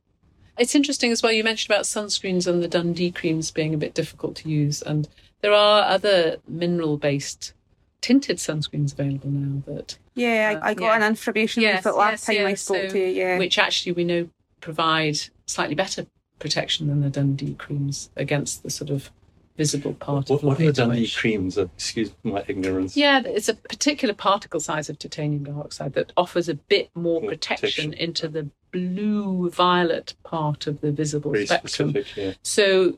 It's 0.57 0.75
interesting 0.75 1.11
as 1.11 1.23
well. 1.23 1.31
You 1.31 1.43
mentioned 1.43 1.73
about 1.73 1.85
sunscreens 1.85 2.45
and 2.47 2.61
the 2.61 2.67
Dundee 2.67 3.11
creams 3.11 3.49
being 3.51 3.73
a 3.73 3.77
bit 3.77 3.93
difficult 3.93 4.35
to 4.37 4.49
use. 4.49 4.81
And 4.81 5.07
there 5.41 5.53
are 5.53 5.83
other 5.83 6.37
mineral 6.47 6.97
based 6.97 7.53
tinted 8.01 8.37
sunscreens 8.37 8.91
available 8.93 9.29
now 9.29 9.61
that 9.67 9.97
Yeah, 10.15 10.59
I, 10.61 10.69
I 10.71 10.73
got 10.73 10.83
Uh, 10.83 10.87
yeah. 10.87 10.95
an 10.97 11.03
information 11.03 11.61
Yes, 11.61 11.75
leaflet 11.85 11.95
last 11.95 12.11
yes, 12.11 12.25
time 12.37 12.45
I 12.45 12.49
yes. 12.49 12.61
spoke 12.61 12.87
So- 12.89 12.89
to 12.89 12.99
you. 12.99 13.05
Yeah, 13.07 13.37
which 13.37 13.57
actually 13.57 13.93
we 13.93 14.03
know 14.03 14.29
provide 14.59 15.17
slightly 15.45 15.75
better 15.75 16.05
protection 16.39 16.87
than 16.87 17.01
the 17.01 17.09
Dundee 17.09 17.53
creams 17.55 18.09
against 18.15 18.63
the 18.63 18.69
sort 18.69 18.89
of 18.89 19.11
visible 19.57 19.93
part 19.93 20.29
What, 20.29 20.37
of 20.37 20.43
what 20.43 20.59
are 20.61 20.65
the 20.67 20.71
Dundee 20.73 21.01
which- 21.01 21.17
creams? 21.17 21.57
Excuse 21.57 22.11
my 22.23 22.43
ignorance. 22.47 22.95
Yeah, 22.95 23.21
it's 23.25 23.49
a 23.49 23.53
particular 23.55 24.13
particle 24.13 24.59
size 24.61 24.89
of 24.89 24.97
titanium 24.97 25.43
dioxide 25.43 25.93
that 25.93 26.13
offers 26.15 26.47
a 26.47 26.53
bit 26.55 26.89
more 26.95 27.19
More 27.21 27.29
protection, 27.31 27.91
protection. 27.91 27.93
into 27.93 28.27
the 28.29 28.49
blue 28.71 29.49
violet 29.49 30.13
part 30.23 30.65
of 30.67 30.79
the 30.81 30.91
visible 30.91 31.31
Very 31.31 31.45
spectrum. 31.45 31.89
specific, 31.89 32.15
yeah. 32.17 32.33
So 32.43 32.97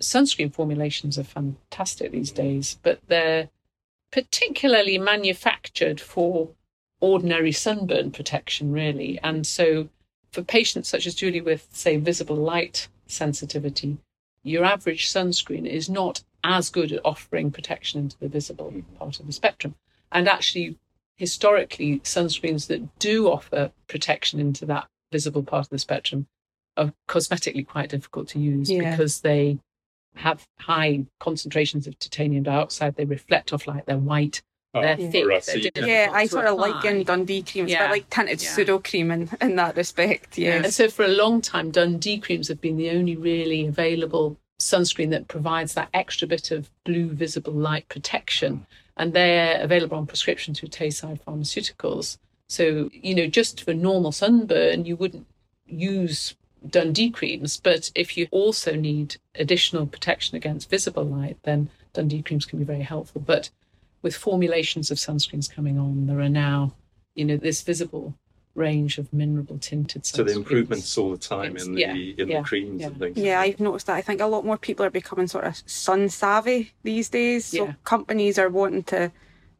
sunscreen 0.00 0.52
formulations 0.52 1.18
are 1.18 1.24
fantastic 1.24 2.12
these 2.12 2.30
days, 2.30 2.78
but 2.82 3.00
they're 3.06 3.48
particularly 4.10 4.98
manufactured 4.98 6.00
for 6.00 6.50
ordinary 7.00 7.52
sunburn 7.52 8.10
protection, 8.10 8.72
really. 8.72 9.18
And 9.22 9.46
so 9.46 9.88
for 10.36 10.42
patients 10.42 10.86
such 10.86 11.06
as 11.06 11.14
Julie 11.14 11.40
with, 11.40 11.66
say, 11.72 11.96
visible 11.96 12.36
light 12.36 12.88
sensitivity, 13.06 13.96
your 14.42 14.64
average 14.64 15.08
sunscreen 15.08 15.66
is 15.66 15.88
not 15.88 16.22
as 16.44 16.68
good 16.68 16.92
at 16.92 17.00
offering 17.06 17.50
protection 17.50 18.00
into 18.00 18.18
the 18.18 18.28
visible 18.28 18.70
mm-hmm. 18.70 18.96
part 18.96 19.18
of 19.18 19.26
the 19.26 19.32
spectrum. 19.32 19.74
And 20.12 20.28
actually, 20.28 20.76
historically, 21.16 22.00
sunscreens 22.00 22.66
that 22.66 22.98
do 22.98 23.28
offer 23.28 23.72
protection 23.88 24.38
into 24.38 24.66
that 24.66 24.88
visible 25.10 25.42
part 25.42 25.64
of 25.64 25.70
the 25.70 25.78
spectrum 25.78 26.26
are 26.76 26.92
cosmetically 27.08 27.66
quite 27.66 27.88
difficult 27.88 28.28
to 28.28 28.38
use 28.38 28.70
Yeah. 28.70 28.90
because 28.90 29.22
they 29.22 29.58
have 30.16 30.46
high 30.58 31.06
concentrations 31.18 31.86
of 31.86 31.98
titanium 31.98 32.42
dioxide. 32.42 32.96
They 32.96 33.06
reflect 33.06 33.54
off 33.54 33.66
light. 33.66 33.86
They're 33.86 33.96
white. 33.96 34.42
Oh, 34.76 34.80
They're 34.82 35.00
Yeah. 35.00 35.10
thick. 35.40 35.74
they're 35.74 35.88
Yeah, 35.88 36.10
I 36.12 36.26
sort 36.26 36.46
of 36.46 36.54
apply. 36.54 36.68
liken 36.70 37.02
Dundee 37.04 37.42
creams, 37.42 37.70
Yeah. 37.70 37.84
but 37.86 37.90
like 37.92 38.10
tinted 38.10 38.42
Yeah. 38.42 38.48
Sudocrem 38.50 39.12
in, 39.12 39.30
in 39.40 39.56
that 39.56 39.76
respect. 39.76 40.36
yeah 40.38 40.62
And 40.64 40.72
so 40.72 40.88
for 40.88 41.04
a 41.04 41.08
long 41.08 41.40
time, 41.40 41.70
Dundee 41.70 42.18
creams 42.18 42.48
have 42.48 42.60
been 42.60 42.76
the 42.76 42.90
only 42.90 43.16
really 43.16 43.66
available 43.66 44.36
sunscreen 44.58 45.10
that 45.10 45.28
provides 45.28 45.74
that 45.74 45.88
extra 45.92 46.26
bit 46.26 46.50
of 46.50 46.70
blue 46.84 47.08
visible 47.10 47.52
light 47.52 47.88
protection. 47.88 48.52
Mm. 48.54 48.66
And 48.98 49.12
they're 49.12 49.60
available 49.60 49.98
on 49.98 50.06
prescription 50.06 50.54
through 50.54 50.70
Tayside 50.70 51.20
Pharmaceuticals. 51.26 52.16
So, 52.48 52.88
you 52.92 53.14
know, 53.14 53.26
just 53.26 53.62
for 53.62 53.74
normal 53.74 54.12
sunburn, 54.12 54.86
you 54.86 54.96
wouldn't 54.96 55.26
use 55.66 56.34
Dundee 56.68 57.10
creams. 57.10 57.60
But 57.62 57.90
if 57.94 58.16
you 58.16 58.26
also 58.30 58.74
need 58.74 59.16
additional 59.34 59.86
protection 59.86 60.36
against 60.36 60.70
visible 60.70 61.04
light, 61.04 61.36
then 61.42 61.68
Dundee 61.92 62.22
creams 62.22 62.46
can 62.46 62.58
be 62.58 62.64
very 62.64 62.82
helpful. 62.82 63.20
But 63.20 63.50
with 64.06 64.14
formulations 64.14 64.92
of 64.92 64.98
sunscreens 64.98 65.52
coming 65.52 65.80
on, 65.80 66.06
there 66.06 66.20
are 66.20 66.28
now, 66.28 66.72
you 67.16 67.24
know, 67.24 67.36
this 67.36 67.60
visible 67.62 68.14
range 68.54 68.98
of 68.98 69.12
mineral 69.12 69.58
tinted 69.58 70.04
sunscreens. 70.04 70.16
So 70.16 70.22
the 70.22 70.32
improvements 70.32 70.96
all 70.96 71.10
the 71.10 71.18
time 71.18 71.56
in 71.56 71.74
the 71.74 71.80
Yeah, 71.80 71.94
in 71.94 72.28
yeah, 72.28 72.38
the 72.38 72.44
creams 72.46 72.82
yeah. 72.82 72.86
and 72.86 72.98
things. 73.00 73.18
Yeah, 73.18 73.40
I've 73.40 73.58
noticed 73.58 73.88
that. 73.88 73.96
I 73.96 74.02
think 74.02 74.20
a 74.20 74.26
lot 74.26 74.44
more 74.44 74.56
people 74.58 74.86
are 74.86 74.90
becoming 74.90 75.26
sort 75.26 75.42
of 75.44 75.60
sun 75.66 76.08
savvy 76.08 76.70
these 76.84 77.08
days. 77.08 77.46
So 77.46 77.64
Yeah. 77.64 77.72
companies 77.82 78.38
are 78.38 78.48
wanting 78.48 78.84
to 78.84 79.10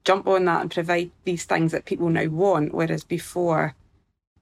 jump 0.04 0.28
on 0.28 0.44
that 0.44 0.60
and 0.60 0.70
provide 0.70 1.10
these 1.24 1.44
things 1.44 1.72
that 1.72 1.84
people 1.84 2.08
now 2.08 2.26
want, 2.26 2.72
whereas 2.72 3.02
before 3.02 3.74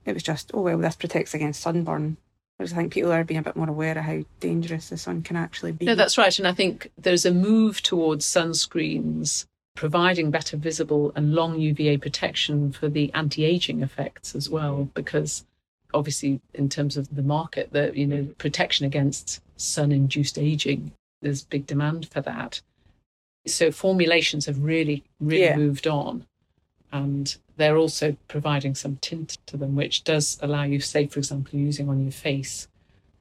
it 0.05 0.12
was 0.12 0.23
just, 0.23 0.51
oh, 0.53 0.61
well, 0.61 0.77
this 0.77 0.97
protects 0.97 1.33
against 1.33 1.62
sunburn. 1.62 2.19
Whereas 2.59 2.75
I 2.75 2.77
think 2.77 2.93
people 2.93 3.11
are 3.11 3.25
being 3.25 3.40
a 3.40 3.43
bit 3.43 3.57
more 3.57 3.71
aware 3.71 3.97
of 3.99 4.05
how 4.05 4.21
dangerous 4.38 4.90
the 4.90 4.99
sun 4.99 5.23
can 5.23 5.37
actually 5.37 5.73
be. 5.73 5.87
No, 5.87 5.95
that's 5.95 6.19
right. 6.19 6.38
And 6.38 6.47
I 6.47 6.53
think 6.53 6.93
there's 6.99 7.25
a 7.25 7.33
move 7.33 7.81
towards 7.83 8.27
sunscreens 8.27 9.47
providing 9.75 10.31
better 10.31 10.57
visible 10.57 11.13
and 11.17 11.35
long 11.35 11.59
UVA 11.59 11.97
protection 11.97 12.73
for 12.73 12.89
the 12.89 13.13
anti-aging 13.13 13.83
effects 13.83 14.35
as 14.35 14.49
well, 14.49 14.89
because 14.95 15.45
obviously 15.93 16.41
in 16.55 16.69
terms 16.69 16.97
of 16.97 17.15
the 17.15 17.23
market, 17.23 17.73
the 17.73 17.93
you 17.95 18.07
know 18.07 18.25
protection 18.39 18.87
against 18.87 19.41
sun-induced 19.57 20.39
aging, 20.39 20.93
there's 21.23 21.45
big 21.45 21.67
demand 21.67 22.09
for 22.09 22.21
that. 22.21 22.61
So 23.47 23.71
formulations 23.71 24.47
have 24.47 24.63
really, 24.63 25.05
really 25.21 25.45
Yeah. 25.45 25.57
moved 25.57 25.87
on. 25.87 26.27
And 26.93 27.37
they're 27.57 27.77
also 27.77 28.17
providing 28.29 28.75
some 28.77 28.97
tint 28.97 29.39
to 29.47 29.57
them, 29.57 29.75
which 29.75 30.05
does 30.05 30.39
allow 30.41 30.63
you, 30.63 30.81
say, 30.81 31.07
for 31.07 31.19
example, 31.19 31.59
using 31.59 31.89
on 31.89 32.03
your 32.03 32.13
face 32.13 32.69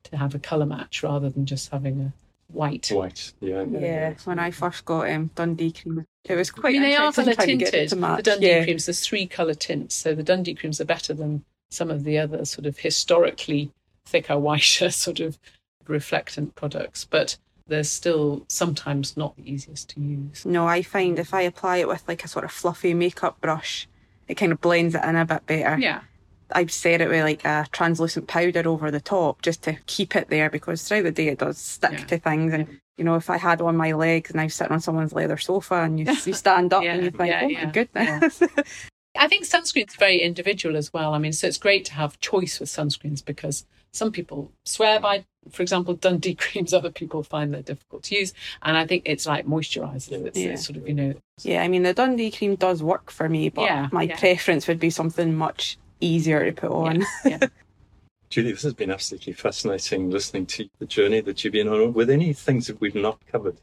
to 0.04 0.18
have 0.18 0.36
a 0.36 0.40
colour 0.40 0.66
match 0.68 1.02
rather 1.02 1.30
than 1.30 1.46
just 1.46 1.72
having 1.72 2.00
a 2.00 2.14
white. 2.54 2.90
White, 2.92 3.34
yeah. 3.40 3.64
yeah, 3.70 4.14
when 4.26 4.40
I 4.40 4.52
first 4.52 4.86
got 4.86 5.10
um, 5.10 5.30
Dundee 5.36 5.72
cream, 5.72 6.06
it 6.26 6.36
was 6.36 6.52
quite 6.52 6.60
I 6.60 6.62
quite 6.62 6.74
mean, 6.74 6.82
they 6.84 6.96
are 6.96 7.08
interesting 7.08 7.26
colour 7.26 7.36
trying 7.36 7.60
to 7.60 7.72
tinted. 7.72 7.90
to. 7.90 7.96
The 7.96 8.22
Dundee 8.22 8.48
yeah. 8.48 8.64
creams, 8.64 8.86
there's 8.86 9.06
three 9.06 9.28
colour 9.28 9.54
tints. 9.54 9.96
So 9.96 10.16
the 10.16 10.24
Dundee 10.24 10.56
creams 10.56 10.80
are 10.80 10.86
better 10.86 11.14
than 11.14 11.44
some 11.70 11.90
of 11.90 12.04
the 12.04 12.20
other 12.20 12.46
sort 12.46 12.66
of 12.66 12.80
historically 12.80 13.72
thicker, 14.06 14.38
whiter 14.40 14.90
sort 14.90 15.20
of 15.20 15.38
reflectant 15.86 16.56
products. 16.56 17.06
But 17.06 17.38
they're 17.68 17.84
still 17.84 18.46
sometimes 18.48 19.16
not 19.18 19.36
the 19.36 19.50
easiest 19.50 19.90
to 19.90 20.02
use. 20.02 20.46
No, 20.46 20.68
I 20.68 20.82
find 20.82 21.20
if 21.20 21.34
I 21.34 21.42
apply 21.42 21.78
it 21.78 21.88
with 21.88 22.04
like 22.08 22.24
a 22.24 22.28
sort 22.28 22.46
of 22.46 22.52
fluffy 22.52 22.94
makeup 22.94 23.40
brush, 23.42 23.88
it 24.28 24.36
kind 24.36 24.52
of 24.52 24.62
blends 24.62 24.96
it 24.96 25.04
in 25.04 25.16
a 25.16 25.26
bit 25.26 25.46
better. 25.46 25.80
Yeah. 25.80 26.02
I've 26.52 26.72
set 26.72 27.02
it 27.02 27.10
with 27.10 27.24
like 27.24 27.44
a 27.46 27.68
translucent 27.72 28.28
powder 28.28 28.68
over 28.68 28.92
the 28.92 29.02
top 29.02 29.42
just 29.42 29.64
to 29.64 29.78
keep 29.86 30.16
it 30.16 30.30
there 30.30 30.50
because 30.50 30.84
throughout 30.88 31.04
the 31.06 31.12
day 31.12 31.28
it 31.30 31.40
does 31.40 31.58
stick 31.58 31.92
Yeah. 31.92 32.06
to 32.06 32.18
things. 32.20 32.54
And 32.54 32.80
you 32.98 33.04
know, 33.04 33.16
if 33.16 33.30
I 33.30 33.38
had 33.38 33.62
on 33.62 33.76
my 33.78 33.92
legs 33.94 34.30
and 34.32 34.40
I 34.40 34.46
was 34.46 34.54
sitting 34.56 34.74
on 34.74 34.80
someone's 34.82 35.14
leather 35.14 35.38
sofa 35.38 35.76
and 35.82 36.00
you, 36.00 36.06
you 36.26 36.34
stand 36.34 36.74
up 36.74 36.84
Yeah, 36.84 36.94
and 36.96 37.04
you 37.06 37.12
think, 37.12 37.30
yeah, 37.30 37.42
oh 37.44 37.50
my 37.50 37.66
goodness. 37.72 38.42
I 39.16 39.28
think 39.28 39.46
sunscreen's 39.46 39.96
very 39.96 40.20
individual 40.22 40.76
as 40.76 40.92
well. 40.92 41.14
I 41.14 41.20
mean, 41.20 41.34
so 41.34 41.48
it's 41.48 41.58
great 41.60 41.86
to 41.86 41.94
have 41.94 42.20
choice 42.20 42.60
with 42.60 42.70
sunscreens 42.70 43.24
because 43.24 43.66
some 43.94 44.12
people 44.12 44.52
swear 44.66 45.00
by, 45.00 45.24
for 45.52 45.62
example, 45.62 45.94
Dundee 45.94 46.34
creams. 46.44 46.74
Other 46.74 46.90
people 46.92 47.22
find 47.22 47.54
they're 47.54 47.62
difficult 47.62 48.02
to 48.06 48.16
use, 48.16 48.34
and 48.64 48.76
I 48.76 48.88
think 48.88 49.04
it's 49.06 49.28
like 49.28 49.46
moisturizer. 49.46 50.26
It's, 50.26 50.40
Yeah. 50.40 50.50
it's 50.54 50.66
sort 50.66 50.78
of 50.78 50.88
you 50.88 50.96
know 50.96 51.14
yeah, 51.44 51.62
I 51.64 51.68
mean 51.68 51.84
the 51.84 51.94
Dundee 51.94 52.32
cream 52.32 52.56
does 52.56 52.82
work 52.82 53.12
for 53.12 53.30
me, 53.30 53.50
but 53.50 53.64
Yeah, 53.66 53.88
my 53.92 54.04
yeah. 54.04 54.18
preference 54.20 54.68
would 54.68 54.80
be 54.80 54.90
something 54.90 55.36
much 55.36 55.78
easier 56.04 56.46
to 56.46 56.52
put 56.52 56.72
on. 56.72 57.06
yeah. 57.26 57.40
Julie, 58.30 58.52
this 58.52 58.64
has 58.64 58.74
been 58.74 58.90
absolutely 58.90 59.34
fascinating 59.34 60.10
listening 60.10 60.48
to 60.48 60.68
the 60.80 60.88
journey 60.88 61.22
that 61.22 61.44
you've 61.44 61.54
been 61.54 61.68
on. 61.68 61.94
Were 61.94 62.06
there 62.06 62.16
any 62.16 62.34
things 62.34 62.66
that 62.68 62.82
we've 62.82 62.96
not 62.96 63.20
covered 63.28 63.58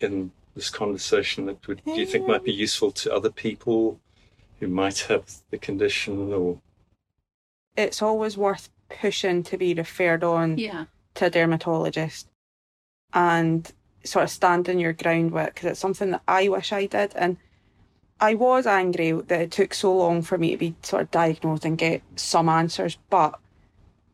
in 0.00 0.30
this 0.54 0.70
conversation 0.70 1.46
that 1.46 1.66
would, 1.68 1.84
do 1.84 1.92
you 1.92 2.06
think 2.06 2.26
might 2.26 2.44
be 2.44 2.52
useful 2.52 2.90
to 2.92 3.12
other 3.12 3.30
people 3.30 4.00
who 4.60 4.68
might 4.68 5.00
have 5.00 5.30
the 5.50 5.58
condition 5.58 6.32
or 6.32 6.58
It's 7.76 8.00
always 8.00 8.36
worth 8.36 8.70
pushing 8.88 9.42
to 9.42 9.58
be 9.58 9.74
referred 9.74 10.24
on 10.24 10.56
yeah. 10.58 10.86
to 11.16 11.26
a 11.26 11.30
dermatologist 11.30 12.28
and 13.12 13.70
sort 14.04 14.22
of 14.22 14.30
standing 14.30 14.78
your 14.78 14.92
ground 14.92 15.32
with 15.32 15.52
because 15.54 15.70
it's 15.70 15.80
something 15.80 16.12
that 16.12 16.22
I 16.28 16.48
wish 16.48 16.72
I 16.72 16.86
did. 16.86 17.12
And 17.14 17.36
I 18.24 18.32
was 18.32 18.66
angry 18.66 19.12
that 19.12 19.40
it 19.42 19.50
took 19.50 19.74
so 19.74 19.94
long 19.94 20.22
for 20.22 20.38
me 20.38 20.52
to 20.52 20.56
be 20.56 20.74
sort 20.80 21.02
of 21.02 21.10
diagnosed 21.10 21.66
and 21.66 21.76
get 21.76 22.00
some 22.16 22.48
answers. 22.48 22.96
But 23.10 23.38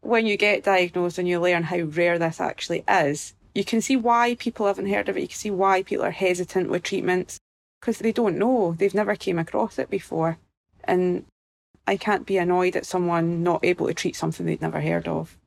when 0.00 0.26
you 0.26 0.36
get 0.36 0.64
diagnosed 0.64 1.16
and 1.18 1.28
you 1.28 1.38
learn 1.38 1.62
how 1.62 1.78
rare 1.78 2.18
this 2.18 2.40
actually 2.40 2.82
is, 2.88 3.34
you 3.54 3.64
can 3.64 3.80
see 3.80 3.94
why 3.94 4.34
people 4.34 4.66
haven't 4.66 4.90
heard 4.90 5.08
of 5.08 5.16
it. 5.16 5.20
You 5.20 5.28
can 5.28 5.36
see 5.36 5.52
why 5.52 5.84
people 5.84 6.04
are 6.04 6.10
hesitant 6.10 6.70
with 6.70 6.82
treatments 6.82 7.38
because 7.80 7.98
they 7.98 8.10
don't 8.10 8.36
know. 8.36 8.74
They've 8.76 8.92
never 8.92 9.14
came 9.14 9.38
across 9.38 9.78
it 9.78 9.88
before. 9.88 10.38
And 10.82 11.24
I 11.86 11.96
can't 11.96 12.26
be 12.26 12.36
annoyed 12.36 12.74
at 12.74 12.86
someone 12.86 13.44
not 13.44 13.64
able 13.64 13.86
to 13.86 13.94
treat 13.94 14.16
something 14.16 14.44
they'd 14.44 14.60
never 14.60 14.80
heard 14.80 15.06
of. 15.06 15.38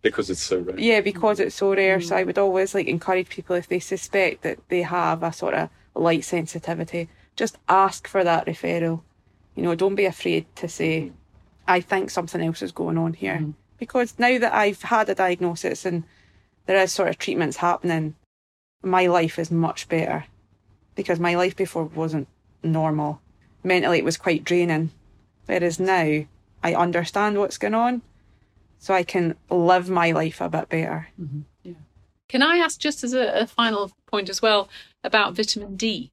because 0.00 0.30
it's 0.30 0.42
so 0.42 0.60
rare? 0.60 0.78
Yeah, 0.78 1.00
because 1.00 1.40
it's 1.40 1.56
so 1.56 1.74
rare. 1.74 2.00
So 2.00 2.14
mm. 2.14 2.18
I 2.18 2.22
would 2.22 2.38
always 2.38 2.72
like 2.72 2.86
encourage 2.86 3.30
people 3.30 3.56
if 3.56 3.66
they 3.66 3.80
suspect 3.80 4.42
that 4.42 4.60
they 4.68 4.82
have 4.82 5.24
a 5.24 5.32
sort 5.32 5.54
of 5.54 5.70
light 5.96 6.24
sensitivity, 6.24 7.08
just 7.36 7.58
ask 7.68 8.06
for 8.06 8.24
that 8.24 8.46
referral. 8.46 9.02
You 9.54 9.62
know, 9.62 9.74
don't 9.74 9.94
be 9.94 10.04
afraid 10.04 10.46
to 10.56 10.68
say, 10.68 11.02
mm-hmm. 11.02 11.16
I 11.66 11.80
think 11.80 12.10
something 12.10 12.40
else 12.40 12.62
is 12.62 12.72
going 12.72 12.98
on 12.98 13.14
here. 13.14 13.36
Mm-hmm. 13.36 13.50
Because 13.78 14.18
now 14.18 14.38
that 14.38 14.54
I've 14.54 14.82
had 14.82 15.08
a 15.08 15.14
diagnosis 15.14 15.84
and 15.84 16.04
there 16.66 16.76
is 16.76 16.92
sort 16.92 17.08
of 17.08 17.18
treatments 17.18 17.56
happening, 17.56 18.14
my 18.82 19.06
life 19.06 19.38
is 19.38 19.50
much 19.50 19.88
better. 19.88 20.26
Because 20.94 21.18
my 21.18 21.34
life 21.34 21.56
before 21.56 21.84
wasn't 21.84 22.28
normal. 22.62 23.20
Mentally, 23.64 23.98
it 23.98 24.04
was 24.04 24.16
quite 24.16 24.44
draining. 24.44 24.90
Whereas 25.46 25.80
now, 25.80 26.24
I 26.62 26.74
understand 26.74 27.38
what's 27.38 27.58
going 27.58 27.74
on 27.74 28.02
so 28.78 28.94
I 28.94 29.02
can 29.04 29.36
live 29.48 29.88
my 29.88 30.10
life 30.10 30.40
a 30.40 30.48
bit 30.48 30.68
better. 30.68 31.08
Mm-hmm. 31.20 31.40
yeah 31.62 31.74
Can 32.28 32.42
I 32.42 32.56
ask 32.56 32.80
just 32.80 33.04
as 33.04 33.12
a, 33.12 33.42
a 33.42 33.46
final 33.46 33.92
point 34.06 34.28
as 34.28 34.42
well 34.42 34.68
about 35.04 35.34
vitamin 35.34 35.76
D? 35.76 36.10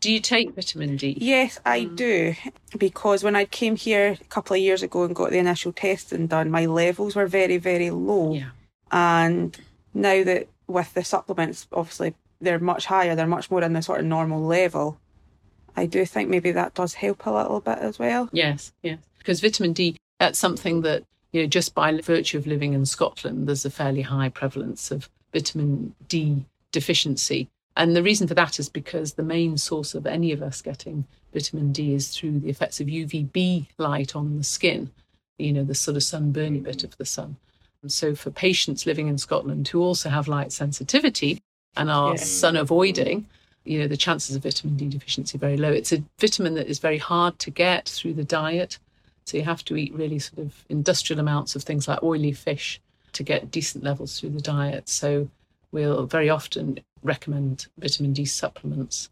Do 0.00 0.12
you 0.12 0.20
take 0.20 0.54
vitamin 0.54 0.96
D? 0.96 1.16
Yes, 1.20 1.58
I 1.64 1.80
mm. 1.80 1.96
do. 1.96 2.34
Because 2.76 3.24
when 3.24 3.34
I 3.34 3.44
came 3.44 3.76
here 3.76 4.16
a 4.20 4.24
couple 4.24 4.54
of 4.54 4.60
years 4.60 4.82
ago 4.82 5.04
and 5.04 5.16
got 5.16 5.30
the 5.30 5.38
initial 5.38 5.72
testing 5.72 6.26
done, 6.26 6.50
my 6.50 6.66
levels 6.66 7.16
were 7.16 7.26
very, 7.26 7.56
very 7.56 7.90
low. 7.90 8.34
Yeah. 8.34 8.50
And 8.92 9.56
now 9.94 10.22
that 10.24 10.48
with 10.66 10.92
the 10.94 11.02
supplements, 11.02 11.66
obviously 11.72 12.14
they're 12.40 12.58
much 12.58 12.86
higher, 12.86 13.14
they're 13.14 13.26
much 13.26 13.50
more 13.50 13.62
in 13.62 13.72
the 13.72 13.82
sort 13.82 14.00
of 14.00 14.06
normal 14.06 14.42
level. 14.42 14.98
I 15.76 15.86
do 15.86 16.04
think 16.06 16.28
maybe 16.28 16.52
that 16.52 16.74
does 16.74 16.94
help 16.94 17.26
a 17.26 17.30
little 17.30 17.60
bit 17.60 17.78
as 17.78 17.98
well. 17.98 18.28
Yes, 18.32 18.72
yes. 18.82 18.98
Because 19.18 19.40
vitamin 19.40 19.72
D, 19.72 19.96
that's 20.18 20.38
something 20.38 20.82
that, 20.82 21.04
you 21.32 21.42
know, 21.42 21.48
just 21.48 21.74
by 21.74 21.92
virtue 22.00 22.38
of 22.38 22.46
living 22.46 22.72
in 22.72 22.86
Scotland, 22.86 23.48
there's 23.48 23.64
a 23.64 23.70
fairly 23.70 24.02
high 24.02 24.28
prevalence 24.28 24.90
of 24.90 25.08
vitamin 25.32 25.94
D 26.08 26.44
deficiency. 26.72 27.48
And 27.76 27.94
the 27.94 28.02
reason 28.02 28.26
for 28.26 28.34
that 28.34 28.58
is 28.58 28.68
because 28.70 29.12
the 29.12 29.22
main 29.22 29.58
source 29.58 29.94
of 29.94 30.06
any 30.06 30.32
of 30.32 30.42
us 30.42 30.62
getting 30.62 31.04
vitamin 31.32 31.72
D 31.72 31.92
is 31.92 32.08
through 32.08 32.40
the 32.40 32.48
effects 32.48 32.80
of 32.80 32.86
UVB 32.86 33.66
light 33.76 34.16
on 34.16 34.38
the 34.38 34.44
skin, 34.44 34.90
you 35.38 35.52
know, 35.52 35.62
the 35.62 35.74
sort 35.74 35.96
of 35.96 36.02
sunburny 36.02 36.62
bit 36.62 36.84
of 36.84 36.96
the 36.96 37.04
sun. 37.04 37.36
And 37.82 37.92
so 37.92 38.14
for 38.14 38.30
patients 38.30 38.86
living 38.86 39.08
in 39.08 39.18
Scotland 39.18 39.68
who 39.68 39.82
also 39.82 40.08
have 40.08 40.26
light 40.26 40.52
sensitivity 40.52 41.42
and 41.76 41.90
are 41.90 42.12
yeah. 42.12 42.16
sun 42.16 42.56
avoiding, 42.56 43.26
you 43.64 43.78
know, 43.80 43.86
the 43.86 43.96
chances 43.96 44.34
of 44.34 44.44
vitamin 44.44 44.76
D 44.76 44.88
deficiency 44.88 45.36
are 45.36 45.40
very 45.40 45.58
low. 45.58 45.70
It's 45.70 45.92
a 45.92 46.02
vitamin 46.18 46.54
that 46.54 46.68
is 46.68 46.78
very 46.78 46.98
hard 46.98 47.38
to 47.40 47.50
get 47.50 47.88
through 47.88 48.14
the 48.14 48.24
diet. 48.24 48.78
So 49.26 49.36
you 49.36 49.42
have 49.42 49.64
to 49.66 49.76
eat 49.76 49.92
really 49.92 50.18
sort 50.18 50.46
of 50.46 50.64
industrial 50.70 51.20
amounts 51.20 51.54
of 51.54 51.62
things 51.62 51.88
like 51.88 52.02
oily 52.02 52.32
fish 52.32 52.80
to 53.12 53.22
get 53.22 53.50
decent 53.50 53.84
levels 53.84 54.18
through 54.18 54.30
the 54.30 54.40
diet. 54.40 54.88
So 54.88 55.28
we'll 55.72 56.06
very 56.06 56.30
often 56.30 56.80
recommend 57.06 57.66
vitamin 57.78 58.12
D 58.12 58.24
supplements. 58.24 59.08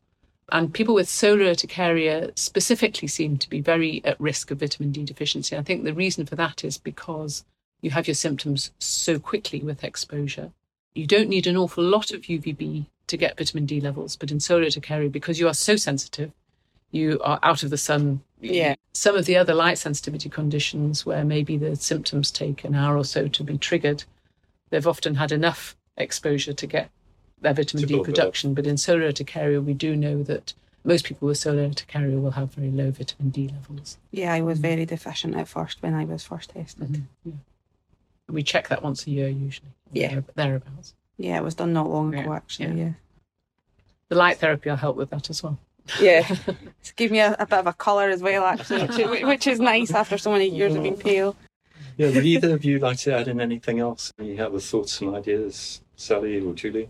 And 0.53 0.75
people 0.75 0.95
with 0.95 1.09
solar 1.09 1.47
urticaria 1.47 2.31
specifically 2.37 3.09
seem 3.09 3.39
to 3.39 3.49
be 3.49 3.61
very 3.61 4.03
at 4.05 4.21
risk 4.21 4.51
of 4.51 4.61
vitamin 4.61 4.93
D 4.93 5.05
deficiency. 5.05 5.57
I 5.57 5.63
think 5.63 5.85
the 5.85 5.95
reason 5.95 6.27
for 6.27 6.37
that 6.37 6.65
is 6.65 6.77
because 6.77 7.45
you 7.81 7.91
have 7.91 8.07
your 8.07 8.15
symptoms 8.15 8.71
so 8.79 9.19
quickly 9.19 9.61
with 9.61 9.85
exposure. 9.85 10.53
You 10.95 11.07
don't 11.07 11.29
need 11.29 11.47
an 11.47 11.57
awful 11.57 11.83
lot 11.83 12.11
of 12.11 12.23
UVB 12.23 12.87
to 13.07 13.17
get 13.17 13.37
vitamin 13.37 13.67
D 13.67 13.81
levels, 13.81 14.17
but 14.17 14.31
in 14.31 14.41
solar 14.41 14.65
urticaria, 14.65 15.11
because 15.11 15.41
you 15.41 15.49
are 15.49 15.55
so 15.55 15.77
sensitive, 15.77 16.33
you 16.91 17.21
are 17.23 17.39
out 17.43 17.63
of 17.63 17.71
the 17.71 17.77
sun. 17.77 18.23
Yeah. 18.41 18.75
Some 18.93 19.17
of 19.17 19.27
the 19.27 19.37
other 19.37 19.55
light 19.55 19.79
sensitivity 19.79 20.29
conditions 20.29 21.05
where 21.05 21.25
maybe 21.25 21.57
the 21.57 21.75
symptoms 21.77 22.31
take 22.31 22.65
an 22.65 22.75
hour 22.75 22.97
or 22.97 23.05
so 23.05 23.29
to 23.29 23.43
be 23.43 23.59
triggered, 23.59 24.05
they've 24.71 24.87
often 24.87 25.17
had 25.17 25.33
enough 25.33 25.77
exposure 25.97 26.53
to 26.53 26.67
get 26.67 26.91
their 27.45 27.55
vitamin 27.55 27.87
D 27.87 28.03
production. 28.03 28.55
But 28.55 28.67
in 28.67 28.77
solar 28.77 29.09
urticaria, 29.09 29.61
we 29.61 29.75
do 29.75 29.95
know 29.95 30.23
that 30.25 30.53
most 30.83 31.05
people 31.05 31.29
with 31.29 31.39
solar 31.39 31.69
urticaria 31.69 32.19
will 32.19 32.33
have 32.33 32.53
very 32.55 32.71
low 32.71 32.91
vitamin 32.91 33.31
D 33.31 33.49
levels. 33.49 33.99
Yeah, 34.11 34.33
I 34.33 34.41
was 34.41 34.59
very 34.59 34.85
deficient 34.85 35.37
at 35.37 35.49
first 35.49 35.83
when 35.83 35.95
I 35.95 36.05
was 36.05 36.25
first 36.25 36.51
tested. 36.51 36.89
Mm-hmm. 36.89 37.31
Yeah. 37.31 37.35
We 38.29 38.43
check 38.43 38.69
that 38.69 38.83
once 38.83 39.07
a 39.07 39.11
year 39.11 39.29
usually. 39.29 39.69
Yeah. 39.93 40.21
Thereabouts. 40.35 40.95
Yeah, 41.17 41.39
it 41.39 41.45
was 41.45 41.55
done 41.55 41.73
not 41.73 41.89
long 41.89 42.15
ago, 42.15 42.33
actually. 42.33 42.67
Yeah. 42.69 42.85
yeah. 42.85 42.93
The 44.09 44.17
light 44.17 44.39
therapy 44.39 44.71
will 44.71 44.77
help 44.77 44.97
with 44.97 45.11
that 45.11 45.31
as 45.31 45.43
well. 45.43 45.59
Yeah, 46.01 46.27
it's 46.81 46.93
give 46.93 47.11
me 47.11 47.21
a, 47.21 47.37
a, 47.39 47.47
bit 47.47 47.59
of 47.59 47.67
a 47.67 47.73
colour 47.75 48.09
as 48.09 48.23
well, 48.23 48.45
actually, 48.45 48.87
which 48.87 49.23
which 49.33 49.47
is 49.47 49.61
nice 49.61 49.93
after 49.93 50.17
so 50.17 50.33
many 50.33 50.49
years 50.49 50.75
of 50.75 50.83
being 50.83 50.97
pale. 50.97 51.37
Yeah, 51.97 52.11
would 52.11 52.25
either 52.25 52.55
of 52.55 52.65
you 52.65 52.79
like 52.79 52.99
to 53.01 53.15
add 53.15 53.29
in 53.29 53.41
anything 53.41 53.79
else? 53.79 54.13
Any 54.19 54.41
other 54.41 54.59
thoughts 54.59 55.01
and 55.01 55.15
ideas, 55.15 55.83
Sally 55.95 56.41
or 56.41 56.55
Julie? 56.55 56.89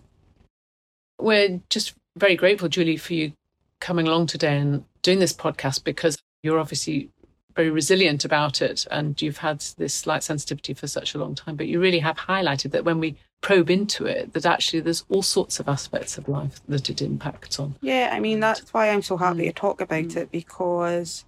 We're 1.25 1.62
just 1.70 1.95
very 2.16 2.37
grateful, 2.37 2.68
Julie, 2.68 2.99
for 2.99 3.14
you 3.14 3.33
coming 3.81 4.07
along 4.07 4.27
today 4.27 4.59
and 4.59 4.85
doing 5.01 5.20
this 5.20 5.33
podcast 5.33 5.83
because 5.83 6.18
you're 6.43 6.59
obviously 6.59 7.09
very 7.57 7.70
resilient 7.70 8.27
about 8.27 8.61
it 8.61 8.87
and 8.91 9.20
you've 9.22 9.39
had 9.39 9.61
this 9.79 10.07
light 10.07 10.22
sensitivity 10.22 10.75
for 10.75 10.87
such 10.87 11.14
a 11.14 11.18
long 11.18 11.35
time 11.35 11.55
but 11.57 11.66
you 11.66 11.81
really 11.81 12.01
have 12.01 12.16
highlighted 12.16 12.72
that 12.72 12.85
when 12.85 12.99
we 12.99 13.16
probe 13.41 13.70
into 13.70 14.07
it 14.07 14.33
that 14.33 14.45
actually 14.45 14.81
there's 14.81 15.05
all 15.09 15.22
sorts 15.22 15.61
of 15.61 15.68
aspects 15.68 16.18
of 16.18 16.29
life 16.29 16.61
that 16.66 16.91
it 16.91 17.01
impacts 17.01 17.61
on 17.61 17.75
yeah 17.81 18.11
i 18.12 18.18
mean 18.18 18.41
that's 18.41 18.75
why 18.75 18.91
i'm 18.91 19.03
so 19.03 19.16
happy 19.16 19.45
to 19.45 19.53
talk 19.53 19.81
about 19.81 20.05
mm. 20.05 20.16
it 20.16 20.33
because 20.33 21.25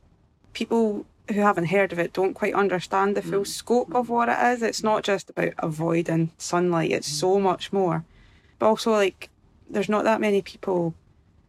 people 0.52 1.06
who 1.28 1.40
haven't 1.40 1.66
heard 1.66 1.92
of 1.92 1.98
it 1.98 2.12
don't 2.12 2.34
quite 2.34 2.54
understand 2.54 3.16
the 3.16 3.22
full 3.22 3.42
mm. 3.42 3.46
scope 3.46 3.94
of 3.94 4.08
what 4.08 4.28
it 4.28 4.38
is 4.46 4.62
it's 4.62 4.82
not 4.82 5.04
just 5.04 5.30
about 5.30 5.52
avoiding 5.58 6.30
sunlight 6.38 6.90
it's 6.90 7.06
so 7.06 7.38
much 7.38 7.72
more 7.72 8.04
but 8.58 8.66
also 8.66 8.90
like 8.90 9.28
there's 9.70 9.88
not 9.88 10.04
that 10.04 10.20
many 10.20 10.42
people 10.42 10.94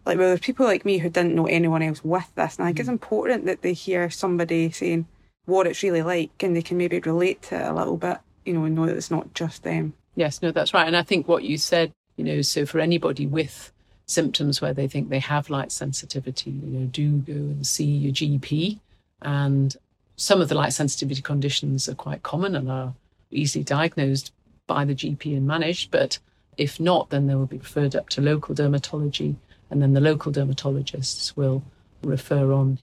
like 0.07 0.17
well, 0.17 0.29
there's 0.29 0.39
people 0.39 0.65
like 0.65 0.85
me 0.85 0.97
who 0.97 1.09
didn't 1.09 1.35
know 1.35 1.45
anyone 1.45 1.83
else 1.83 2.03
with 2.03 2.33
this, 2.35 2.57
and 2.57 2.65
I 2.65 2.69
think 2.69 2.79
it's 2.79 2.89
mm. 2.89 2.93
important 2.93 3.45
that 3.45 3.61
they 3.61 3.73
hear 3.73 4.09
somebody 4.09 4.71
saying 4.71 5.05
what 5.45 5.67
it's 5.67 5.83
really 5.83 6.01
like, 6.01 6.31
and 6.41 6.55
they 6.55 6.61
can 6.61 6.77
maybe 6.77 6.99
relate 6.99 7.41
to 7.43 7.55
it 7.55 7.67
a 7.67 7.73
little 7.73 7.97
bit, 7.97 8.17
you 8.45 8.53
know, 8.53 8.63
and 8.63 8.75
know 8.75 8.85
that 8.85 8.95
it's 8.95 9.11
not 9.11 9.33
just 9.33 9.63
them. 9.63 9.93
Yes, 10.15 10.41
no, 10.41 10.51
that's 10.51 10.73
right, 10.73 10.87
and 10.87 10.97
I 10.97 11.03
think 11.03 11.27
what 11.27 11.43
you 11.43 11.57
said, 11.57 11.91
you 12.15 12.23
know, 12.23 12.41
so 12.41 12.65
for 12.65 12.79
anybody 12.79 13.27
with 13.27 13.71
symptoms 14.07 14.61
where 14.61 14.73
they 14.73 14.87
think 14.87 15.09
they 15.09 15.19
have 15.19 15.49
light 15.49 15.71
sensitivity, 15.71 16.51
you 16.51 16.79
know, 16.79 16.85
do 16.87 17.17
go 17.17 17.33
and 17.33 17.67
see 17.67 17.85
your 17.85 18.13
GP, 18.13 18.79
and 19.21 19.75
some 20.15 20.41
of 20.41 20.49
the 20.49 20.55
light 20.55 20.73
sensitivity 20.73 21.21
conditions 21.21 21.87
are 21.87 21.95
quite 21.95 22.23
common 22.23 22.55
and 22.55 22.71
are 22.71 22.93
easily 23.29 23.63
diagnosed 23.63 24.31
by 24.65 24.85
the 24.85 24.95
GP 24.95 25.35
and 25.35 25.45
managed, 25.45 25.91
but 25.91 26.19
if 26.57 26.79
not, 26.79 27.09
then 27.09 27.27
they 27.27 27.35
will 27.35 27.45
be 27.45 27.57
referred 27.57 27.95
up 27.95 28.09
to 28.09 28.21
local 28.21 28.55
dermatology 28.55 29.35
and 29.69 29.81
then 29.81 29.93
the 29.93 30.01
local 30.01 30.31
dermatologists 30.31 31.35
will 31.35 31.63
refer 32.03 32.51
on 32.51 32.79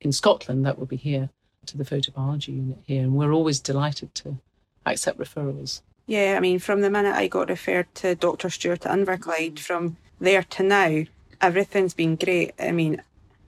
in 0.00 0.12
Scotland, 0.12 0.64
that 0.64 0.78
will 0.78 0.86
be 0.86 0.96
here, 0.96 1.30
to 1.66 1.76
the 1.76 1.84
photobiology 1.84 2.48
unit 2.48 2.78
here. 2.86 3.02
And 3.02 3.14
we're 3.14 3.32
always 3.32 3.60
delighted 3.60 4.14
to 4.16 4.38
accept 4.86 5.18
referrals. 5.18 5.82
Yeah, 6.06 6.34
I 6.36 6.40
mean, 6.40 6.58
from 6.58 6.80
the 6.80 6.90
minute 6.90 7.14
I 7.14 7.28
got 7.28 7.48
referred 7.48 7.94
to 7.96 8.14
Dr. 8.14 8.50
Stewart 8.50 8.86
at 8.86 8.98
Inverclyde, 8.98 9.58
from 9.58 9.96
there 10.18 10.42
to 10.42 10.62
now, 10.62 11.04
everything's 11.40 11.94
been 11.94 12.16
great. 12.16 12.52
I 12.58 12.72
mean, 12.72 13.02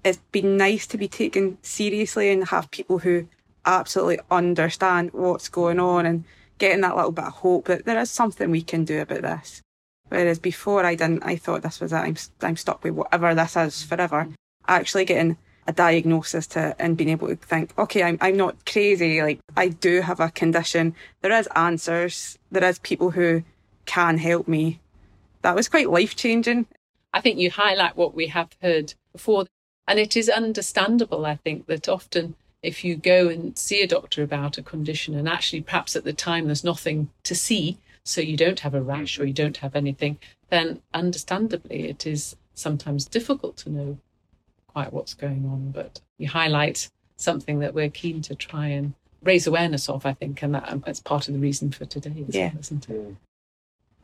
it's 0.05 0.21
been 0.31 0.57
nice 0.57 0.87
to 0.89 0.99
be 0.99 1.09
taken 1.09 1.59
seriously 1.63 2.31
and 2.31 2.49
have 2.49 2.71
people 2.71 2.99
who 2.99 3.29
absolutely 3.65 4.21
understand 4.31 5.13
what's 5.13 5.49
going 5.49 5.81
on 5.81 6.05
and 6.07 6.25
getting 6.63 6.83
that 6.83 6.95
little 6.95 7.11
bit 7.11 7.25
of 7.25 7.33
hope 7.33 7.65
that 7.65 7.85
there 7.87 7.99
is 7.99 8.09
something 8.09 8.49
we 8.49 8.63
can 8.63 8.85
do 8.85 9.01
about 9.01 9.23
this. 9.23 9.63
Whereas 10.11 10.39
before 10.39 10.87
I 10.87 10.95
didn't, 10.95 11.25
I 11.25 11.35
thought 11.35 11.63
this 11.63 11.81
was 11.81 11.93
it. 11.93 11.97
I'm, 11.97 12.17
I'm 12.41 12.57
stuck 12.57 12.85
with 12.85 12.95
whatever 12.95 13.35
this 13.35 13.57
is 13.57 13.83
forever. 13.83 14.29
Actually 14.69 15.05
getting 15.05 15.37
a 15.67 15.73
diagnosis 15.73 16.47
to 16.49 16.77
and 16.79 16.97
being 16.97 17.11
able 17.11 17.27
to 17.27 17.35
think, 17.35 17.77
okay, 17.77 18.05
I'm, 18.05 18.17
I'm 18.21 18.37
not 18.37 18.65
crazy. 18.65 19.21
Like 19.21 19.41
I 19.57 19.71
do 19.71 20.03
have 20.03 20.21
a 20.21 20.31
condition. 20.31 20.95
There 21.21 21.33
is 21.33 21.49
answers. 21.57 22.39
There 22.53 22.63
is 22.63 22.79
people 22.79 23.11
who 23.11 23.43
can 23.85 24.19
help 24.19 24.47
me. 24.47 24.79
That 25.41 25.57
was 25.57 25.69
quite 25.69 25.91
life 25.91 26.15
changing. 26.15 26.67
I 27.13 27.21
think 27.21 27.41
you 27.41 27.51
highlight 27.51 27.97
what 27.97 28.15
we 28.15 28.29
have 28.29 28.51
heard 28.63 28.95
before. 29.13 29.47
And 29.89 29.99
it 29.99 30.17
is 30.17 30.29
understandable, 30.29 31.27
I 31.27 31.35
think, 31.35 31.67
that 31.67 31.89
often 31.89 32.37
if 32.63 32.85
you 32.85 32.97
go 32.97 33.29
and 33.29 33.59
see 33.59 33.83
a 33.83 33.89
doctor 33.89 34.23
about 34.23 34.59
a 34.59 34.63
condition 34.63 35.15
and 35.15 35.29
actually 35.29 35.61
perhaps 35.61 35.97
at 35.97 36.05
the 36.05 36.13
time 36.13 36.47
there's 36.47 36.65
nothing 36.65 37.11
to 37.25 37.35
see, 37.35 37.79
so 38.05 38.21
you 38.21 38.37
don't 38.37 38.61
have 38.61 38.75
a 38.75 38.83
rash 38.83 39.19
or 39.19 39.27
you 39.27 39.33
don't 39.33 39.59
have 39.59 39.75
anything, 39.75 40.19
then 40.51 40.81
understandably 40.95 41.89
it 41.89 42.07
is 42.07 42.37
sometimes 42.55 43.05
difficult 43.05 43.57
to 43.57 43.71
know 43.71 43.99
quite 44.69 44.93
what's 44.93 45.15
going 45.15 45.45
on. 45.47 45.71
But 45.73 46.01
you 46.19 46.29
highlight 46.29 46.89
something 47.17 47.59
that 47.61 47.75
we're 47.75 47.91
keen 47.91 48.23
to 48.23 48.35
try 48.35 48.69
and 48.69 48.95
raise 49.23 49.47
awareness 49.47 49.89
of, 49.89 50.07
I 50.07 50.13
think, 50.13 50.43
and 50.43 50.55
that, 50.55 50.71
um, 50.71 50.83
that's 50.85 51.01
part 51.01 51.29
of 51.29 51.35
the 51.35 51.41
reason 51.41 51.71
for 51.71 51.85
today, 51.85 52.25
yeah. 52.29 52.51
Well, 52.53 52.61
isn't 52.61 52.89
it? 52.89 53.17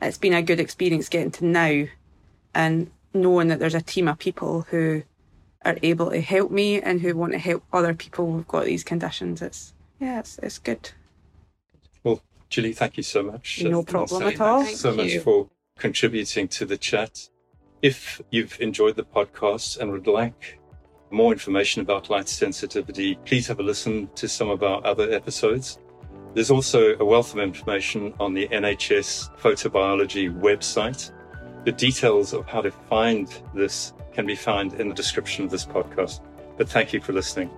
It's 0.01 0.17
been 0.17 0.33
a 0.33 0.41
good 0.41 0.59
experience 0.59 1.09
getting 1.09 1.31
to 1.31 1.45
know 1.45 1.87
and 2.53 2.89
knowing 3.13 3.49
that 3.49 3.59
there's 3.59 3.75
a 3.75 3.81
team 3.81 4.07
of 4.07 4.17
people 4.17 4.61
who 4.69 5.03
are 5.65 5.77
able 5.83 6.09
to 6.11 6.21
help 6.21 6.51
me 6.51 6.81
and 6.81 7.01
who 7.01 7.15
want 7.15 7.33
to 7.33 7.39
help 7.39 7.63
other 7.73 7.93
people 7.93 8.31
who've 8.31 8.47
got 8.47 8.65
these 8.65 8.83
conditions. 8.83 9.41
It's 9.41 9.73
yeah, 9.99 10.19
it's, 10.19 10.37
it's 10.39 10.57
good. 10.59 10.91
Well, 12.03 12.21
Julie, 12.49 12.73
thank 12.73 12.97
you 12.97 13.03
so 13.03 13.21
much. 13.23 13.61
No 13.63 13.83
problem 13.83 14.23
at 14.23 14.39
all. 14.39 14.63
Thanks 14.63 14.79
so 14.79 14.93
much 14.93 15.17
for 15.17 15.49
contributing 15.77 16.47
to 16.49 16.65
the 16.65 16.77
chat. 16.77 17.29
If 17.81 18.21
you've 18.31 18.59
enjoyed 18.59 18.95
the 18.95 19.03
podcast 19.03 19.79
and 19.79 19.91
would 19.91 20.07
like 20.07 20.59
more 21.11 21.31
information 21.31 21.81
about 21.81 22.09
light 22.09 22.27
sensitivity, 22.27 23.15
please 23.25 23.47
have 23.47 23.59
a 23.59 23.63
listen 23.63 24.09
to 24.15 24.27
some 24.27 24.49
of 24.49 24.63
our 24.63 24.85
other 24.85 25.11
episodes. 25.11 25.79
There's 26.33 26.51
also 26.51 26.95
a 26.99 27.05
wealth 27.05 27.33
of 27.33 27.39
information 27.39 28.13
on 28.19 28.33
the 28.33 28.47
NHS 28.49 29.35
photobiology 29.39 30.29
website. 30.39 31.11
The 31.65 31.71
details 31.71 32.33
of 32.33 32.45
how 32.47 32.61
to 32.61 32.71
find 32.71 33.27
this 33.53 33.93
can 34.13 34.25
be 34.25 34.35
found 34.35 34.73
in 34.73 34.89
the 34.89 34.95
description 34.95 35.45
of 35.45 35.51
this 35.51 35.65
podcast. 35.65 36.21
But 36.57 36.69
thank 36.69 36.93
you 36.93 37.01
for 37.01 37.13
listening. 37.13 37.49